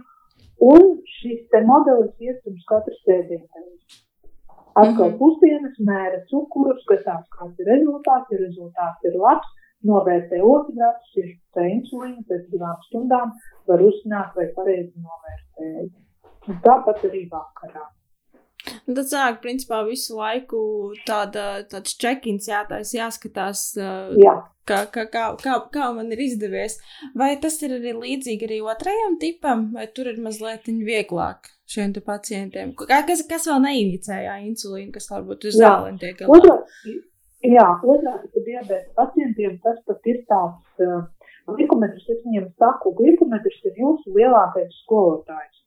un 0.66 0.90
šis 1.18 1.46
te 1.52 1.62
modelis 1.64 2.14
iestums 2.20 2.64
katru 2.68 2.96
sēdienu. 3.04 3.46
Atkal 4.78 5.08
-hmm. 5.08 5.18
pusdienas 5.18 5.78
mēra 5.82 6.18
cukuru, 6.30 6.74
skatās, 6.82 7.24
kāds 7.36 7.58
ir 7.58 7.70
rezultāts, 7.72 8.30
ja 8.30 8.38
rezultāts 8.38 9.08
ir 9.10 9.16
labs, 9.18 9.48
novērtē 9.90 10.42
otrāds, 10.42 11.16
ir 11.16 11.32
tā 11.54 11.66
insulīna, 11.70 12.22
pēc 12.28 12.44
divām 12.52 12.78
stundām 12.86 13.32
var 13.66 13.82
uzzināt, 13.82 14.34
vai 14.36 14.46
pareizi 14.54 14.94
novērtēja. 15.02 15.88
Un 16.48 16.60
tāpat 16.64 17.04
arī 17.08 17.28
vakarā. 17.32 17.84
Un 18.88 18.96
tad 18.96 19.10
sāk, 19.10 19.40
principā, 19.44 19.82
visu 19.86 20.16
laiku 20.18 20.60
tāda, 21.08 21.64
tāds 21.70 21.96
check-ins 22.00 22.48
jātais, 22.50 22.94
jāskatās, 22.96 23.64
Jā. 23.76 24.34
kā, 24.68 24.80
kā, 24.94 25.04
kā, 25.12 25.26
kā, 25.42 25.58
kā 25.74 25.90
man 25.96 26.12
ir 26.14 26.24
izdevies. 26.24 26.78
Vai 27.18 27.34
tas 27.42 27.60
ir 27.66 27.76
arī 27.78 27.94
līdzīgi 27.98 28.48
arī 28.48 28.62
otrajam 28.64 29.18
tipam, 29.20 29.68
vai 29.76 29.86
tur 29.92 30.10
ir 30.12 30.20
mazliet 30.24 30.68
vieglāk 30.68 31.52
šiem 31.68 31.92
pacientiem? 32.04 32.72
Kas, 32.88 33.26
kas 33.28 33.50
vēl 33.50 33.62
neinicēja 33.66 34.40
insulīnu, 34.46 34.92
kas 34.96 35.10
varbūt 35.12 35.50
uz 35.50 35.60
zālēm 35.60 36.00
tiek 36.00 36.18
galvā? 36.22 36.58
Jā, 37.46 37.68
otrā 37.86 38.16
tipa 38.24 38.40
diabēta 38.42 38.96
pacientiem 38.98 39.60
tas 39.62 39.76
pat 39.86 40.08
ir 40.10 40.24
tāds 40.26 40.82
uh, 40.82 41.04
glikometrs, 41.54 42.08
es 42.10 42.24
viņiem 42.24 42.48
saku, 42.58 42.90
glikometrs 42.98 43.60
ir 43.68 43.78
jūsu 43.78 44.14
lielākais 44.16 44.74
skolotājs. 44.82 45.57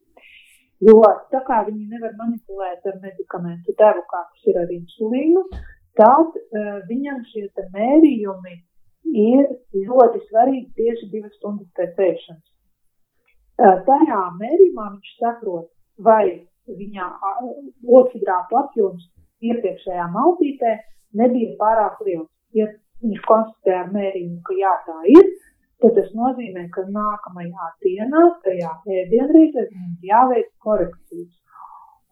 Jo 0.81 0.97
tā 1.29 1.43
kā 1.45 1.61
viņi 1.67 1.91
nevar 1.93 2.13
manipulēt 2.17 2.87
ar 2.89 2.97
medikamentu 3.03 3.75
devu, 3.77 4.01
kā 4.09 4.21
tas 4.29 4.47
ir 4.49 4.57
ar 4.63 4.71
insulīnu, 4.73 5.43
tad 5.99 6.37
uh, 6.39 6.79
viņam 6.89 7.19
šie 7.29 7.47
mērījumi 7.75 8.55
ir 9.21 9.51
ļoti 9.75 10.23
svarīgi 10.29 10.69
tieši 10.79 11.09
divas 11.11 11.35
stundas 11.37 11.69
pēc 11.77 12.01
ēšanas. 12.07 12.47
Uh, 13.61 13.77
tajā 13.85 14.21
mērījumā 14.39 14.87
viņš 14.95 15.13
saprot, 15.19 15.69
vai 16.01 16.25
viņa 16.65 17.09
uh, 17.13 17.51
otrhidrātu 17.99 18.57
apjoms 18.63 19.05
iepriekšējā 19.41 20.07
maltītē 20.15 20.77
nebija 21.21 21.57
pārāk 21.61 22.01
liels. 22.07 22.29
Ja 22.57 22.67
viņš 23.01 23.21
konstatē 23.27 23.77
ar 23.83 23.93
mērījumu, 23.93 24.41
ka 24.47 24.57
jā, 24.57 24.73
tā 24.87 24.97
ir, 25.13 25.29
tad 25.81 25.95
tas 25.97 26.09
nozīmē, 26.17 26.67
ka 26.75 26.83
nākamajā 26.95 27.69
dienā, 27.85 28.25
tajā 28.45 28.71
ēdienreizē, 28.99 29.65
mums 29.73 30.09
jāveic 30.11 30.49
korekcijas. 30.65 31.31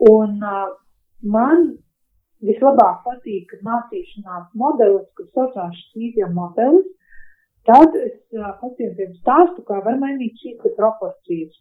Un 0.10 0.40
uh, 0.46 0.72
man 1.36 1.68
vislabāk 2.46 3.04
patīk 3.06 3.52
mācīšanās 3.66 4.48
modelis, 4.62 5.10
kas 5.20 5.30
saucās 5.36 5.84
šķīvja 5.84 6.32
modelis. 6.38 6.88
Tad 7.68 7.94
es 8.00 8.16
uh, 8.38 8.54
pacientiem 8.62 9.14
stāstu, 9.20 9.66
kā 9.68 9.82
var 9.86 10.00
mainīt 10.02 10.40
šīs 10.42 10.74
proporcijas. 10.80 11.60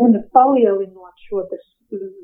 Un 0.00 0.16
palielinot 0.32 1.26
šo 1.26 1.44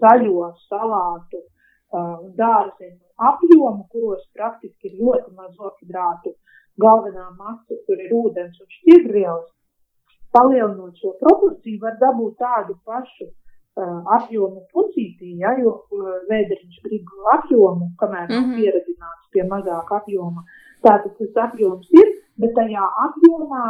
zaļo 0.00 0.52
salātu 0.68 1.42
uh, 1.42 2.22
dārzeņu 2.38 3.02
apjomu, 3.32 3.88
kuros 3.92 4.22
praktiski 4.36 4.92
ir 4.92 5.00
ļoti 5.02 5.34
maz 5.34 5.58
ohidrātu, 5.58 6.32
uh, 6.32 6.56
galvenā 6.82 7.30
masa, 7.38 7.78
tur 7.86 8.00
ir 8.00 8.12
ūdens 8.16 8.60
un 8.60 8.68
šķidrvielas, 8.78 9.48
palielinot 10.36 11.00
šo 11.00 11.14
proporciju, 11.22 11.80
var 11.82 11.96
dabūt 12.00 12.36
tādu 12.42 12.76
pašu 12.84 13.26
uh, 13.28 14.02
apjomu 14.18 14.66
pucītī, 14.74 15.36
ja, 15.42 15.54
jo 15.62 15.72
uh, 15.78 16.12
vēderiņš 16.30 16.82
grib 16.84 17.14
apjomu, 17.36 17.90
kamēr 18.00 18.28
mm 18.28 18.36
-hmm. 18.36 18.54
pieredzināts 18.60 19.32
pie 19.32 19.46
mazāka 19.52 20.00
apjoma. 20.00 20.44
Tātad 20.84 21.16
tas 21.18 21.42
apjoms 21.48 21.88
ir, 22.02 22.12
bet 22.40 22.52
tajā 22.58 22.84
apjomā 23.06 23.66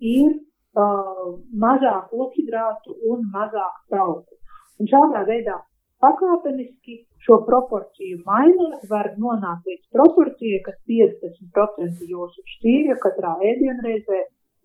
ir 0.00 0.30
uh, 0.32 1.38
mazāk 1.64 2.12
okhidrātu 2.12 2.98
un 3.12 3.30
mazāk 3.34 3.78
tauku. 3.94 4.34
Un 4.78 4.86
šādā 4.86 5.24
veidā 5.26 5.58
pakāpeniski 6.04 6.98
šo 7.26 7.40
proporciju 7.46 8.20
mainot, 8.26 8.84
var 8.90 9.10
nonākt 9.22 9.66
līdz 9.70 9.86
proporcijai, 9.96 10.60
ka 10.66 10.74
50% 10.90 12.04
jūsu 12.12 12.44
šķīvja 12.54 12.98
katrā 13.02 13.34
ēdienreizē 13.50 14.20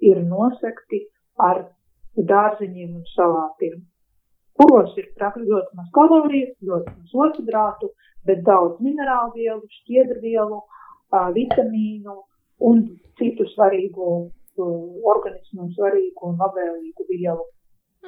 ir 0.10 0.22
nosekti 0.28 1.02
ar 1.50 1.64
dārziņiem 2.34 2.94
un 3.00 3.08
salātiem, 3.16 3.82
kuros 4.60 4.94
ir 5.02 5.10
ļoti 5.18 5.80
maz 5.80 5.90
kalorijas, 5.98 6.54
ļoti 6.62 6.94
maz 7.00 7.18
otrhidrātu, 7.26 7.90
bet 8.28 8.46
daudz 8.46 8.80
minerālu 8.80 9.34
vielu, 9.36 9.66
šķiedrvielu, 9.80 10.62
vitamīnu 11.34 12.16
un 12.70 12.86
citu 13.18 13.46
svarīgu 13.54 14.08
organismu 14.58 15.70
svarīgu 15.74 16.30
un 16.30 16.38
labvēlīgu 16.38 17.06
vielu. 17.10 17.46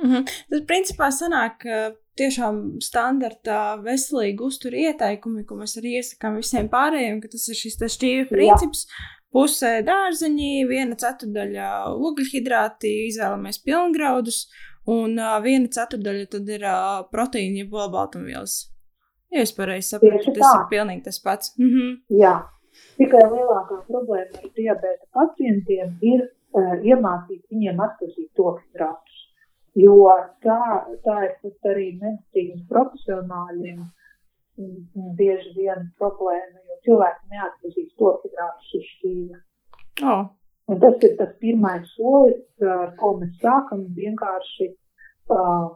-hmm. 0.03 0.25
Tas 0.49 0.65
principā 0.67 1.11
sanāk, 1.11 1.57
ka 1.63 1.95
tiešām 2.19 2.79
standarta 2.83 3.77
veselīga 3.83 4.43
uztura 4.43 4.77
ieteikumi, 4.89 5.45
ko 5.47 5.59
mēs 5.59 5.77
arī 5.79 5.97
iesakām 5.99 6.39
visiem 6.39 6.69
pārējiem, 6.71 7.21
ka 7.21 7.27
tas 7.27 7.47
ir 7.49 7.55
šis 7.55 7.79
šķīvi 7.97 8.29
princips. 8.31 8.87
Jā. 8.87 9.11
Pusē 9.35 9.81
dārzeņi, 9.83 10.63
viena 10.69 10.95
ceturdaļa 10.95 11.69
ogļhidrāti, 11.91 12.91
izvēlamies 13.09 13.59
pilngraudus, 13.65 14.45
un 14.87 15.17
uh, 15.19 15.35
viena 15.43 15.67
ceturdaļa 15.67 16.29
tad 16.31 16.51
ir 16.55 16.63
uh, 16.63 17.01
proteīna, 17.11 17.65
jeb 17.65 17.75
olbaltumvielas. 17.75 18.53
Ja 19.35 19.43
es 19.43 19.51
pareizi 19.51 19.91
saprotu, 19.91 20.31
tas 20.37 20.53
ir 20.53 20.63
pilnīgi 20.71 21.03
tas 21.09 21.19
pats. 21.19 21.51
Mm 21.59 21.71
-hmm. 21.73 22.19
Jā, 22.21 22.33
tikai 23.01 23.23
lielākā 23.33 23.81
problēma 23.89 24.39
ar 24.39 24.49
diabēta 24.55 25.05
pacientiem 25.19 25.97
ir 26.13 26.23
uh, 26.23 26.75
iemācīt 26.79 27.43
viņiem 27.51 27.81
atpazīt 27.87 28.29
to 28.39 28.55
hidrātus. 28.61 29.04
Jo 29.75 29.95
tā, 30.43 30.59
tā 31.03 31.15
ir 31.27 31.33
pat 31.43 31.69
arī 31.73 31.89
medicīnas 31.99 32.63
profesionāļiem 32.69 33.81
bieži 35.19 35.51
vien 35.57 35.89
problēma, 35.99 36.61
jo 36.69 36.77
cilvēki 36.87 37.33
neatpazīst 37.35 37.95
to 37.99 38.13
hidrātus 38.23 38.75
uz 38.79 38.85
šķīvja. 38.93 39.39
Oh. 40.11 40.23
Un 40.71 40.79
tas 40.81 41.03
ir 41.05 41.17
tas 41.19 41.33
pirmais 41.41 41.89
solis, 41.97 42.45
ar 42.63 42.93
ko 42.99 43.17
mēs 43.19 43.35
sākam 43.41 43.83
vienkārši 43.97 44.69
uh, 44.71 45.67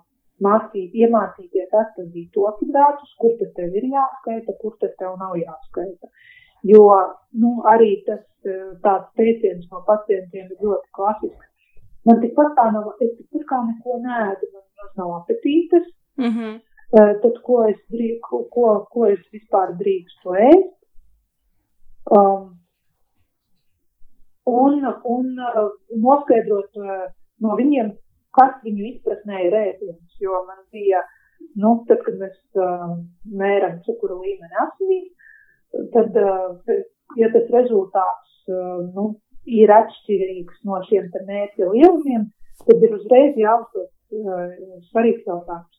mācīt, 0.45 0.95
iemācīties 1.03 1.75
atpazīt 1.81 2.31
to 2.33 2.47
hidrātus, 2.61 3.11
kur 3.19 3.35
tad 3.41 3.51
tev 3.59 3.75
ir 3.81 3.89
jāskaita, 3.91 4.55
kur 4.63 4.79
tad 4.81 4.95
tev 5.01 5.19
nav 5.19 5.35
jāskaita. 5.39 6.09
Jo 6.71 6.87
nu, 7.41 7.53
arī 7.71 7.91
tas 8.07 8.23
tāds 8.83 9.11
teiciens 9.19 9.67
no 9.71 9.83
pacientiem 9.87 10.47
ir 10.47 10.65
ļoti 10.65 10.91
klasisks. 10.95 11.48
Man 12.07 12.21
tikpat 12.23 12.53
kā 12.57 12.69
nav, 12.73 12.91
es 13.03 13.11
tikpat 13.17 13.45
kā 13.49 13.59
neko 13.67 13.99
nēdu, 14.05 14.51
man 14.53 14.91
nav 15.01 15.15
apetītes. 15.21 15.87
Mm 16.19 16.33
-hmm. 16.35 16.59
Tad 17.23 17.35
ko 17.45 17.63
es, 17.69 17.77
drīk, 17.93 18.19
ko, 18.29 18.43
ko, 18.53 18.69
ko 18.91 19.05
es 19.05 19.19
vispār 19.33 19.75
drīkstu 19.81 20.33
ēst? 20.49 20.71
Um, 22.17 22.57
un, 24.49 24.85
un 25.03 25.25
uh, 25.37 25.69
noskaidrot 26.05 26.79
uh, 26.81 27.05
no 27.45 27.55
viņiem, 27.59 27.91
kas 28.37 28.55
viņu 28.65 28.87
izpratnē 28.93 29.43
ir 29.45 29.57
ēdiens. 29.59 30.17
Jo 30.23 30.41
man 30.47 30.63
bija, 30.73 31.03
nu, 31.61 31.75
tad, 31.89 32.01
kad 32.07 32.17
mēs 32.23 32.37
uh, 32.57 32.97
mēram 33.43 33.77
cukuru 33.85 34.21
līmeni 34.23 34.61
asinīs, 34.65 35.11
tad, 35.93 36.17
uh, 36.17 36.81
ja 37.21 37.29
tas 37.35 37.51
rezultāts 37.53 38.49
uh, 38.49 38.81
nu, 38.95 39.11
ir 39.45 39.71
atšķirīgs 39.71 40.63
no 40.67 40.79
šiem 40.89 41.09
mērķa 41.27 41.71
lielumiem, 41.73 42.29
tad 42.65 42.83
ir 42.83 42.95
uzreiz 42.97 43.37
jāuzdod 43.39 43.87
uh, 43.87 44.55
svarīgs 44.91 45.27
jautājums. 45.27 45.75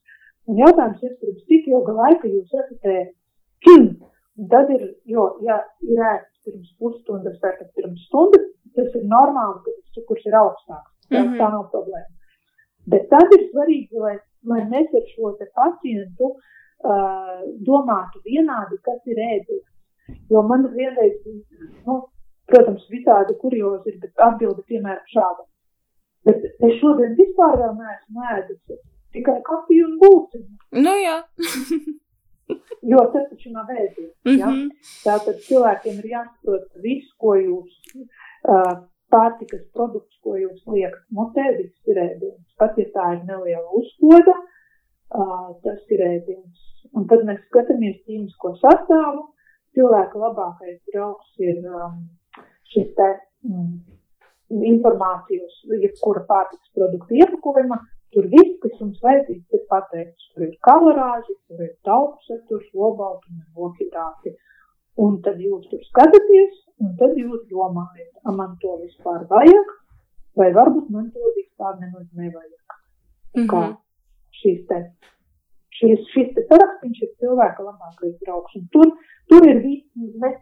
Un 0.49 0.59
jautājums 0.59 1.03
ir, 1.07 1.17
pirms 1.21 1.43
cik 1.49 1.69
ilga 1.71 1.97
laika 1.99 2.29
jūs 2.29 2.55
esat 2.55 2.89
ēdis? 2.95 3.99
Tad 4.51 4.71
ir, 4.73 4.87
jo, 5.05 5.27
ja 5.45 5.59
ir 5.85 6.01
ēsts 6.01 6.47
pirms 6.47 6.71
pusstundas 6.81 7.37
vai 7.43 7.53
pat 7.59 7.69
pirms 7.77 8.07
stundas, 8.09 8.47
tas 8.77 8.95
ir 8.97 9.05
normāli, 9.11 9.59
ka 9.65 9.75
tas 9.75 9.97
cukurs 9.99 10.25
ir 10.27 10.37
augstāks. 10.39 10.89
Tā, 11.11 11.19
mm 11.19 11.27
-hmm. 11.27 11.39
tā 11.41 11.51
nav 11.53 11.67
problēma. 11.75 12.13
Bet 12.93 13.09
tad 13.11 13.35
ir 13.37 13.43
svarīgi, 13.51 13.99
lai, 14.05 14.17
lai 14.51 14.61
mēs 14.71 14.95
ar 14.95 15.05
šo 15.13 15.35
pacientu 15.59 16.31
uh, 16.31 17.43
domātu 17.69 18.23
vienādi, 18.25 18.79
kas 18.87 19.01
ir 19.07 19.19
ēdis. 19.27 19.65
Jo 20.31 20.43
man 20.43 20.67
vienreiz, 20.75 21.19
nu, 21.87 21.99
protams, 22.53 22.85
visādi 22.93 23.37
kuriozi 23.43 23.95
ir, 23.95 23.99
bet 24.03 24.27
atbildi 24.29 24.67
piemēram 24.73 25.07
šāda. 25.15 25.47
Bet 26.29 26.45
es 26.51 26.77
šodien 26.83 27.17
vispār 27.19 27.57
vēl 27.63 27.75
neesmu 27.79 28.27
ēdis, 28.35 28.81
tikai 29.17 29.39
kafiju 29.47 29.89
un 29.89 29.97
būciņu. 30.03 30.83
Nu 30.85 30.95
jā. 31.01 31.17
jo 32.93 33.01
tas 33.15 33.27
taču 33.31 33.53
nav 33.55 33.71
ēdiens. 33.75 34.15
Ja? 34.25 34.47
Mm 34.47 34.55
-hmm. 34.55 34.71
Tātad 35.05 35.43
cilvēkiem 35.49 35.99
ir 36.03 36.09
jāsaprot 36.15 36.69
visu, 36.85 37.13
ko 37.23 37.35
jūs 37.39 37.73
uh, 37.97 38.75
pārtikas 39.15 39.65
produkts, 39.75 40.21
ko 40.25 40.37
jūs 40.37 40.63
liekat 40.67 41.03
mutē, 41.19 41.47
viss 41.59 41.93
ir 41.93 42.03
ēdiens. 42.07 42.47
Pat 42.59 42.79
ja 42.79 42.87
tā 42.97 43.07
ir 43.17 43.25
neliela 43.33 43.69
uzkoda, 43.81 44.37
uh, 45.19 45.49
tas 45.65 45.81
ir 45.97 46.07
ēdiens. 46.13 46.67
Un 46.95 47.07
tad 47.07 47.25
mēs 47.27 47.43
skatāmies 47.49 48.01
ķīmisko 48.07 48.57
sastāvu. 48.63 49.29
Cilvēka 49.75 50.19
labākais 50.19 50.81
draugs 50.93 51.37
ir 51.39 51.61
um, 51.71 52.01
šis 52.75 52.93
te 52.99 53.09
mm, 53.47 53.73
informācijas, 54.73 55.57
jebkura 55.85 56.25
pārtikas 56.29 56.77
produkta 56.77 57.19
iepakojuma. 57.23 57.81
Tur 58.11 58.27
viss, 58.27 58.57
kas 58.63 58.79
jums 58.81 59.03
vajadzīgs, 59.05 59.45
ir 59.55 59.67
pateikts. 59.71 60.31
Tur 60.35 60.49
ir 60.49 60.55
kalorāži, 60.67 61.37
tur 61.47 61.61
ir 61.63 61.75
tauku 61.87 62.19
saturs, 62.27 62.71
olbaltumi 62.75 63.45
un 63.45 63.69
ohidrāti. 63.69 64.35
Un 65.01 65.21
tad 65.25 65.39
jūs 65.39 65.69
tur 65.71 65.85
skatāties, 65.87 66.57
un 66.83 66.97
tad 66.99 67.15
jūs 67.19 67.45
domājat, 67.53 68.11
a 68.27 68.35
man 68.35 68.57
to 68.63 68.75
vispār 68.81 69.23
vajag, 69.31 69.71
vai 70.41 70.51
varbūt 70.57 70.91
man 70.91 71.07
to 71.15 71.31
vispār 71.37 71.79
nemaz 71.79 72.09
nevajag. 72.19 72.75
Mm 73.37 73.45
-hmm. 73.45 73.49
Kā 73.53 73.63
šīs 74.41 74.67
te, 74.69 74.81
šīs, 75.79 76.03
šīs 76.15 76.35
te 76.35 76.45
sarakstiņš 76.51 77.03
ir 77.05 77.13
cilvēka 77.23 77.67
labākais 77.67 78.17
draugs. 78.25 78.57
Un 78.59 78.67
tur, 78.75 78.93
tur 79.31 79.49
ir 79.49 79.63
viss, 79.65 79.87
mēs, 80.23 80.39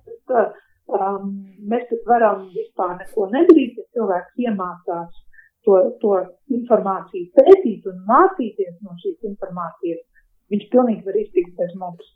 um, 0.96 1.32
mēs 1.70 1.86
tad 1.90 2.04
varam 2.10 2.46
vispār 2.54 2.96
neko 2.98 3.28
nedarīt, 3.34 3.78
ja 3.78 3.86
cilvēks 3.96 4.44
iemācās 4.46 5.24
to, 5.66 5.78
to 6.02 6.14
informāciju 6.58 7.32
pētīt 7.36 7.88
un 7.90 8.00
mācīties 8.08 8.78
no 8.84 8.96
šīs 9.02 9.30
informācijas. 9.32 10.04
Viņš 10.52 10.68
pilnīgi 10.72 11.04
var 11.04 11.18
iztikt 11.20 11.56
bez 11.58 11.74
mums. 11.76 12.06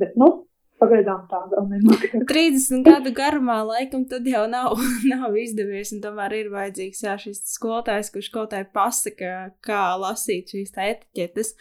Bet, 0.00 0.16
nu, 0.18 0.46
Pagaidām 0.76 1.22
tā 1.30 1.38
vēl 1.48 1.68
nenotiek. 1.70 2.16
30 2.28 2.82
gadu 2.84 3.12
garumā 3.16 3.62
laikam 3.64 4.04
tad 4.10 4.26
jau 4.28 4.42
nav, 4.50 4.76
nav 5.12 5.38
izdevies, 5.40 5.94
un 5.96 6.02
tomēr 6.04 6.34
ir 6.40 6.50
vajadzīgs 6.52 7.00
jā, 7.06 7.14
šis 7.22 7.40
skolotājs, 7.54 8.12
kurš 8.12 8.28
kaut 8.34 8.52
kā 8.52 8.60
pasaka, 8.76 9.32
kā 9.64 9.86
lasīt 10.02 10.52
šīs 10.52 10.76
etiķetes. 10.76 11.54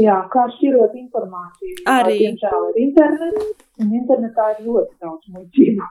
Jā, 0.00 0.18
kā 0.34 0.48
šķirot 0.56 0.98
informāciju. 1.04 1.78
Arī. 1.94 2.18
Diemžēl 2.24 2.68
ir 2.72 2.82
internets, 2.88 3.48
un 3.78 3.96
internetā 4.02 4.50
ir 4.56 4.66
ļoti 4.66 4.98
daudz 5.06 5.34
muļķību. 5.36 5.90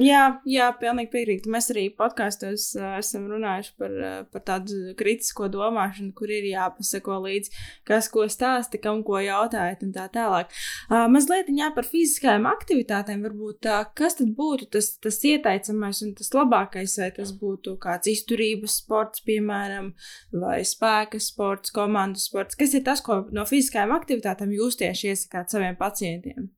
Jā, 0.00 0.24
jā, 0.48 0.66
pilnīgi 0.80 1.10
piekrītu. 1.12 1.50
Mēs 1.52 1.70
arī 1.72 1.86
podkāstos 1.96 2.66
uh, 2.76 2.98
esam 2.98 3.26
runājuši 3.30 3.72
par, 3.80 3.94
uh, 3.96 4.18
par 4.32 4.42
tādu 4.44 4.92
kritisko 4.98 5.48
domāšanu, 5.52 6.12
kur 6.16 6.32
ir 6.32 6.48
jāpasako 6.50 7.16
līdzi, 7.24 7.54
kas 7.88 8.10
ko 8.12 8.26
stāsta, 8.30 8.80
kam 8.82 9.02
ko 9.06 9.20
jautājat 9.24 9.84
un 9.86 9.94
tā 9.96 10.06
tālāk. 10.12 10.52
Uh, 10.90 11.06
mazliet 11.12 11.48
jā, 11.56 11.70
par 11.76 11.88
fiziskajām 11.88 12.48
aktivitātēm 12.50 13.24
varbūt 13.24 13.70
uh, 13.70 13.88
kas 13.96 14.20
tad 14.20 14.34
būtu 14.36 14.70
tas, 14.76 14.92
tas 15.00 15.20
ieteicamais 15.32 16.04
un 16.04 16.14
tas 16.20 16.32
labākais, 16.36 16.98
vai 17.00 17.10
tas 17.16 17.34
būtu 17.40 17.76
kāds 17.80 18.12
izturības 18.12 18.80
sports, 18.84 19.24
piemēram, 19.24 19.92
vai 20.36 20.60
spēka 20.68 21.20
sports, 21.22 21.72
komandas 21.74 22.28
sports. 22.28 22.58
Kas 22.60 22.76
ir 22.76 22.84
tas, 22.86 23.04
ko 23.04 23.22
no 23.32 23.48
fiziskajām 23.48 23.96
aktivitātēm 23.96 24.56
jūs 24.60 24.80
tieši 24.80 25.14
iesakāt 25.14 25.56
saviem 25.56 25.78
pacientiem? 25.80 26.50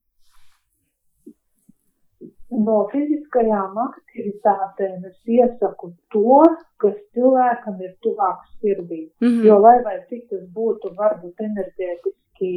No 2.52 2.76
fiziskajām 2.92 3.78
aktivitātēm 3.86 5.06
es 5.08 5.16
iesaku 5.36 5.92
to, 6.14 6.42
kas 6.82 6.96
cilvēkam 7.16 7.80
ir 7.84 7.94
tuvāks 8.04 8.50
sirdī. 8.60 9.08
Mm 9.20 9.28
-hmm. 9.28 9.46
Jo, 9.46 9.58
lai 9.58 9.78
vai 9.84 9.96
cik 10.08 10.28
tas 10.30 10.44
būtu, 10.56 10.92
varbūt 10.98 11.40
enerģētiski 11.48 12.52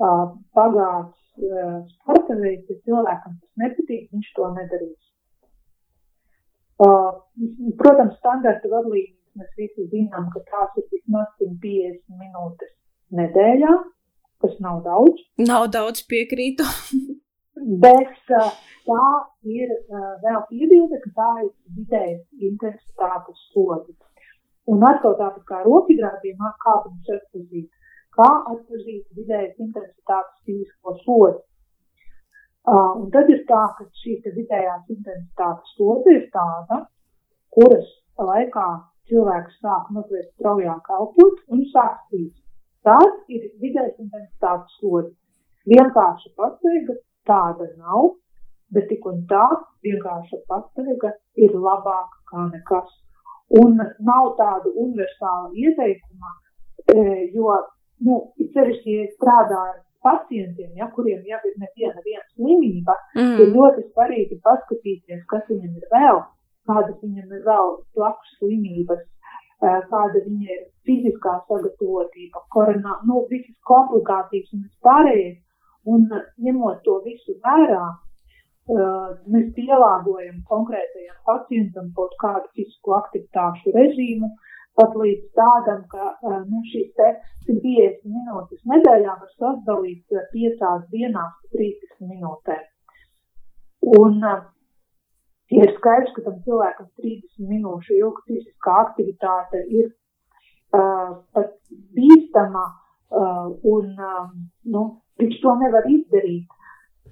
uh, 0.00 0.24
pagāts 0.54 1.18
uh, 1.42 1.84
sporta 1.92 2.34
veids, 2.40 2.70
ja 2.70 2.76
cilvēkam 2.86 3.36
tas 3.40 3.52
nepatīk, 3.64 4.08
viņš 4.12 4.32
to 4.36 4.50
nedarīs. 4.56 5.04
Uh, 6.78 7.12
protams, 7.78 8.18
standarta 8.18 8.68
vadlīnijas 8.68 9.34
mēs 9.34 9.52
visi 9.56 9.88
zinām, 9.92 10.30
ka 10.32 10.40
tās 10.50 10.76
ir 10.76 10.84
vismaz 10.92 11.28
150 11.38 12.02
minūtes 12.22 12.74
nedēļā, 13.10 13.72
kas 14.42 14.60
nav 14.60 14.82
daudz. 14.82 15.24
Nav 15.38 15.70
daudz 15.70 16.06
piekrītu. 16.06 16.64
Bet 17.58 18.32
uh, 18.38 18.50
tā 18.86 19.06
ir 19.50 19.72
uh, 19.72 20.12
vēl 20.22 20.42
piebilde, 20.50 21.00
ka 21.04 21.10
tā 21.16 21.30
ir 21.44 21.50
vidējas 21.78 22.22
intensitātes 22.50 23.40
sodi. 23.54 23.96
Un 24.68 24.84
atkal 24.84 25.16
tāpat 25.18 25.44
kā 25.48 25.62
rokidrātiem, 25.64 26.38
kā 26.64 26.74
viņus 26.84 27.12
atpazīt, 27.16 27.68
kā 28.16 28.28
atpazīt 28.52 29.04
vidējas 29.18 29.56
intensitātes 29.64 30.42
fizisko 30.44 30.96
sodi. 31.04 31.40
Uh, 32.68 33.00
un 33.00 33.08
tad 33.14 33.30
ir 33.32 33.42
tā, 33.48 33.62
ka 33.78 33.86
šī 34.02 34.18
vidējās 34.26 34.90
intensitātes 34.92 35.74
sodi 35.78 36.18
ir 36.18 36.26
tāda, 36.34 36.82
kuras 37.56 37.88
laikā 38.20 38.68
cilvēks 39.08 39.56
sāk 39.62 39.88
mazliet 39.96 40.28
straujāk 40.34 40.90
elpot 40.98 41.40
un 41.54 41.64
sāk 41.72 41.96
spīt. 42.06 42.34
Tas 42.84 43.14
ir 43.32 43.48
vidējas 43.62 43.96
intensitātes 44.04 44.76
sodi. 44.82 45.14
Vienkārši 45.68 46.34
pateikt, 46.36 47.00
tāda 47.28 47.68
nav, 47.76 48.14
bet 48.74 48.88
tik 48.90 49.06
un 49.08 49.24
tā 49.30 49.46
vienkārša 49.86 50.42
pastaiga 50.50 51.12
ir 51.40 51.54
labāka 51.54 52.22
kā 52.30 52.46
nekas. 52.52 52.88
Un 53.62 53.78
nav 53.80 54.32
tāda 54.40 54.70
universāla 54.74 55.52
ieteikuma, 55.56 56.32
e, 56.92 57.04
jo, 57.32 57.54
nu, 58.04 58.18
sevišķi, 58.54 58.96
ja 58.98 59.06
strādā 59.14 59.60
ar 59.70 59.78
pacientiem, 60.04 60.74
ja, 60.76 60.88
kuriem 60.94 61.22
jau 61.26 61.38
ir 61.48 61.54
neviena 61.62 62.02
viena 62.04 62.24
slimība, 62.34 62.96
mm. 63.16 63.38
ir 63.42 63.54
ļoti 63.54 63.86
svarīgi 63.88 64.40
paskatīties, 64.44 65.24
kas 65.32 65.46
viņam 65.48 65.78
ir 65.80 65.88
vēl, 65.94 66.20
kādas 66.68 66.98
viņam 67.02 67.32
ir 67.38 67.46
vēl 67.48 67.72
blakus 67.96 68.36
slimības, 68.36 69.02
e, 69.64 69.72
kāda 69.90 70.24
viņa 70.28 70.52
ir 70.54 70.62
fiziskā 70.86 71.38
sagatavotība, 71.48 72.44
koronā, 72.54 73.00
nu, 73.08 73.24
visas 73.32 73.56
komplikācijas 73.72 74.52
un 74.54 74.66
vispārējais, 74.68 75.40
Un 75.88 76.06
ņemot 76.44 76.82
to 76.84 76.98
visu 77.06 77.36
vērā, 77.44 77.84
uh, 77.88 79.08
mēs 79.32 79.48
pielāgojam 79.56 80.42
konkrētajam 80.50 81.16
pacientam 81.28 81.92
kaut 81.96 82.16
kādu 82.22 82.46
fizisko 82.56 82.98
aktivitāšu 82.98 83.74
režīmu, 83.76 84.30
pat 84.78 84.94
līdz 84.94 85.24
tādam, 85.34 85.80
ka 85.90 86.12
nu, 86.46 86.60
šīs 86.70 86.92
150 86.94 88.04
minūtes 88.06 88.60
nedēļā 88.72 89.14
var 89.22 89.32
sadalīt 89.34 90.18
piecās 90.34 90.84
dienās 90.92 91.32
30 91.56 92.12
minūtēm. 92.12 92.62
Un 93.98 94.22
uh, 94.22 94.44
ir 95.54 95.72
skaidrs, 95.78 96.12
ka 96.16 96.24
tam 96.26 96.38
cilvēkam 96.44 96.90
30 97.00 97.50
minūšu 97.50 97.96
ilga 97.98 98.24
fiziskā 98.28 98.76
aktivitāte 98.84 99.62
ir 99.80 99.88
uh, 99.88 101.18
pat 101.34 101.54
bīstama 101.96 102.64
uh, 102.68 103.48
un 103.74 103.94
um, 103.96 104.32
nu, 104.74 104.84
viņš 105.20 105.40
to 105.42 105.54
nevar 105.62 105.88
izdarīt. 105.90 106.56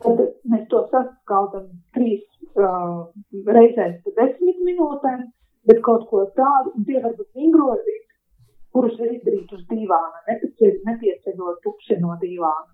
Tad 0.04 0.20
mēs 0.52 0.66
to 0.72 0.82
saskaldam 0.92 1.68
trīs 1.96 2.24
uh, 2.60 3.06
reizēs 3.56 3.96
pa 4.04 4.12
desmit 4.18 4.58
minūtēm, 4.68 5.22
bet 5.68 5.80
kaut 5.86 6.04
ko 6.10 6.26
tādu, 6.36 6.74
un 6.76 6.84
tie 6.88 7.00
var 7.00 7.14
būt 7.16 7.30
vingrojumi, 7.38 7.96
kurus 8.76 8.98
var 9.00 9.12
izdarīt 9.14 9.52
uz 9.56 9.62
divāna, 9.70 10.24
nepieceļot 10.28 11.62
tupsi 11.64 11.96
no 12.02 12.18
divāna. 12.20 12.68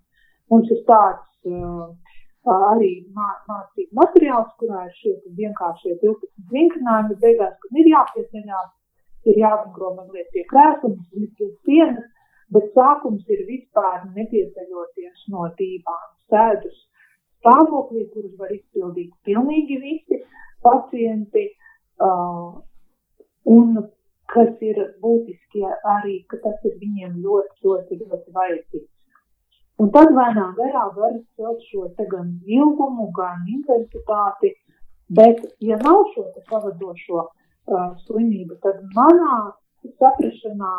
Mums 0.51 0.71
ir 0.75 0.81
tāds 0.89 1.47
uh, 1.47 1.93
arī 2.51 2.91
mā, 3.15 3.29
mācību 3.47 3.99
materiāls, 4.01 4.51
kurā 4.59 4.83
ir 4.89 4.95
šie 4.99 5.13
vienkāršie 5.39 5.95
12 6.01 6.51
vingrinājumi, 6.51 7.19
beigās, 7.23 7.55
kad 7.63 7.79
ir 7.79 7.91
jāpieceļās, 7.93 8.71
ir 9.31 9.39
jāvingro 9.39 9.93
mazliet 9.95 10.27
pie 10.35 10.43
krēsla, 10.51 10.91
pie 11.37 11.49
sienas, 11.63 12.09
bet 12.51 12.71
sākums 12.75 13.23
ir 13.31 13.45
vispār 13.47 14.03
nepieceļoties 14.15 15.27
no 15.33 15.47
divāna 15.59 16.11
sēdus 16.31 16.77
stāvoklī, 17.39 18.07
kurus 18.13 18.37
var 18.39 18.53
izpildīt 18.55 19.11
pilnīgi 19.27 19.79
visi 19.81 20.21
pacienti. 20.63 21.49
Uh, 22.03 22.63
un 23.45 23.75
kas 24.33 24.61
ir 24.65 24.79
būtiski 25.03 25.61
arī, 25.95 26.23
ka 26.31 26.39
tas 26.43 26.65
ir 26.67 26.77
viņiem 26.81 27.19
ļoti, 27.21 27.67
ļoti, 27.67 27.99
ļoti 28.01 28.35
vajadzīgs. 28.37 28.89
Un 29.81 29.89
tad 29.93 30.13
lēnām 30.13 30.53
garā 30.57 30.85
var 30.95 31.15
celt 31.37 31.63
šo 31.69 31.87
gan 32.11 32.29
ilgumu, 32.45 33.09
gan 33.17 33.45
intensitāti, 33.49 34.53
bet, 35.09 35.41
ja 35.59 35.77
nav 35.81 36.05
šo 36.13 36.27
pavadošo 36.49 37.21
uh, 37.23 37.89
slimību, 38.05 38.59
tad 38.65 38.81
manā 38.95 39.37
saprašanā 39.99 40.73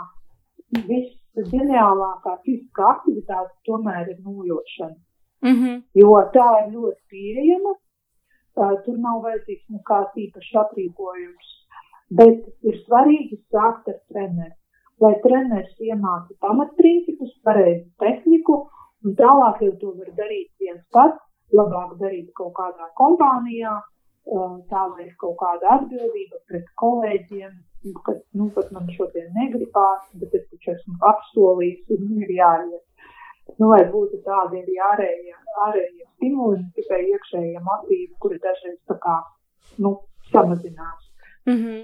viss 0.89 1.15
ģeniālākā 1.53 2.37
fiziskā 2.45 2.91
aktivitāte 2.91 3.53
tomēr 3.69 4.11
ir 4.13 4.19
nūjošana. 4.27 4.97
Mm 5.45 5.57
-hmm. 5.61 5.83
Jo 6.01 6.13
tā 6.37 6.49
ir 6.61 6.73
ļoti 6.75 7.01
pieejama. 7.11 7.75
Tur 8.85 8.99
nav 9.07 9.23
vajadzīgs 9.23 9.67
nekāds 9.77 10.21
īpašs 10.25 10.55
aprīkojums. 10.63 11.49
Bet 12.19 12.47
ir 12.63 12.77
svarīgi 12.87 13.41
sākt 13.51 13.89
ar 13.89 13.99
treneru. 14.09 14.55
Lai 15.03 15.15
treneris 15.23 15.81
iemāca 15.81 16.35
pamatprincipus, 16.41 17.33
pareizu 17.43 17.91
tehniku, 17.99 18.69
un 19.05 19.17
tālāk 19.19 19.63
jau 19.67 19.75
to 19.81 19.91
var 19.99 20.11
darīt 20.21 20.51
viens 20.61 20.85
pats. 20.93 21.21
Labāk 21.53 21.99
darīt 21.99 22.31
kaut 22.39 22.55
kādā 22.55 22.87
kompānijā, 23.01 23.75
tā 24.71 24.83
lai 24.91 25.05
ir 25.07 25.15
kaut 25.19 25.37
kāda 25.43 25.75
atbildība 25.77 26.37
pret 26.49 26.67
kolēģiem, 26.83 27.53
kad, 28.07 28.23
nu, 28.39 28.49
pat 28.57 28.73
man 28.73 28.89
šodien 28.97 29.31
negribās, 29.37 30.09
bet 30.21 30.35
es 30.39 30.49
taču 30.51 30.73
esmu 30.75 30.99
apsolījis 31.13 31.97
un 31.99 32.19
ir 32.25 32.35
jāiet 32.39 32.83
nu, 33.59 33.69
lai 33.71 33.85
būtu 33.93 34.21
tādi 34.25 34.61
arī 34.63 34.77
ārējie, 34.91 35.35
ārējie 35.67 36.07
stimuli, 36.15 36.61
ne 36.63 36.71
tikai 36.79 37.01
iekšējie 37.11 37.63
motīvi, 37.69 38.13
kuri 38.23 38.41
dažreiz 38.43 38.79
tā 38.91 38.97
kā, 39.05 39.17
nu, 39.85 39.97
samazinās. 40.33 41.11
Mm 41.47 41.59
-hmm. 41.61 41.83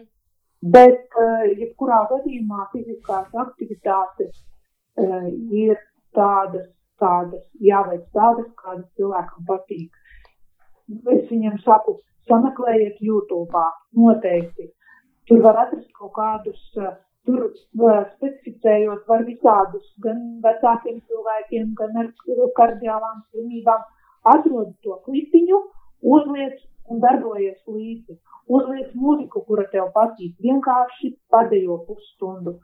Bet, 0.76 1.07
uh, 1.24 1.44
jebkurā 1.61 2.01
gadījumā 2.11 2.66
fiziskās 2.72 3.28
aktivitātes 3.44 4.34
uh, 4.34 5.28
ir 5.64 5.78
tādas, 6.16 6.68
tādas, 7.01 7.44
jāveic 7.70 8.05
tādas, 8.12 8.51
kādas 8.62 8.88
cilvēkam 8.96 9.46
patīk. 9.48 9.90
Es 11.16 11.30
viņiem 11.30 11.59
saku, 11.64 12.01
sameklējiet 12.28 13.01
YouTube, 13.01 13.64
noteikti. 13.96 14.72
Tur 15.31 15.45
var 15.47 15.62
atrast 15.62 15.87
kaut 15.95 16.12
kādus 16.16 16.61
uh, 16.81 16.97
Tur 17.28 17.43
uh, 17.51 18.05
specificējot 18.16 19.05
var 19.11 19.24
visādus, 19.28 19.85
gan 20.05 20.20
vecākiem 20.45 21.01
cilvēkiem, 21.09 21.72
gan 21.81 21.99
ar 22.03 22.09
kardiālām 22.57 23.20
slimībām, 23.31 23.83
atrod 24.35 24.70
to 24.85 24.97
klipiņu, 25.05 25.59
uzliec 26.16 26.57
un 26.91 27.03
darbojies 27.05 27.59
līdzi. 27.68 28.16
Uzliec 28.51 28.95
mūziku, 28.99 29.45
kura 29.47 29.66
tev 29.72 29.91
patīk, 29.97 30.33
vienkārši 30.47 31.12
padejo 31.31 31.76
pusstundu. 31.89 32.57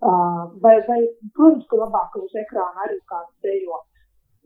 Uh, 0.00 0.48
vai, 0.64 0.78
vai, 0.88 1.00
protams, 1.36 1.68
ka 1.70 1.78
labāk 1.78 2.16
uz 2.18 2.34
ekrāna 2.42 2.86
arī 2.86 2.98
kāds 3.12 3.32
dejo. 3.46 3.82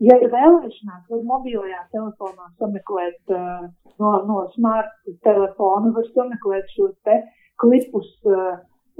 Ja 0.03 0.17
ir 0.19 0.29
vēlēšanās, 0.29 1.07
var 1.09 1.21
mobilajā 1.25 1.81
telefonā 1.95 2.49
sameklēt 2.59 3.33
uh, 3.33 3.65
no, 4.03 4.11
no 4.29 4.41
smart 4.53 4.93
telefona, 5.23 5.93
var 5.95 6.09
sameklēt 6.11 6.73
šos 6.75 6.93
te 7.07 7.23
klipus 7.61 8.09
uh, 8.29 8.55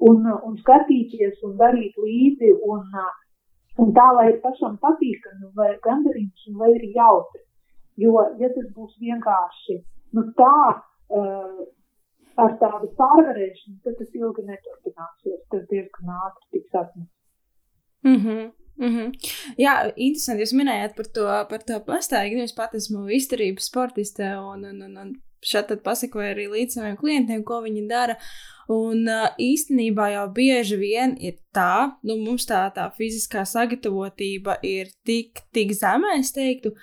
un, 0.10 0.26
un 0.47 0.58
skatīties 0.64 1.43
un 1.47 1.56
darīt 1.60 1.97
līdzi, 1.99 2.51
un, 2.68 2.89
un 3.84 3.93
tā, 3.95 4.08
lai 4.18 4.30
pašam 4.43 4.78
patīkami, 4.84 5.51
vai 5.58 5.74
gandarījums, 5.86 6.47
lai 6.60 6.74
ir 6.76 6.89
jautri. 6.95 7.43
Jo, 7.99 8.20
ja 8.41 8.49
tas 8.51 8.68
būs 8.76 8.97
vienkārši 8.99 9.80
nu, 10.16 10.26
tā, 10.39 10.58
uh, 11.16 11.64
ar 12.41 12.56
tādu 12.60 12.91
pārvarēšanu, 12.99 13.80
tad 13.86 13.97
tas 13.99 14.12
ilgi 14.20 14.45
neturpināsies. 14.49 15.41
Tas 15.51 15.66
diezgan 15.72 16.14
ātri 16.20 16.58
tiks 16.58 16.80
atmests. 16.82 17.14
Mm 18.06 18.20
-hmm. 18.22 18.51
Mm 18.78 18.91
-hmm. 18.95 19.12
Jā, 19.58 19.74
interesanti. 19.95 20.41
Jūs 20.43 20.53
minējāt 20.60 20.95
par 20.95 21.06
to, 21.16 21.26
par 21.49 21.62
to. 21.64 21.74
Nu, 21.88 22.43
es 22.43 22.53
pat 22.53 22.74
esmu 22.76 23.08
izturības 23.10 23.66
sportiste 23.66 24.24
un, 24.24 24.66
un, 24.66 24.82
un, 24.82 24.97
un 24.97 25.14
šeit 25.45 25.71
pasakoju 25.85 26.33
arī 26.33 26.49
līdz 26.51 26.79
saviem 26.79 26.99
klientiem, 26.99 27.45
ko 27.47 27.61
viņi 27.65 27.87
dara. 27.89 28.17
Un 28.71 29.05
īstenībā 29.41 30.07
jau 30.15 30.25
bieži 30.33 30.77
vien 30.81 31.13
ir 31.21 31.37
tā, 31.53 31.93
nu, 32.01 32.17
mums 32.17 32.47
tā, 32.49 32.63
tā 32.73 32.87
fiziskā 32.97 33.43
sagatavotība 33.45 34.57
ir 34.65 34.89
tik, 35.05 35.43
tik 35.53 35.75
zema, 35.77 36.15
es 36.17 36.33
teiktu, 36.33 36.73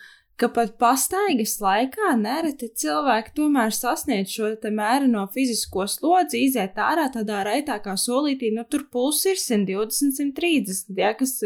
ka 0.42 0.48
pat 0.56 0.72
pastaigas 0.80 1.54
laikā 1.62 2.12
nereti 2.18 2.68
cilvēki 2.82 3.34
tomēr 3.36 3.74
sasniedz 3.74 4.34
šo 4.34 4.50
mēru 4.74 5.10
no 5.10 5.24
fizisko 5.34 5.86
slodzi, 5.90 6.42
iziet 6.48 6.78
ārā 6.82 7.06
tādā 7.14 7.42
raitākā 7.46 7.94
solītī, 8.00 8.50
nu 8.54 8.64
tur 8.68 8.88
pulss 8.92 9.26
ir 9.30 9.38
120, 9.38 10.16
130, 10.18 10.94
ja, 10.98 11.12
kas 11.18 11.36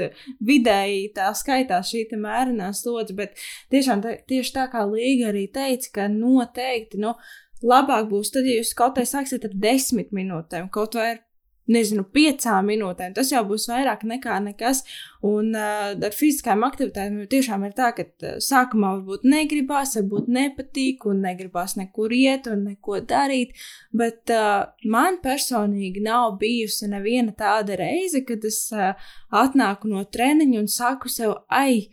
vidēji 0.40 1.10
tā 1.16 1.32
skaitās 1.36 1.92
šī 1.92 2.06
mērenā 2.16 2.72
slodze, 2.76 3.16
bet 3.18 3.36
tiešām 3.74 4.04
tā, 4.04 4.16
tieši 4.28 4.56
tā 4.56 4.68
kā 4.72 4.86
Līga 4.88 5.30
arī 5.32 5.46
teica, 5.52 5.92
ka 5.98 6.08
noteikti, 6.12 7.00
nu, 7.02 7.12
labāk 7.66 8.08
būs 8.10 8.32
tad, 8.32 8.48
ja 8.48 8.60
jūs 8.60 8.74
kaut 8.78 8.96
kā 8.96 9.04
sāksiet 9.08 9.44
ar 9.48 9.56
desmit 9.66 10.12
minūtēm, 10.16 10.70
kaut 10.72 10.96
vai 10.98 11.10
ar 11.14 11.25
nezinu, 11.72 12.04
piecām 12.14 12.70
minūtēm. 12.70 13.14
Tas 13.16 13.30
jau 13.32 13.42
būs 13.48 13.66
vairāk 13.70 14.04
nekā 14.06 14.38
nekas. 14.44 14.82
Un 15.26 15.50
uh, 15.56 15.92
ar 15.96 16.14
fiziskām 16.14 16.62
aktivitātēm 16.66 17.24
tiešām 17.30 17.64
ir 17.66 17.74
tā, 17.76 17.90
ka 17.96 18.06
uh, 18.06 18.36
sākumā 18.42 18.92
varbūt 18.98 19.26
negribās, 19.26 19.96
varbūt 19.98 20.30
nepatīk, 20.36 21.06
un 21.10 21.24
negribās 21.26 21.76
nekur 21.80 22.14
iet 22.14 22.46
un 22.52 22.66
neko 22.70 23.00
darīt. 23.08 23.56
Bet 23.96 24.32
uh, 24.34 24.68
man 24.86 25.20
personīgi 25.24 26.04
nav 26.06 26.36
bijusi 26.42 26.90
neviena 26.92 27.34
tāda 27.36 27.78
reize, 27.80 28.22
kad 28.28 28.44
es 28.46 28.60
uh, 28.74 28.92
atnāku 29.34 29.90
no 29.90 30.04
treniņa 30.04 30.62
un 30.62 30.70
saku 30.70 31.10
sev, 31.12 31.40
ai, 31.50 31.88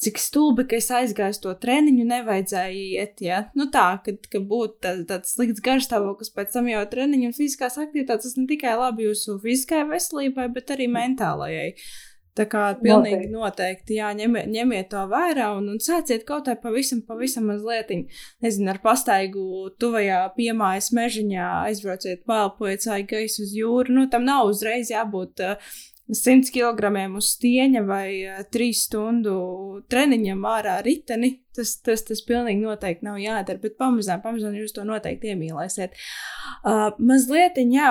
cik 0.00 0.20
stulbi, 0.20 0.64
ka 0.68 0.78
es 0.80 0.88
aizgāju 0.96 1.42
to 1.44 1.54
treniņu, 1.62 2.06
nevajadzēja 2.08 2.84
iet. 3.00 3.24
Ja? 3.24 3.40
Nu 3.58 3.68
tā, 3.72 3.86
kad, 4.04 4.22
kad 4.32 4.46
būtu 4.48 4.80
tā, 4.84 4.94
tāds 5.08 5.34
slikts 5.36 5.64
garstāvoklis 5.64 6.32
pēc 6.36 6.54
tam 6.56 6.70
jau 6.72 6.84
treniņu 6.92 7.30
un 7.30 7.36
fiziskās 7.36 7.76
aktivitātes, 7.80 8.30
tas 8.30 8.40
ne 8.40 8.46
tikai 8.50 8.78
labi 8.80 9.10
jūsu 9.10 9.36
fiziskajai 9.42 9.90
veselībai, 9.92 10.48
bet 10.54 10.72
arī 10.76 10.88
mentālajai. 10.92 11.68
Tā 12.38 12.44
kā 12.46 12.60
pilnīgi 12.78 13.26
noteikti, 13.26 13.34
noteikti 13.34 13.96
jā, 13.98 14.12
ņemiet, 14.16 14.46
ņemiet 14.54 14.88
to 14.92 15.00
vērā 15.10 15.48
un, 15.58 15.66
un 15.72 15.80
sāciet 15.82 16.22
kaut 16.28 16.46
kā 16.46 16.54
pavisam, 16.62 17.00
pavisam 17.04 17.48
mazliet, 17.50 17.90
nezinu, 18.44 18.68
ar 18.70 18.78
pastaigu 18.84 19.72
tuvajā 19.82 20.20
piemājas 20.36 20.92
mežiņā, 20.96 21.48
aizbrauciet, 21.66 22.22
pēlpojiet 22.30 22.86
sāļu 22.86 23.08
gaisu 23.10 23.42
uz 23.44 23.56
jūru. 23.58 23.96
Nu, 23.98 24.06
tam 24.12 24.24
nav 24.28 24.46
uzreiz 24.52 24.92
jābūt 24.94 25.42
uh, 25.42 25.74
100 26.10 26.50
kg 26.54 26.90
uz 27.18 27.32
stieņa 27.36 27.82
vai 27.86 28.06
3 28.52 28.66
eh, 28.66 28.76
stundu 28.76 29.34
treniņam 29.90 30.46
ārā 30.48 30.78
riteni. 30.84 31.36
Tas, 31.56 31.76
tas, 31.84 32.02
tas 32.06 32.22
pilnīgi 32.26 32.62
noteikti 32.62 33.06
nav 33.06 33.18
jādara, 33.20 33.60
bet 33.62 33.76
pamazām, 33.78 34.22
pamazām 34.22 34.54
jūs 34.58 34.74
to 34.76 34.84
noteikti 34.86 35.32
iemīlēsiet. 35.32 35.96
Uh, 36.62 36.92
mazliet, 37.02 37.58
jā, 37.74 37.90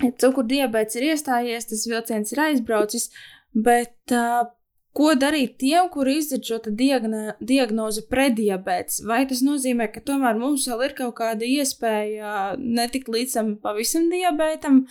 cukurdiabēts 0.00 0.98
ir 0.98 1.10
iestājies, 1.12 1.68
tas 1.70 1.84
vilciens 1.90 2.32
ir 2.32 2.42
aizbraucis, 2.46 3.10
bet 3.54 4.16
uh, 4.16 4.46
Ko 4.94 5.08
darīt 5.18 5.56
tiem, 5.58 5.88
kuri 5.90 6.20
izdzird 6.20 6.44
šo 6.46 6.56
diagno, 6.78 7.32
diagnozi 7.42 8.04
prediabēts? 8.06 9.00
Vai 9.08 9.24
tas 9.26 9.40
nozīmē, 9.42 9.88
ka 9.90 10.02
tomēr 10.06 10.38
mums 10.38 10.68
vēl 10.70 10.84
ir 10.86 10.94
kaut 11.00 11.16
kāda 11.18 11.48
iespēja 11.50 12.34
netikt 12.60 13.10
līdz 13.10 13.34
tam 13.34 13.48
pavisam 13.64 14.06
diabētam, 14.12 14.84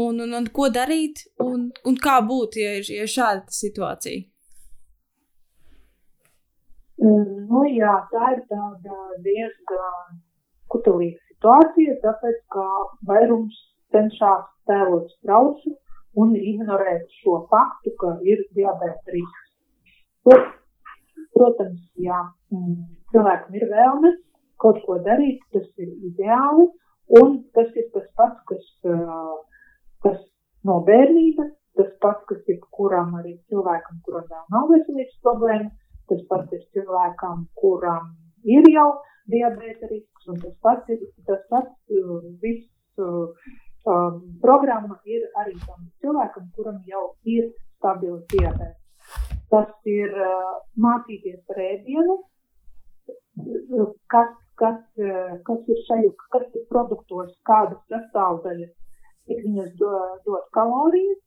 un, 0.00 0.22
un, 0.24 0.32
un 0.38 0.46
ko 0.56 0.70
darīt, 0.72 1.26
un, 1.44 1.68
un 1.84 1.98
kā 2.06 2.22
būt, 2.24 2.56
ja 2.62 2.78
ir, 2.78 2.88
ja 3.02 3.08
šāda 3.16 3.52
situācija? 3.52 4.24
Mm, 7.00 7.44
nu, 7.52 7.66
jā, 7.76 7.92
tā 8.14 8.32
ir 8.38 8.40
tāda 8.48 8.96
diezgan 9.28 10.18
kutelīga 10.72 11.20
situācija, 11.34 11.98
tāpēc, 12.06 12.40
ka 12.56 12.64
vairums 13.12 13.60
cenšas 13.92 14.48
tēlot 14.68 15.12
strausu 15.18 15.76
un 16.20 16.34
ignorēt 16.36 17.06
šo 17.20 17.42
faktu, 17.52 17.92
ka 18.00 18.16
ir 18.24 18.40
diabēta 18.56 19.16
risks. 19.16 19.39
Protams, 20.26 21.80
jā, 21.96 22.18
mm, 22.52 22.74
cilvēkam 23.12 23.56
ir 23.56 23.66
vēlme 23.70 24.10
kaut 24.60 24.80
ko 24.84 24.98
darīt, 25.04 25.40
tas 25.54 25.66
ir 25.80 25.92
ideāli, 26.10 26.66
un 27.20 27.38
tas 27.56 27.70
ir 27.80 27.86
tas 27.94 28.06
pats, 28.18 28.42
kas, 28.50 28.66
kas 30.04 30.18
no 30.68 30.80
bērnības, 30.88 31.54
tas 31.80 31.92
pats, 32.04 32.26
kas 32.28 32.50
ir 32.52 32.58
kuram 32.76 33.14
arī 33.20 33.36
cilvēkam, 33.48 34.02
kuram 34.06 34.26
vēl 34.32 34.42
nav 34.56 34.68
veselības 34.72 35.22
problēma, 35.24 35.70
tas 36.12 36.26
pats 36.32 36.58
ir 36.58 36.66
cilvēkam, 36.76 37.46
kuram 37.62 38.12
ir 38.56 38.68
jau 38.74 38.90
diabēta 39.32 39.88
risks, 39.90 40.28
un 40.28 40.42
tas 40.42 40.56
pats 40.64 40.92
ir 40.92 41.06
tas 41.28 41.40
pats 41.52 42.02
viss 42.42 42.68
um, 43.00 44.20
programma 44.44 45.00
ir 45.06 45.24
arī 45.40 45.56
tam 45.64 45.88
cilvēkam, 46.02 46.52
kuram 46.56 46.82
jau 46.90 47.06
ir 47.24 47.48
stabils 47.78 48.26
diabēts. 48.34 48.79
Tas 49.50 49.70
ir 49.90 50.12
mācīties 50.78 51.40
par 51.48 51.58
ēdienu, 51.64 52.18
kas, 54.12 54.36
kas, 54.60 54.78
kas 55.48 55.72
ir 55.74 55.80
šajā, 55.88 56.12
kas 56.34 56.46
ir 56.54 56.68
produktos, 56.70 57.32
kādas 57.48 57.80
sastāvdaļas, 57.90 58.70
cik 59.26 59.42
viņas 59.46 59.72
do, 59.80 59.90
dod 60.26 60.46
kalorijas, 60.56 61.18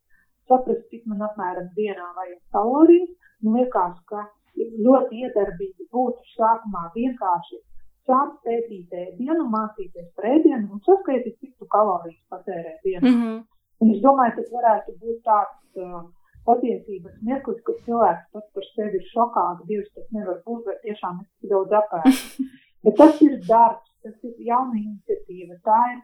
saprast, 0.48 0.88
cik 0.92 1.04
man 1.12 1.26
apmēram 1.28 1.68
dienā 1.76 2.08
vajag 2.16 2.40
kalorijas. 2.56 3.12
Man 3.44 3.60
liekas, 3.60 4.00
ka 4.08 4.24
ļoti 4.56 5.24
iedarbīgi 5.26 5.90
būtu 5.92 6.36
sākumā 6.38 6.88
vienkārši 6.96 7.60
sākt 8.08 8.40
pētīt 8.48 8.92
ēdienu, 9.04 9.48
mācīties 9.52 10.10
par 10.16 10.30
ēdienu 10.32 10.76
un 10.76 10.84
saskaitīt, 10.88 11.40
cik 11.40 11.54
tu 11.60 11.68
kalorijas 11.72 12.20
patērē 12.32 12.76
dienā. 12.84 13.04
Mm 13.04 13.16
-hmm. 13.22 13.40
Un 13.84 13.92
es 13.92 14.02
domāju, 14.04 14.36
tas 14.38 14.52
varētu 14.58 14.96
būt 15.00 15.24
tāds 15.28 15.84
uh, 15.84 16.04
patiesības 16.48 17.16
mirklis, 17.28 17.62
kad 17.68 17.80
cilvēks 17.88 18.30
pats 18.36 18.52
par 18.56 18.68
sevi 18.74 19.00
ir 19.00 19.08
šokā, 19.12 19.46
ka 19.60 19.68
Dievs 19.70 19.92
tas 19.96 20.10
nevar 20.16 20.42
būt, 20.48 20.66
vai 20.68 20.76
tiešām 20.84 21.22
es 21.24 21.30
tik 21.40 21.52
daudz 21.54 21.76
apēdu. 21.80 22.48
Bet 22.84 22.98
tas 23.00 23.22
ir 23.24 23.38
darbs, 23.48 23.92
tas 24.04 24.28
ir 24.28 24.34
jauna 24.50 24.76
iniciatīva, 24.80 25.60
tā 25.68 25.80
ir, 25.94 26.00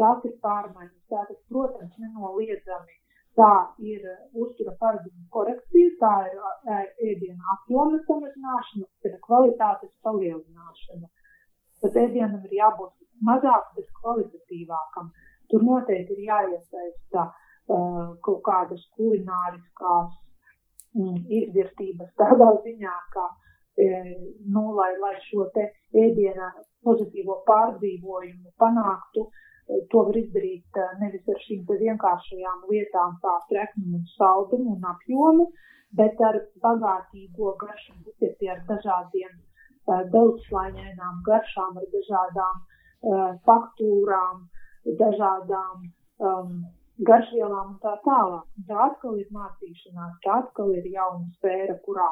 tās 0.00 0.24
ir 0.28 0.34
pārmaiņas, 0.44 1.04
tā 1.12 1.24
tas, 1.30 1.38
protams, 1.52 1.94
nenoliedzami. 2.02 2.96
Tā 3.38 3.52
ir 3.86 4.02
uztura 4.34 4.72
paradigma 4.80 5.28
korekcija, 5.30 5.90
tā 6.00 6.14
ir 6.26 7.10
ēdiena 7.12 7.52
apjoma 7.54 8.00
samazināšana, 8.08 8.88
tā 9.04 9.12
ir 9.12 9.18
kvalitātes 9.24 9.92
palielināšana. 10.04 11.06
Tad 11.84 11.98
ēdienam 12.02 12.42
ir 12.48 12.56
jābūt 12.58 12.96
mazāk, 13.28 13.70
bet 13.76 13.92
kvalitatīvākam. 14.00 15.12
Tur 15.48 15.62
noteikti 15.64 16.16
ir 16.18 16.24
jāiesaista 16.26 17.22
uh, 17.22 17.36
Uh, 17.38 17.47
kaut 17.68 18.40
kādas 18.46 18.84
kulināriskās 18.96 20.14
mm, 20.96 21.18
izvērtības 21.40 22.14
tādā 22.20 22.48
ziņā, 22.64 22.94
ka 23.14 23.26
e, 23.84 23.88
nu, 24.54 24.64
lai, 24.78 24.92
lai 25.02 25.14
šo 25.26 25.48
te 25.54 25.66
ēdienu 25.92 26.48
pozitīvo 26.86 27.42
pārdzīvojumu 27.48 28.54
panāktu, 28.62 29.26
e, 29.28 29.82
to 29.92 30.06
var 30.08 30.20
izdarīt 30.22 30.80
nevis 31.02 31.28
ar 31.28 31.42
šīm 31.44 31.66
vienkāršajām 31.68 32.64
lietām, 32.70 33.18
kā 33.24 33.34
treknumu, 33.52 34.00
saldumu 34.16 34.78
un 34.78 34.88
apjomu, 34.94 35.50
bet 35.98 36.20
ar 36.24 36.40
bagātīgo 36.64 37.54
garšu 37.60 38.00
buketi 38.06 38.48
ar 38.48 38.64
dažādiem 38.68 39.36
daudzslāņainām 39.88 41.22
garšām, 41.24 41.78
ar 41.80 41.86
dažādām 41.92 43.38
faktūrām, 43.46 44.42
dažādām 45.00 45.86
um, 46.20 46.58
garšvielām 47.06 47.74
un 47.74 47.78
tā 47.82 47.94
tālāk. 48.04 48.46
Tā 48.68 48.78
atkal 48.88 49.18
ir 49.20 49.28
mācīšanās, 49.34 50.18
tā 50.24 50.40
atkal 50.42 50.72
ir 50.74 50.86
jauna 50.90 51.26
sfēra, 51.38 51.78
kurā, 51.86 52.08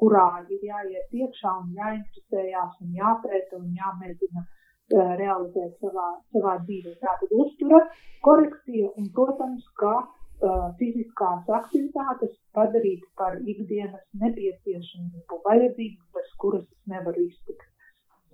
kurā 0.00 0.26
ir 0.50 0.64
jāiet 0.70 1.14
iekšā 1.20 1.52
un 1.62 1.72
jāinteresējās 1.78 2.80
un 2.82 2.96
jāpēta 3.00 3.60
un 3.60 3.70
jāmēģina 3.78 4.42
uh, 4.42 5.12
realizēt 5.20 5.78
savā, 5.82 6.08
savā 6.34 6.56
dzīvē. 6.64 6.96
Tātad 7.04 7.36
uztura, 7.44 7.82
korekcija 8.26 8.90
un, 8.96 9.08
protams, 9.14 9.68
ka 9.80 9.94
uh, 10.00 10.66
fiziskās 10.80 11.46
aktivitātes 11.60 12.34
padarīt 12.56 13.06
par 13.20 13.38
ikdienas 13.38 14.02
nepieciešamību, 14.24 15.40
vajadzību, 15.46 16.02
bez 16.18 16.34
kuras 16.42 16.66
es 16.66 16.92
nevaru 16.92 17.28
iztikt. 17.28 17.70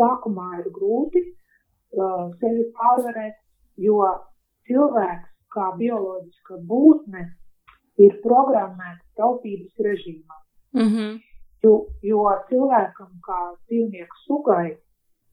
Sākumā 0.00 0.48
ir 0.62 0.72
grūti 0.72 1.20
uh, 1.28 2.32
sevi 2.40 2.64
pārvarēt, 2.78 3.36
jo 3.76 4.00
cilvēks 4.68 5.31
kā 5.54 5.72
bioloģiska 5.78 6.60
būtne 6.68 7.26
ir 8.00 8.16
programmēta 8.24 9.04
taupības 9.20 9.84
režīmā. 9.88 10.38
Mm 10.72 10.88
-hmm. 10.88 11.20
jo, 11.64 11.74
jo 12.02 12.22
cilvēkam, 12.48 13.10
kā 13.26 13.40
dzīvnieku 13.66 14.24
sugai, 14.26 14.78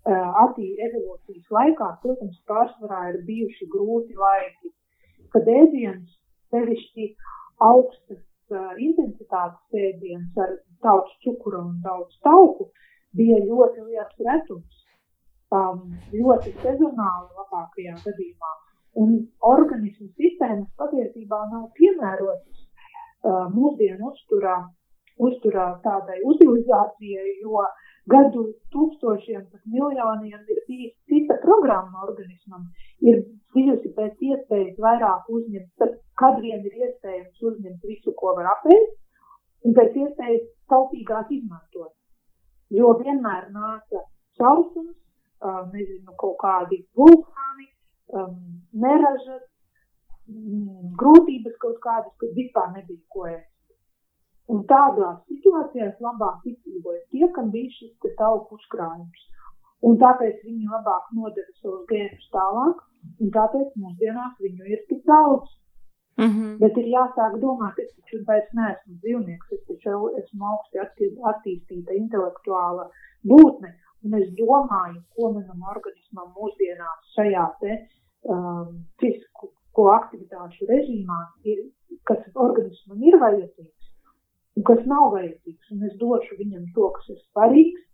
attīstības 0.09 0.85
evolūcijas 0.87 1.51
laikā, 1.51 1.87
protams, 2.01 2.37
pārsvarā 2.47 3.01
ir 3.11 3.21
bijuši 3.27 3.67
grūti 3.73 4.15
laiki, 4.15 4.71
kad 5.33 5.47
ēdiens, 5.47 6.09
sevišķi 6.49 7.15
augstas 7.59 8.23
uh, 8.51 8.73
intensitātes 8.77 9.81
ēdiens 9.87 10.37
ar 10.37 10.55
daudz 10.81 11.11
cukura 11.23 11.59
un 11.59 11.81
daudz 11.83 12.15
tauku, 12.23 12.71
bija 13.13 13.37
ļoti 13.43 13.85
liels 13.89 14.15
retums. 14.25 14.85
Um, 15.49 15.95
ļoti 16.13 16.51
sezonāli 16.61 17.29
labākajā 17.33 17.95
gadījumā. 18.03 18.51
Un 18.97 19.11
organismu 19.45 20.07
sistēmas 20.17 20.69
patiesībā 20.79 21.39
nav 21.51 21.67
piemērotas 21.77 22.63
uh, 22.63 23.45
mūsdienu 23.53 24.09
uzturā, 24.09 24.55
uzturā 25.21 25.67
tādai 25.83 26.17
utilizācijai, 26.31 27.35
jo 27.43 27.61
gadu 28.09 28.45
tūkstošiem, 28.73 29.43
pat 29.51 29.61
miljoniem 29.69 30.41
ir 30.55 30.61
bijis 30.67 30.95
cita 31.11 31.37
programma 31.43 32.05
organismam, 32.07 32.65
ir 33.05 33.21
bijusi 33.53 33.93
pēc 33.97 34.25
iespējas 34.31 34.79
vairāk 34.81 35.29
uzņemt, 35.37 35.85
kad 36.21 36.41
vien 36.41 36.65
ir 36.65 36.81
iespējams 36.87 37.45
uzņemt 37.51 37.85
visu, 37.91 38.15
ko 38.17 38.33
var 38.39 38.49
apēst, 38.55 38.95
un 39.65 39.75
pēc 39.77 39.97
iespējas 40.03 40.45
taupīgāk 40.73 41.33
izmantot. 41.37 41.93
Jo 42.73 42.93
vienmēr 43.01 43.49
nāca 43.53 44.03
sausums, 44.37 44.95
uh, 45.45 45.61
nezinu, 45.73 46.13
kaut 46.21 46.37
kādi 46.41 46.83
vulkāni, 46.97 47.69
um, 48.13 48.35
neražas, 48.83 49.45
mm, 50.29 50.91
grūtības 50.99 51.55
kaut 51.63 51.79
kādas, 51.85 52.13
kad 52.21 52.35
vispār 52.37 52.73
nebija 52.75 53.01
ko 53.13 53.27
ēst. 53.29 53.47
Un 54.49 54.63
tādās 54.69 55.19
situācijās 55.29 55.99
labāk 56.01 56.45
izdzīvoja 56.49 57.01
tie, 57.13 57.27
kam 57.35 57.51
bija 57.53 57.69
šis 57.75 58.15
tauku 58.17 58.57
uzkrājums. 58.57 59.25
Un 59.85 59.99
tāpēc 60.01 60.41
viņi 60.43 60.71
labāk 60.71 61.11
nodeva 61.15 61.53
savus 61.61 61.85
gēnus 61.91 62.25
tālāk, 62.33 62.81
un 63.21 63.29
tāpēc 63.35 63.75
mūsdienās 63.79 64.41
viņu 64.43 64.71
ir 64.73 64.81
tik 64.89 65.05
daudz. 65.07 65.53
Mm 66.19 66.31
-hmm. 66.31 66.57
Bet 66.61 66.77
ir 66.77 66.87
jāsāk 66.95 67.37
domāt, 67.43 67.77
es 67.83 67.91
taču 67.95 68.17
vairs 68.27 68.49
neesmu 68.59 68.95
dzīvnieks, 69.03 69.53
es 69.55 69.61
taču 69.67 70.09
esmu 70.21 70.49
augsti 70.53 70.81
attīstīta 71.31 71.95
intelektuāla 72.01 72.89
būtne, 73.31 73.71
un 74.03 74.17
es 74.21 74.27
domāju, 74.41 74.99
ko 75.15 75.31
manam 75.37 75.61
organismam 75.75 76.33
mūsdienās 76.39 76.99
šajā 77.15 77.45
te 77.61 77.77
um, 78.27 78.79
fizisko 79.01 79.89
aktivitāšu 79.95 80.67
režīmā, 80.69 81.19
ir, 81.47 81.67
kas 82.07 82.25
organismam 82.35 83.03
ir 83.03 83.19
vajadzīgs 83.21 83.79
un 84.59 84.65
kas 84.67 84.83
nav 84.91 85.13
vajadzīgs. 85.15 85.71
Un 85.75 85.85
es 85.87 85.95
došu 86.01 86.35
viņam 86.39 86.67
to, 86.75 86.89
kas 86.97 87.13
ir 87.13 87.21
svarīgs, 87.29 87.85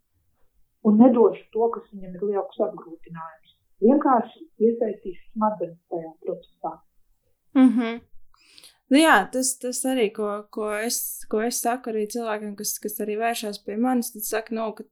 un 0.88 0.97
nedošu 1.01 1.45
to, 1.53 1.69
kas 1.76 1.86
viņam 1.93 2.17
ir 2.17 2.26
liels 2.32 2.65
apgrūtinājums. 2.67 3.53
Vienkārši 3.86 4.43
iesaistīšu 4.65 5.23
smadzenes 5.34 5.80
tajā 5.91 6.11
procesā. 6.26 6.73
Mm 7.55 7.71
-hmm. 7.76 8.01
Nu 8.89 8.97
jā, 8.97 9.15
tas, 9.32 9.57
tas 9.57 9.86
arī, 9.86 10.11
ko, 10.13 10.45
ko, 10.49 10.71
es, 10.88 11.26
ko 11.30 11.41
es 11.41 11.61
saku 11.61 11.89
arī 11.89 12.05
cilvēkiem, 12.15 12.55
kas, 12.55 12.80
kas 12.80 12.99
arī 13.01 13.17
vēršas 13.17 13.63
pie 13.65 13.78
manis, 13.78 14.11
tad 14.13 14.21
saka, 14.21 14.55
no, 14.55 14.71
ka 14.78 14.84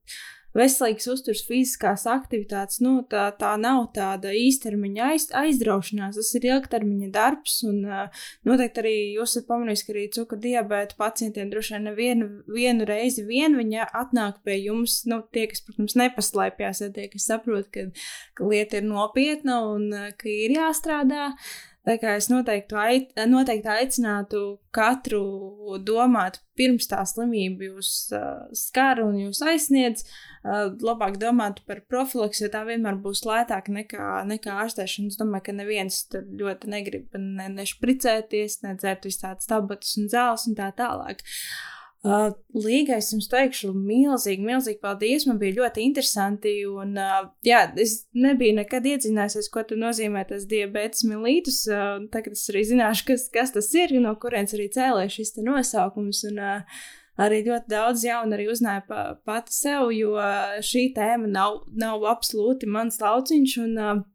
veselīgs 0.57 1.07
uzturs, 1.11 1.43
fiziskās 1.47 2.05
aktivitātes, 2.09 2.79
nu, 2.83 2.95
tā, 3.09 3.27
tā 3.39 3.53
nav 3.61 3.87
tāda 3.95 4.33
īstermiņa 4.37 5.09
aiz, 5.13 5.27
aizraušanās, 5.43 6.19
tas 6.19 6.31
ir 6.37 6.47
ilgtermiņa 6.51 7.09
darbs. 7.13 7.59
Un 7.67 7.81
uh, 7.87 8.23
noteikti 8.47 8.83
arī 8.83 8.95
jūs 9.17 9.33
esat 9.33 9.49
pamanījis, 9.49 9.85
ka 9.85 9.93
arī 9.95 10.05
cukurdiabēta 10.17 10.99
pacientiem 10.99 11.51
droši 11.53 11.75
vien 11.75 11.87
nevienu 11.89 12.29
vienu 12.53 12.87
reizi 12.87 13.25
vien 13.27 13.57
viņa 13.57 13.89
atnāk 14.03 14.41
pie 14.45 14.59
jums, 14.61 15.01
nu, 15.09 15.21
tie, 15.33 15.47
kas, 15.51 15.63
protams, 15.65 15.97
nepaslēpjas, 15.99 16.85
ja 16.85 16.93
tie, 16.93 17.09
kas 17.11 17.27
saprot, 17.29 17.69
ka, 17.73 17.89
ka 18.37 18.49
lieta 18.49 18.79
ir 18.79 18.89
nopietna 18.89 19.61
un 19.73 19.89
ka 20.19 20.29
ir 20.29 20.57
jāstrādā. 20.57 21.31
Uh, 21.33 21.72
Tā 21.83 21.97
kā 21.99 22.13
es 22.15 22.29
noteikti, 22.31 22.77
ait, 22.79 23.09
noteikti 23.27 23.67
aicinātu 23.67 24.41
katru 24.71 25.77
domāt, 25.83 26.39
pirms 26.55 26.87
tā 26.87 27.01
slimība 27.09 27.67
jūs 27.67 27.89
uh, 28.15 28.45
skar 28.55 29.01
un 29.03 29.17
jūs 29.19 29.41
aizsniedz, 29.43 30.05
uh, 30.05 30.69
labāk 30.79 31.19
domāt 31.19 31.59
par 31.67 31.81
profilaksu, 31.91 32.45
jo 32.45 32.53
tā 32.53 32.63
vienmēr 32.69 33.01
būs 33.03 33.25
lētāka 33.27 33.75
nekā, 33.75 34.07
nekā 34.31 34.55
ārstēšana. 34.63 35.11
Es 35.11 35.19
domāju, 35.19 35.49
ka 35.49 35.57
neviens 35.59 35.99
tur 36.13 36.23
ļoti 36.39 36.71
negrib 36.71 37.19
ne, 37.19 37.51
nešpricēties, 37.59 38.61
nedzert 38.63 39.09
visādas 39.09 39.51
tabletes 39.51 39.97
un 39.99 40.07
zāles 40.13 40.47
un 40.47 40.55
tā 40.59 40.71
tālāk. 40.79 41.19
Uh, 41.19 41.72
Uh, 42.03 42.33
Līgai 42.51 42.97
es 42.99 43.13
jums 43.13 43.29
teikšu, 43.31 43.69
milzīgi, 43.71 44.43
milzīgi 44.43 44.81
paldies. 44.83 45.23
Man 45.29 45.37
bija 45.39 45.55
ļoti 45.61 45.85
interesanti. 45.87 46.51
Un, 46.67 46.97
uh, 46.99 47.29
jā, 47.47 47.61
es 47.79 48.01
nebiju 48.11 48.57
nekad 48.57 48.89
iedzinājusies, 48.91 49.47
ko 49.53 49.63
nozīmē 49.79 50.25
tas 50.27 50.43
diabetes 50.51 51.05
milītus. 51.07 51.61
Uh, 51.71 52.03
tagad 52.11 52.35
es 52.35 52.43
arī 52.51 52.65
zināšu, 52.73 53.07
kas, 53.13 53.29
kas 53.31 53.55
tas 53.55 53.71
ir, 53.79 53.95
no 54.03 54.11
kurienes 54.19 54.51
arī 54.57 54.67
cēlēs 54.75 55.15
šis 55.15 55.37
nosaukums. 55.47 56.25
Un, 56.27 56.43
uh, 56.43 56.85
arī 57.23 57.45
ļoti 57.47 57.71
daudz 57.71 58.03
jaunu 58.03 58.35
arī 58.35 58.51
uzzināju 58.51 58.87
pa, 58.91 59.01
pati 59.23 59.55
sev, 59.55 59.87
jo 59.95 60.19
šī 60.59 60.89
tēma 60.97 61.31
nav, 61.31 61.61
nav 61.71 62.03
absolūti 62.11 62.67
mans 62.67 62.99
lauciņš. 62.99 63.59
Un, 63.63 63.77
uh, 63.79 64.09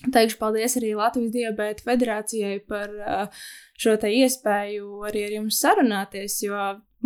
Teikšu 0.00 0.38
paldies 0.40 0.78
arī 0.80 0.94
Latvijas 0.96 1.34
Diabēta 1.34 1.84
federācijai 1.84 2.62
par 2.64 2.94
uh, 2.96 3.42
šo 3.76 3.98
iespēju 4.08 5.02
arī 5.04 5.26
ar 5.26 5.34
jums 5.42 5.58
sarunāties, 5.60 6.38
jo 6.46 6.56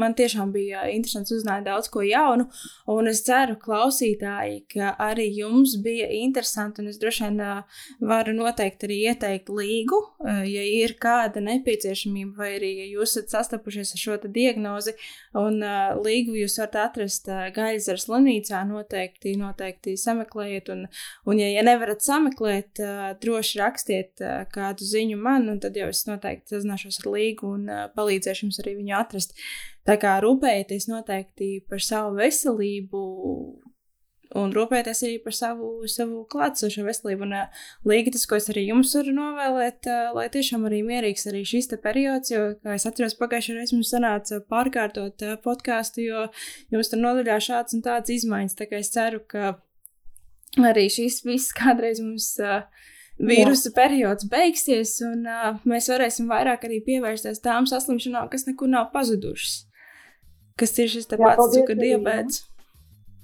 man 0.00 0.14
tiešām 0.18 0.52
bija 0.54 0.84
interesanti 0.92 1.34
uzzināt 1.36 1.66
daudz 1.68 1.88
ko 1.92 2.02
jaunu, 2.04 2.48
un 2.90 3.10
es 3.10 3.22
ceru, 3.26 3.56
klausītāji, 3.60 4.64
ka 4.74 4.94
arī 5.00 5.28
jums 5.38 5.76
bija 5.84 6.08
interesanti, 6.18 6.82
un 6.82 6.90
es 6.92 7.00
droši 7.02 7.26
vien 7.28 7.40
uh, 7.44 7.82
varu 8.04 8.34
noteikti 8.36 8.88
arī 8.88 8.98
ieteikt 9.10 9.52
līgu, 9.52 10.00
uh, 10.24 10.42
ja 10.48 10.64
ir 10.64 10.96
kāda 11.00 11.42
nepieciešamība, 11.44 12.34
vai 12.38 12.50
arī 12.58 12.72
ja 12.80 12.88
jūs 12.96 13.14
esat 13.14 13.34
sastapušies 13.36 13.94
ar 13.94 14.02
šo 14.04 14.18
diagnozi, 14.24 14.94
un 15.38 15.60
uh, 15.62 15.94
līgu 16.00 16.36
jūs 16.38 16.58
varat 16.60 16.80
atrast 16.88 17.28
uh, 17.30 17.46
Gaļzars 17.54 18.06
slimnīcā, 18.08 18.62
noteikti, 18.68 19.34
noteikti 19.40 19.96
sameklējiet, 20.00 20.70
un, 20.74 20.86
un 21.28 21.40
ja, 21.40 21.50
ja 21.52 21.64
nevarat 21.66 22.04
sameklēt, 22.04 22.82
uh, 22.82 23.12
droši 23.20 23.60
rakstiet 23.60 24.24
uh, 24.24 24.42
kādu 24.52 24.86
ziņu 24.88 25.20
man, 25.20 25.48
un 25.52 25.60
tad 25.62 25.78
jau 25.78 25.90
es 25.92 26.04
noteikti 26.08 26.56
sazināšos 26.56 27.02
ar 27.02 27.12
līgu 27.14 27.54
un 27.56 27.70
uh, 27.70 27.86
palīdzēšu 27.96 28.46
jums 28.46 28.60
arī 28.62 28.76
viņu 28.80 28.98
atrast. 28.98 29.38
Tā 29.84 29.98
kā 30.00 30.16
rūpējieties 30.24 30.88
noteikti 30.88 31.58
par 31.68 31.82
savu 31.84 32.16
veselību 32.16 33.00
un 34.40 34.52
rūpēties 34.54 35.02
arī 35.06 35.18
par 35.22 35.34
savu, 35.36 35.68
savu 35.90 36.22
klātsošo 36.30 36.84
veselību. 36.86 37.26
Un 37.26 37.34
uh, 37.38 37.66
līgi 37.88 38.14
tas, 38.14 38.24
ko 38.28 38.38
es 38.38 38.48
arī 38.52 38.66
jums 38.68 38.94
varu 38.96 39.14
novēlēt, 39.16 39.90
uh, 39.90 40.14
lai 40.16 40.26
tiešām 40.32 40.64
arī 40.68 40.80
mierīgs 40.86 41.28
arī 41.30 41.44
šis 41.48 41.70
periods, 41.82 42.32
jo, 42.32 42.46
kā 42.64 42.78
es 42.78 42.86
atceros, 42.88 43.18
pagājušajā 43.20 43.60
reizē 43.60 43.78
mums 43.78 43.92
sanāca 43.94 44.40
pārkārtot 44.50 45.26
uh, 45.26 45.36
podkāstu, 45.44 46.06
jo 46.08 46.24
jums 46.74 46.90
tur 46.90 47.04
nodaļā 47.04 47.38
šāds 47.50 47.76
un 47.76 47.84
tāds 47.84 48.14
izmaiņas. 48.16 48.56
Tā 48.58 48.68
kā 48.70 48.80
es 48.80 48.90
ceru, 48.94 49.22
ka 49.28 49.54
arī 50.72 50.88
šis 50.92 51.22
viss 51.28 51.54
kādreiz 51.56 52.02
mums. 52.04 52.34
Uh, 52.42 52.64
vīrusu 53.14 53.68
Jā. 53.68 53.74
periods 53.76 54.26
beigsies, 54.26 54.96
un 55.06 55.20
uh, 55.30 55.60
mēs 55.70 55.86
varēsim 55.86 56.26
vairāk 56.26 56.64
arī 56.66 56.80
pievērsties 56.82 57.38
tām 57.44 57.62
saslimšanām, 57.70 58.26
kas 58.32 58.42
nekur 58.48 58.66
nav 58.72 58.88
pazudušas 58.90 59.60
kas 60.60 60.76
ir 60.78 60.90
šis 60.92 61.08
pats 61.10 61.54
cukura 61.54 61.80
diabetes. 61.80 62.44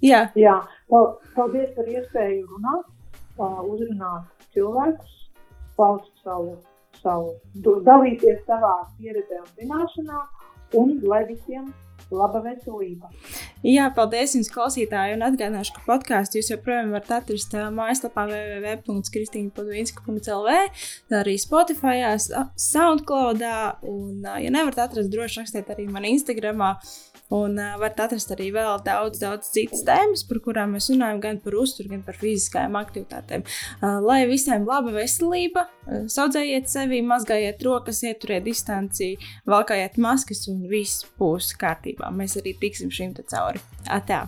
Jā. 0.01 0.31
Jā, 0.39 0.57
paldies 1.37 1.75
par 1.77 1.89
iespēju 1.93 2.47
runāt, 2.49 2.89
uzrunāt 3.41 4.49
cilvēkus, 4.55 5.13
paust 5.77 6.25
savu, 6.25 6.57
savu, 7.03 7.35
dalīties 7.85 8.41
savā 8.49 8.73
pieredzē 8.97 9.43
un 9.43 9.53
zināšanā, 9.61 10.25
un 10.81 10.97
lai 11.05 11.27
visiem 11.29 11.69
laba 12.11 12.41
veselība. 12.43 13.11
Jā, 13.61 13.91
paldies 13.95 14.35
jums, 14.35 14.49
klausītāji. 14.53 15.15
Un 15.19 15.23
atgādināšu, 15.27 15.75
ka 15.77 15.83
podkāstu 15.87 16.39
jūs 16.41 16.51
joprojām 16.55 16.95
varat 16.95 17.11
atrast 17.21 17.53
mājaslapā 17.77 18.23
www.kristīna.lv, 18.31 20.51
arī 21.21 21.35
Spotify, 21.41 21.97
SoundCloud. 22.71 23.41
Un, 23.91 24.13
ja 24.25 24.51
nevarat 24.53 24.79
atrast, 24.89 25.13
droši 25.13 25.41
rakstiet 25.43 25.67
arī 25.75 25.85
man 25.93 26.05
Instagramā. 26.09 26.71
Un 27.31 27.59
uh, 27.59 27.77
varat 27.79 28.01
atrast 28.07 28.33
arī 28.35 28.49
vēl 28.55 28.81
daudz, 28.87 29.21
daudz 29.23 29.53
citas 29.55 29.85
tēmas, 29.87 30.25
par 30.27 30.41
kurām 30.43 30.75
mēs 30.75 30.91
runājam, 30.91 31.21
gan 31.23 31.39
par 31.45 31.55
uzturu, 31.61 31.93
gan 31.93 32.03
par 32.07 32.19
fiziskajām 32.19 32.79
aktivitātēm. 32.81 33.47
Uh, 33.79 34.01
lai 34.03 34.25
visiem 34.31 34.67
laba 34.67 34.91
veselība, 34.97 35.69
uh, 35.69 36.03
saudzējiet 36.11 36.67
sevi, 36.73 36.99
mazgājiet 37.07 37.63
rokas, 37.67 38.03
ieturiet 38.03 38.49
distanci, 38.49 39.13
valkājiet 39.51 40.01
maskas 40.03 40.49
un 40.51 40.67
viss 40.71 41.07
būs 41.21 41.55
kārtībā. 41.61 42.11
Mēs 42.11 42.39
arī 42.43 42.57
tiksim 42.59 42.91
šim 42.91 43.15
te 43.15 43.27
cauri. 43.31 43.63
Atā! 43.87 44.27